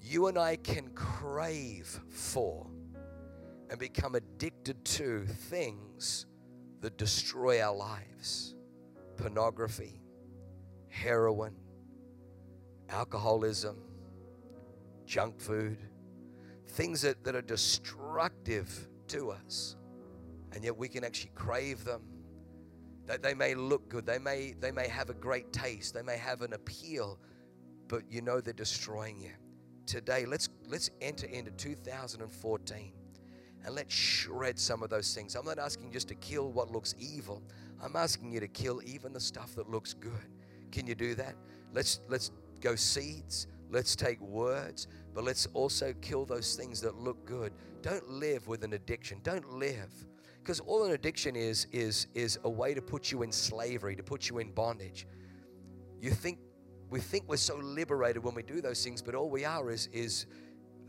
You 0.00 0.28
and 0.28 0.38
I 0.38 0.56
can 0.56 0.90
crave 0.90 2.00
for 2.08 2.66
and 3.70 3.78
become 3.78 4.14
addicted 4.14 4.84
to 4.84 5.26
things 5.26 6.26
that 6.80 6.96
destroy 6.96 7.60
our 7.60 7.74
lives 7.74 8.54
pornography, 9.16 10.02
heroin, 10.88 11.54
alcoholism, 12.90 13.78
junk 15.06 15.40
food, 15.40 15.78
things 16.68 17.00
that, 17.02 17.24
that 17.24 17.34
are 17.34 17.42
destructive 17.42 18.88
to 19.08 19.30
us. 19.30 19.76
And 20.52 20.62
yet 20.62 20.76
we 20.76 20.88
can 20.88 21.02
actually 21.02 21.32
crave 21.34 21.84
them 21.84 22.02
that 23.06 23.22
they 23.22 23.34
may 23.34 23.54
look 23.54 23.88
good, 23.88 24.06
they 24.06 24.18
may, 24.18 24.54
they 24.60 24.72
may 24.72 24.88
have 24.88 25.10
a 25.10 25.14
great 25.14 25.52
taste, 25.52 25.94
they 25.94 26.02
may 26.02 26.16
have 26.16 26.42
an 26.42 26.52
appeal, 26.52 27.18
but 27.88 28.02
you 28.10 28.20
know 28.20 28.40
they're 28.40 28.52
destroying 28.52 29.18
you. 29.18 29.32
Today, 29.86 30.26
let's 30.26 30.48
let's 30.66 30.90
enter 31.00 31.26
into 31.28 31.52
2014 31.52 32.92
and 33.64 33.74
let's 33.74 33.94
shred 33.94 34.58
some 34.58 34.82
of 34.82 34.90
those 34.90 35.14
things. 35.14 35.36
I'm 35.36 35.44
not 35.44 35.58
asking 35.58 35.92
just 35.92 36.08
to 36.08 36.14
kill 36.16 36.50
what 36.50 36.70
looks 36.70 36.94
evil. 36.98 37.42
I'm 37.82 37.94
asking 37.94 38.32
you 38.32 38.40
to 38.40 38.48
kill 38.48 38.80
even 38.84 39.12
the 39.12 39.20
stuff 39.20 39.54
that 39.54 39.68
looks 39.70 39.94
good. 39.94 40.26
Can 40.72 40.86
you 40.86 40.94
do 40.94 41.14
that? 41.14 41.34
Let's 41.72 42.00
let's 42.08 42.32
go 42.60 42.74
seeds. 42.74 43.46
Let's 43.70 43.96
take 43.96 44.20
words, 44.20 44.86
but 45.14 45.24
let's 45.24 45.46
also 45.52 45.92
kill 46.00 46.24
those 46.24 46.54
things 46.54 46.80
that 46.82 46.96
look 46.96 47.24
good. 47.24 47.52
Don't 47.82 48.08
live 48.08 48.46
with 48.46 48.62
an 48.62 48.74
addiction. 48.74 49.20
Don't 49.22 49.48
live 49.52 49.92
because 50.46 50.60
all 50.60 50.84
an 50.84 50.92
addiction 50.92 51.34
is 51.34 51.66
is 51.72 52.06
is 52.14 52.38
a 52.44 52.48
way 52.48 52.72
to 52.72 52.80
put 52.80 53.10
you 53.10 53.24
in 53.24 53.32
slavery, 53.32 53.96
to 53.96 54.02
put 54.04 54.30
you 54.30 54.38
in 54.38 54.52
bondage. 54.52 55.04
You 56.00 56.10
think 56.12 56.38
we 56.88 57.00
think 57.00 57.24
we're 57.26 57.36
so 57.36 57.56
liberated 57.56 58.22
when 58.22 58.32
we 58.32 58.44
do 58.44 58.60
those 58.60 58.84
things, 58.84 59.02
but 59.02 59.16
all 59.16 59.28
we 59.28 59.44
are 59.44 59.72
is 59.72 59.88
is 59.92 60.26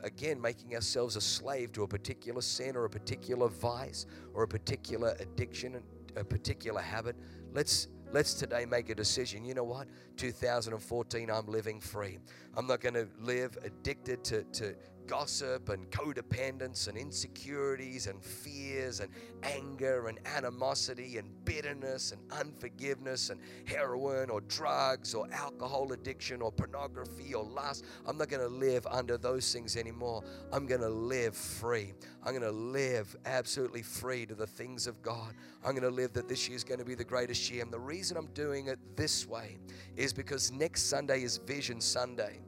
again 0.04 0.40
making 0.40 0.76
ourselves 0.76 1.16
a 1.16 1.22
slave 1.22 1.72
to 1.72 1.82
a 1.82 1.88
particular 1.88 2.40
sin 2.42 2.76
or 2.76 2.86
a 2.86 2.90
particular 2.90 3.48
vice 3.48 4.06
or 4.36 4.44
a 4.44 4.48
particular 4.48 5.16
addiction, 5.20 5.82
a 6.16 6.24
particular 6.24 6.80
habit. 6.80 7.16
Let's 7.52 7.88
Let's 8.14 8.34
today 8.34 8.66
make 8.66 8.90
a 8.90 8.96
decision. 8.96 9.44
You 9.44 9.54
know 9.54 9.66
what? 9.66 9.90
2014, 10.16 11.30
I'm 11.30 11.46
living 11.48 11.82
free. 11.82 12.20
I'm 12.56 12.66
not 12.66 12.80
going 12.80 12.94
to 12.94 13.06
live 13.20 13.58
addicted 13.66 14.24
to, 14.24 14.44
to 14.44 14.76
gossip 15.08 15.70
and 15.70 15.90
codependence 15.90 16.88
and 16.88 16.98
insecurities 16.98 18.08
and 18.08 18.22
fears 18.24 19.00
and 19.00 19.10
anger 19.44 20.08
and 20.08 20.20
animosity 20.26 21.18
and 21.18 21.30
bitterness 21.46 22.12
and 22.12 22.22
unforgiveness 22.32 23.30
and 23.30 23.40
heroin 23.66 24.30
or 24.30 24.42
drugs 24.42 25.14
or 25.14 25.28
alcohol 25.32 25.92
addiction 25.94 26.42
or 26.42 26.52
pornography 26.52 27.34
or 27.34 27.44
lust. 27.44 27.86
I'm 28.06 28.18
not 28.18 28.30
going 28.30 28.44
to 28.44 28.54
live 28.54 28.86
under 28.88 29.18
those 29.18 29.52
things 29.52 29.78
anymore. 29.78 30.24
I'm 30.52 30.66
going 30.66 30.82
to 30.82 30.90
live 30.90 31.36
free. 31.36 31.94
I'm 32.24 32.32
going 32.32 32.42
to 32.42 32.52
live 32.52 33.16
absolutely 33.26 33.82
free 33.82 34.26
to 34.26 34.36
the 34.36 34.48
things 34.48 34.88
of 34.88 35.02
God. 35.02 35.34
I'm 35.64 35.72
going 35.72 35.84
to 35.84 35.90
live 35.90 36.14
that 36.14 36.28
this 36.28 36.48
year 36.48 36.56
is 36.56 36.64
going 36.64 36.80
to 36.80 36.86
be 36.86 36.96
the 36.96 37.04
greatest 37.04 37.50
year. 37.50 37.64
And 37.64 37.72
the 37.72 37.80
reason 37.80 38.18
I'm 38.18 38.28
doing 38.34 38.68
it 38.68 38.80
this 38.96 39.28
way 39.28 39.58
is 39.96 40.14
because 40.14 40.52
next 40.52 40.84
Sunday 40.84 41.24
is 41.24 41.38
Vision 41.38 41.80
Sunday. 41.80 42.40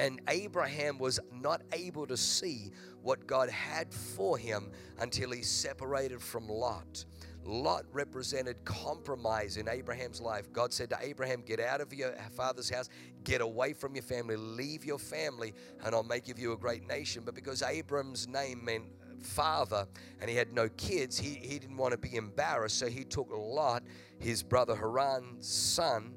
And 0.00 0.18
Abraham 0.28 0.98
was 0.98 1.20
not 1.30 1.60
able 1.74 2.06
to 2.06 2.16
see 2.16 2.72
what 3.02 3.26
God 3.26 3.50
had 3.50 3.92
for 3.92 4.38
him 4.38 4.70
until 4.98 5.30
he 5.30 5.42
separated 5.42 6.22
from 6.22 6.48
Lot. 6.48 7.04
Lot 7.44 7.84
represented 7.92 8.64
compromise 8.64 9.58
in 9.58 9.68
Abraham's 9.68 10.18
life. 10.18 10.50
God 10.54 10.72
said 10.72 10.88
to 10.90 10.98
Abraham, 11.02 11.42
Get 11.42 11.60
out 11.60 11.82
of 11.82 11.92
your 11.92 12.14
father's 12.34 12.70
house, 12.70 12.88
get 13.24 13.42
away 13.42 13.74
from 13.74 13.94
your 13.94 14.02
family, 14.02 14.36
leave 14.36 14.86
your 14.86 14.98
family, 14.98 15.52
and 15.84 15.94
I'll 15.94 16.02
make 16.02 16.30
of 16.30 16.38
you 16.38 16.54
a 16.54 16.56
great 16.56 16.88
nation. 16.88 17.22
But 17.22 17.34
because 17.34 17.62
Abram's 17.62 18.26
name 18.26 18.64
meant 18.64 18.84
father 19.22 19.86
and 20.22 20.30
he 20.30 20.36
had 20.36 20.54
no 20.54 20.70
kids, 20.70 21.18
he, 21.18 21.34
he 21.34 21.58
didn't 21.58 21.76
want 21.76 21.92
to 21.92 21.98
be 21.98 22.16
embarrassed. 22.16 22.78
So 22.78 22.86
he 22.86 23.04
took 23.04 23.28
Lot, 23.30 23.82
his 24.18 24.42
brother 24.42 24.74
Haran's 24.74 25.46
son, 25.46 26.14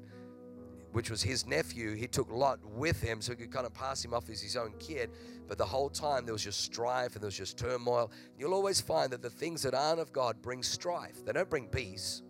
which 0.94 1.10
was 1.10 1.20
his 1.20 1.44
nephew, 1.44 1.94
he 1.94 2.06
took 2.06 2.30
Lot 2.30 2.60
with 2.64 3.02
him 3.02 3.20
so 3.20 3.32
he 3.32 3.36
could 3.36 3.50
kind 3.50 3.66
of 3.66 3.74
pass 3.74 4.04
him 4.04 4.14
off 4.14 4.30
as 4.30 4.40
his 4.40 4.56
own 4.56 4.74
kid. 4.78 5.10
But 5.48 5.58
the 5.58 5.64
whole 5.64 5.90
time 5.90 6.24
there 6.24 6.32
was 6.32 6.44
just 6.44 6.60
strife 6.60 7.14
and 7.14 7.20
there 7.20 7.26
was 7.26 7.36
just 7.36 7.58
turmoil. 7.58 8.12
You'll 8.38 8.54
always 8.54 8.80
find 8.80 9.10
that 9.10 9.20
the 9.20 9.28
things 9.28 9.60
that 9.62 9.74
aren't 9.74 9.98
of 9.98 10.12
God 10.12 10.40
bring 10.40 10.62
strife, 10.62 11.24
they 11.24 11.32
don't 11.32 11.50
bring 11.50 11.66
peace. 11.66 12.22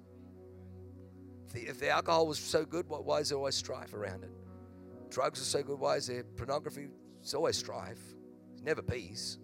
If 1.47 1.53
the, 1.53 1.61
if 1.69 1.79
the 1.79 1.91
alcohol 1.91 2.27
was 2.27 2.39
so 2.39 2.65
good, 2.65 2.87
why 2.89 3.19
is 3.19 3.29
there 3.29 3.37
always 3.37 3.55
strife 3.55 3.93
around 3.93 4.25
it? 4.25 4.31
Drugs 5.11 5.43
are 5.43 5.45
so 5.45 5.63
good, 5.63 5.79
why 5.79 5.97
is 5.97 6.07
there 6.07 6.25
pornography? 6.25 6.89
It's 7.21 7.35
always 7.35 7.59
strife, 7.59 8.01
it's 8.55 8.63
never 8.63 8.81
peace. 8.81 9.37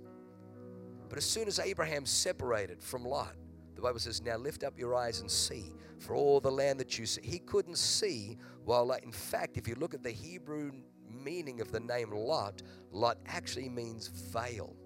But 1.10 1.18
as 1.18 1.26
soon 1.26 1.46
as 1.46 1.58
Abraham 1.58 2.06
separated 2.06 2.82
from 2.82 3.04
Lot, 3.04 3.34
the 3.80 3.88
Bible 3.88 3.98
says, 3.98 4.22
Now 4.22 4.36
lift 4.36 4.62
up 4.62 4.78
your 4.78 4.94
eyes 4.94 5.20
and 5.20 5.30
see 5.30 5.72
for 5.98 6.14
all 6.14 6.40
the 6.40 6.50
land 6.50 6.78
that 6.80 6.98
you 6.98 7.06
see. 7.06 7.22
He 7.24 7.38
couldn't 7.38 7.78
see 7.78 8.36
while, 8.64 8.90
in 8.92 9.12
fact, 9.12 9.56
if 9.56 9.66
you 9.66 9.74
look 9.76 9.94
at 9.94 10.02
the 10.02 10.10
Hebrew 10.10 10.72
meaning 11.08 11.60
of 11.60 11.72
the 11.72 11.80
name 11.80 12.12
Lot, 12.12 12.62
Lot 12.92 13.18
actually 13.26 13.68
means 13.68 14.08
veil. 14.08 14.76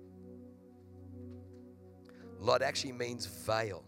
Lot 2.39 2.63
actually 2.63 2.93
means 2.93 3.27
veil. 3.27 3.85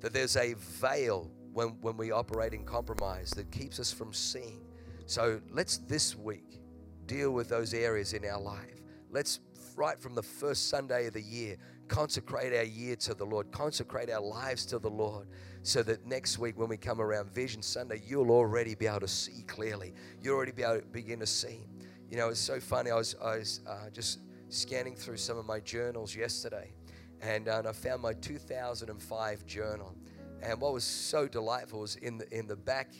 That 0.00 0.12
there's 0.12 0.36
a 0.36 0.54
veil 0.54 1.30
when, 1.52 1.70
when 1.80 1.96
we 1.96 2.12
operate 2.12 2.54
in 2.54 2.64
compromise 2.64 3.30
that 3.30 3.50
keeps 3.50 3.80
us 3.80 3.92
from 3.92 4.12
seeing. 4.12 4.60
So 5.06 5.40
let's 5.50 5.78
this 5.78 6.14
week 6.14 6.60
deal 7.06 7.32
with 7.32 7.48
those 7.48 7.74
areas 7.74 8.12
in 8.12 8.24
our 8.24 8.40
life. 8.40 8.82
Let's, 9.10 9.40
right 9.74 10.00
from 10.00 10.14
the 10.14 10.22
first 10.22 10.68
Sunday 10.68 11.06
of 11.06 11.14
the 11.14 11.22
year, 11.22 11.56
consecrate 11.88 12.54
our 12.54 12.64
year 12.64 12.96
to 12.96 13.14
the 13.14 13.24
Lord, 13.24 13.50
consecrate 13.50 14.10
our 14.10 14.20
lives 14.20 14.66
to 14.66 14.78
the 14.78 14.90
Lord, 14.90 15.26
so 15.62 15.82
that 15.82 16.06
next 16.06 16.38
week 16.38 16.58
when 16.58 16.68
we 16.68 16.76
come 16.76 17.00
around 17.00 17.30
Vision 17.34 17.62
Sunday, 17.62 18.02
you'll 18.06 18.30
already 18.30 18.74
be 18.74 18.86
able 18.86 19.00
to 19.00 19.08
see 19.08 19.42
clearly. 19.42 19.94
You'll 20.22 20.36
already 20.36 20.52
be 20.52 20.62
able 20.62 20.80
to 20.80 20.86
begin 20.86 21.20
to 21.20 21.26
see. 21.26 21.66
You 22.10 22.16
know, 22.16 22.28
it's 22.28 22.40
so 22.40 22.60
funny. 22.60 22.90
I 22.90 22.94
was, 22.96 23.16
I 23.22 23.38
was 23.38 23.60
uh, 23.66 23.90
just 23.90 24.20
scanning 24.48 24.94
through 24.94 25.16
some 25.16 25.36
of 25.36 25.46
my 25.46 25.60
journals 25.60 26.14
yesterday, 26.14 26.72
and, 27.20 27.48
uh, 27.48 27.58
and 27.58 27.68
I 27.68 27.72
found 27.72 28.02
my 28.02 28.14
2005 28.14 29.46
journal. 29.46 29.94
And 30.42 30.60
what 30.60 30.72
was 30.72 30.84
so 30.84 31.26
delightful 31.26 31.80
was 31.80 31.96
in 31.96 32.18
the, 32.18 32.36
in 32.36 32.46
the 32.46 32.56
back 32.56 32.92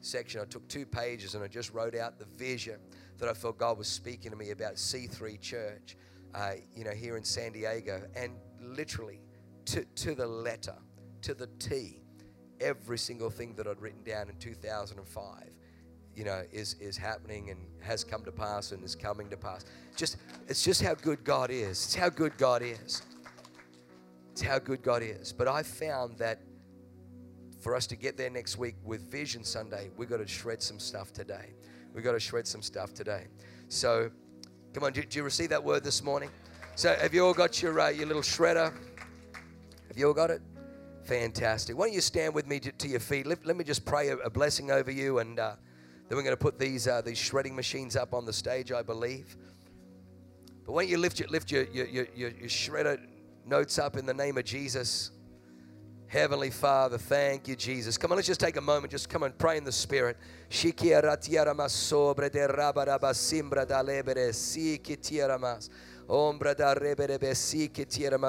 section, 0.00 0.40
I 0.40 0.44
took 0.44 0.66
two 0.68 0.84
pages 0.84 1.34
and 1.34 1.42
I 1.42 1.48
just 1.48 1.72
wrote 1.72 1.94
out 1.94 2.18
the 2.18 2.26
vision 2.36 2.78
that 3.18 3.28
I 3.28 3.34
felt 3.34 3.58
God 3.58 3.78
was 3.78 3.88
speaking 3.88 4.30
to 4.30 4.36
me 4.36 4.50
about 4.50 4.74
C3 4.74 5.40
Church 5.40 5.96
uh, 6.34 6.52
you 6.74 6.84
know, 6.84 6.90
here 6.90 7.16
in 7.16 7.24
San 7.24 7.52
Diego. 7.52 8.02
And 8.16 8.32
literally, 8.60 9.20
to, 9.66 9.84
to 9.84 10.14
the 10.14 10.26
letter, 10.26 10.74
to 11.22 11.34
the 11.34 11.48
T, 11.58 12.00
every 12.60 12.98
single 12.98 13.30
thing 13.30 13.54
that 13.56 13.66
I'd 13.66 13.80
written 13.80 14.02
down 14.02 14.28
in 14.28 14.36
2005, 14.36 15.50
you 16.14 16.24
know, 16.24 16.42
is, 16.52 16.74
is 16.74 16.96
happening 16.96 17.50
and 17.50 17.60
has 17.80 18.04
come 18.04 18.24
to 18.24 18.32
pass 18.32 18.72
and 18.72 18.82
is 18.84 18.94
coming 18.94 19.28
to 19.30 19.36
pass. 19.36 19.64
Just, 19.96 20.16
it's 20.48 20.62
just 20.62 20.82
how 20.82 20.94
good 20.94 21.24
God 21.24 21.50
is. 21.50 21.70
It's 21.70 21.94
how 21.94 22.08
good 22.08 22.36
God 22.36 22.62
is. 22.62 23.02
It's 24.32 24.42
how 24.42 24.58
good 24.58 24.82
God 24.82 25.02
is. 25.02 25.32
But 25.32 25.48
I 25.48 25.62
found 25.62 26.18
that 26.18 26.40
for 27.60 27.74
us 27.76 27.86
to 27.88 27.96
get 27.96 28.16
there 28.16 28.30
next 28.30 28.58
week 28.58 28.74
with 28.84 29.10
Vision 29.10 29.44
Sunday, 29.44 29.90
we've 29.96 30.08
got 30.08 30.18
to 30.18 30.26
shred 30.26 30.62
some 30.62 30.78
stuff 30.78 31.12
today. 31.12 31.52
We've 31.94 32.04
got 32.04 32.12
to 32.12 32.20
shred 32.20 32.46
some 32.46 32.62
stuff 32.62 32.94
today. 32.94 33.26
So 33.68 34.10
Come 34.74 34.84
on, 34.84 34.92
did 34.94 35.14
you 35.14 35.22
receive 35.22 35.50
that 35.50 35.62
word 35.62 35.84
this 35.84 36.02
morning? 36.02 36.30
So, 36.76 36.94
have 36.94 37.12
you 37.12 37.26
all 37.26 37.34
got 37.34 37.60
your 37.60 37.78
uh, 37.78 37.90
your 37.90 38.06
little 38.06 38.22
shredder? 38.22 38.72
Have 39.88 39.98
you 39.98 40.06
all 40.06 40.14
got 40.14 40.30
it? 40.30 40.40
Fantastic. 41.04 41.76
Why 41.76 41.86
don't 41.86 41.94
you 41.94 42.00
stand 42.00 42.34
with 42.34 42.46
me 42.46 42.58
to, 42.60 42.72
to 42.72 42.88
your 42.88 43.00
feet? 43.00 43.26
Let, 43.26 43.44
let, 43.44 43.54
me 43.56 43.64
just 43.64 43.84
pray 43.84 44.08
a, 44.08 44.16
a 44.16 44.30
blessing 44.30 44.70
over 44.70 44.90
you, 44.90 45.18
and 45.18 45.38
uh, 45.38 45.56
then 46.08 46.16
we're 46.16 46.22
going 46.22 46.32
to 46.32 46.40
put 46.40 46.58
these 46.58 46.88
uh, 46.88 47.02
these 47.02 47.18
shredding 47.18 47.54
machines 47.54 47.96
up 47.96 48.14
on 48.14 48.24
the 48.24 48.32
stage, 48.32 48.72
I 48.72 48.80
believe. 48.80 49.36
But 50.64 50.72
why 50.72 50.82
don't 50.84 50.90
you 50.90 50.96
lift 50.96 51.20
your 51.20 51.28
lift 51.28 51.50
your 51.50 51.64
your, 51.64 51.86
your, 51.86 52.06
your 52.14 52.30
shredder 52.48 52.98
notes 53.44 53.78
up 53.78 53.98
in 53.98 54.06
the 54.06 54.14
name 54.14 54.38
of 54.38 54.44
Jesus? 54.46 55.10
Heavenly 56.12 56.50
Father, 56.50 56.98
thank 56.98 57.48
you, 57.48 57.56
Jesus. 57.56 57.96
Come 57.96 58.12
on, 58.12 58.16
let's 58.16 58.28
just 58.28 58.38
take 58.38 58.58
a 58.58 58.60
moment. 58.60 58.90
Just 58.90 59.08
come 59.08 59.22
and 59.22 59.36
pray 59.38 59.56
in 59.56 59.64
the 59.64 59.72
Spirit. 59.72 60.18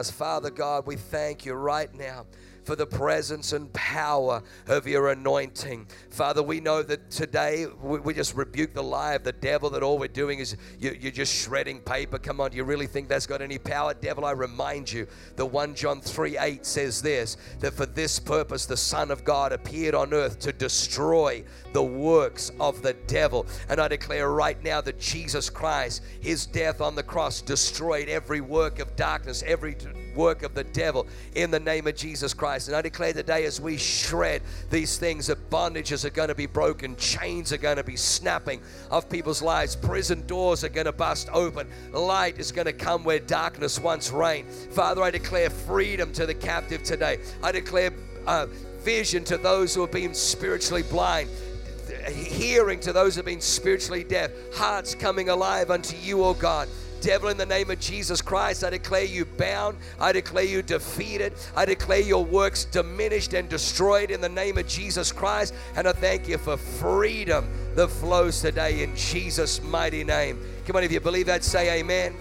Father 0.10 0.50
God, 0.50 0.88
we 0.88 0.96
thank 0.96 1.46
you 1.46 1.56
right 1.56 1.94
now 1.94 2.26
for 2.66 2.76
the 2.76 2.86
presence 2.86 3.54
and 3.54 3.72
power 3.74 4.42
of 4.68 4.88
your 4.88 5.10
anointing. 5.10 5.88
Father, 6.10 6.42
we 6.42 6.60
know 6.60 6.82
that 6.84 7.10
today 7.10 7.66
we, 7.82 8.14
just 8.14 8.36
rebuke 8.36 8.74
the 8.74 8.84
lie 8.84 9.14
of 9.14 9.24
the 9.24 9.32
devil 9.32 9.70
that 9.72 9.82
all 9.82 9.98
we're 9.98 10.08
doing 10.08 10.40
is 10.40 10.56
you, 10.80 10.96
you're 11.00 11.12
just 11.12 11.34
shredding 11.34 11.80
paper. 11.80 12.20
Come 12.20 12.40
on, 12.40 12.52
do 12.52 12.58
you 12.58 12.64
really 12.64 12.88
think 12.88 13.10
that's 13.10 13.26
got 13.26 13.42
any 13.42 13.58
power? 13.58 13.94
Devil, 13.94 14.26
I 14.26 14.32
remind 14.32 14.92
you, 14.92 15.08
the 15.36 15.46
1 15.46 15.76
John 15.76 16.00
3 16.00 16.38
8 16.38 16.66
says 16.66 17.02
this 17.02 17.38
that 17.60 17.74
for 17.74 17.86
this 17.86 18.20
purpose 18.20 18.66
the 18.66 18.78
Son 18.78 19.12
of 19.12 19.24
God 19.24 19.52
appeared 19.52 19.96
on 19.96 20.14
earth 20.14 20.40
to 20.40 20.54
destroy 20.54 21.44
the 21.74 21.84
works 21.84 22.52
of 22.60 22.82
the 22.82 22.94
devil. 23.08 23.46
And 23.70 23.80
I 23.80 23.88
declare 23.88 24.32
right 24.32 24.62
now 24.64 24.82
that 24.82 25.00
Jesus 25.00 25.50
Christ, 25.50 26.04
his 26.22 26.46
death 26.46 26.82
on 26.82 26.96
the 26.96 27.04
cross, 27.04 27.42
destroyed 27.42 28.10
every 28.10 28.42
work 28.42 28.80
of 28.80 28.96
darkness, 28.96 29.44
every 29.46 29.76
work 30.16 30.44
of 30.44 30.54
the 30.54 30.64
devil 30.64 31.08
in 31.36 31.52
the 31.52 31.60
name 31.60 31.88
of 31.88 31.96
Jesus 31.96 32.34
Christ. 32.34 32.68
And 32.68 32.76
I 32.76 32.82
declare 32.82 33.14
today 33.14 33.46
as 33.46 33.60
we 33.60 33.78
shred 33.78 34.42
these 34.70 34.98
things 34.98 35.28
that 35.28 35.50
bondages 35.50 36.06
are 36.06 36.10
going 36.10 36.30
to 36.30 36.36
be 36.36 36.46
broken, 36.46 36.96
chains 36.96 37.52
are 37.52 37.58
going 37.58 37.78
to 37.78 37.84
be 37.84 37.96
snapping 37.96 38.62
of 38.92 39.10
people's 39.10 39.42
lives, 39.42 39.76
prison 39.76 40.26
doors 40.28 40.64
are 40.64 40.70
going 40.70 40.86
to 40.86 40.92
bust 40.92 41.30
open, 41.34 41.68
light 41.92 42.40
is 42.40 42.52
going 42.52 42.66
to 42.66 42.74
come 42.74 43.04
where 43.04 43.20
darkness 43.20 43.80
once 43.80 44.12
reigned. 44.12 44.50
Father, 44.50 45.02
I 45.02 45.12
declare 45.12 45.50
freedom 45.50 46.12
to 46.14 46.26
the 46.26 46.36
captive 46.36 46.84
today. 46.84 47.20
I 47.42 47.52
declare 47.52 47.92
uh, 48.28 48.48
vision 48.80 49.24
to 49.26 49.38
those 49.38 49.74
who 49.74 49.82
have 49.82 49.92
been 49.92 50.14
spiritually 50.14 50.84
blind 50.84 51.30
hearing 52.12 52.80
to 52.82 52.94
those 52.94 53.16
who 53.16 53.20
have 53.20 53.26
been 53.26 53.42
spiritually 53.42 54.04
deaf, 54.04 54.32
hearts 54.54 54.96
coming 54.96 55.30
alive 55.30 55.72
unto 55.72 55.96
you, 55.98 56.24
O 56.24 56.34
God. 56.34 56.68
Devil, 57.04 57.28
in 57.28 57.38
the 57.38 57.46
name 57.46 57.70
of 57.70 57.82
Jesus 57.82 58.22
Christ, 58.22 58.64
I 58.64 58.70
declare 58.70 59.04
you 59.04 59.26
bound. 59.26 59.78
I 60.00 60.14
declare 60.14 60.46
you 60.46 60.62
defeated. 60.62 61.34
I 61.54 61.66
declare 61.66 62.00
your 62.00 62.24
works 62.24 62.64
diminished 62.64 63.34
and 63.34 63.50
destroyed 63.50 64.10
in 64.10 64.22
the 64.22 64.30
name 64.30 64.58
of 64.58 64.70
Jesus 64.70 65.12
Christ. 65.12 65.54
And 65.76 65.86
I 65.86 65.92
thank 65.92 66.30
you 66.30 66.38
for 66.38 66.56
freedom 66.56 67.50
that 67.76 67.90
flows 67.90 68.40
today 68.40 68.84
in 68.84 68.96
Jesus' 68.96 69.62
mighty 69.62 70.06
name. 70.06 70.40
Come 70.66 70.78
on, 70.78 70.84
if 70.84 70.94
you 70.94 71.02
believe 71.02 71.26
that, 71.26 71.44
say 71.44 71.78
amen. 71.82 72.16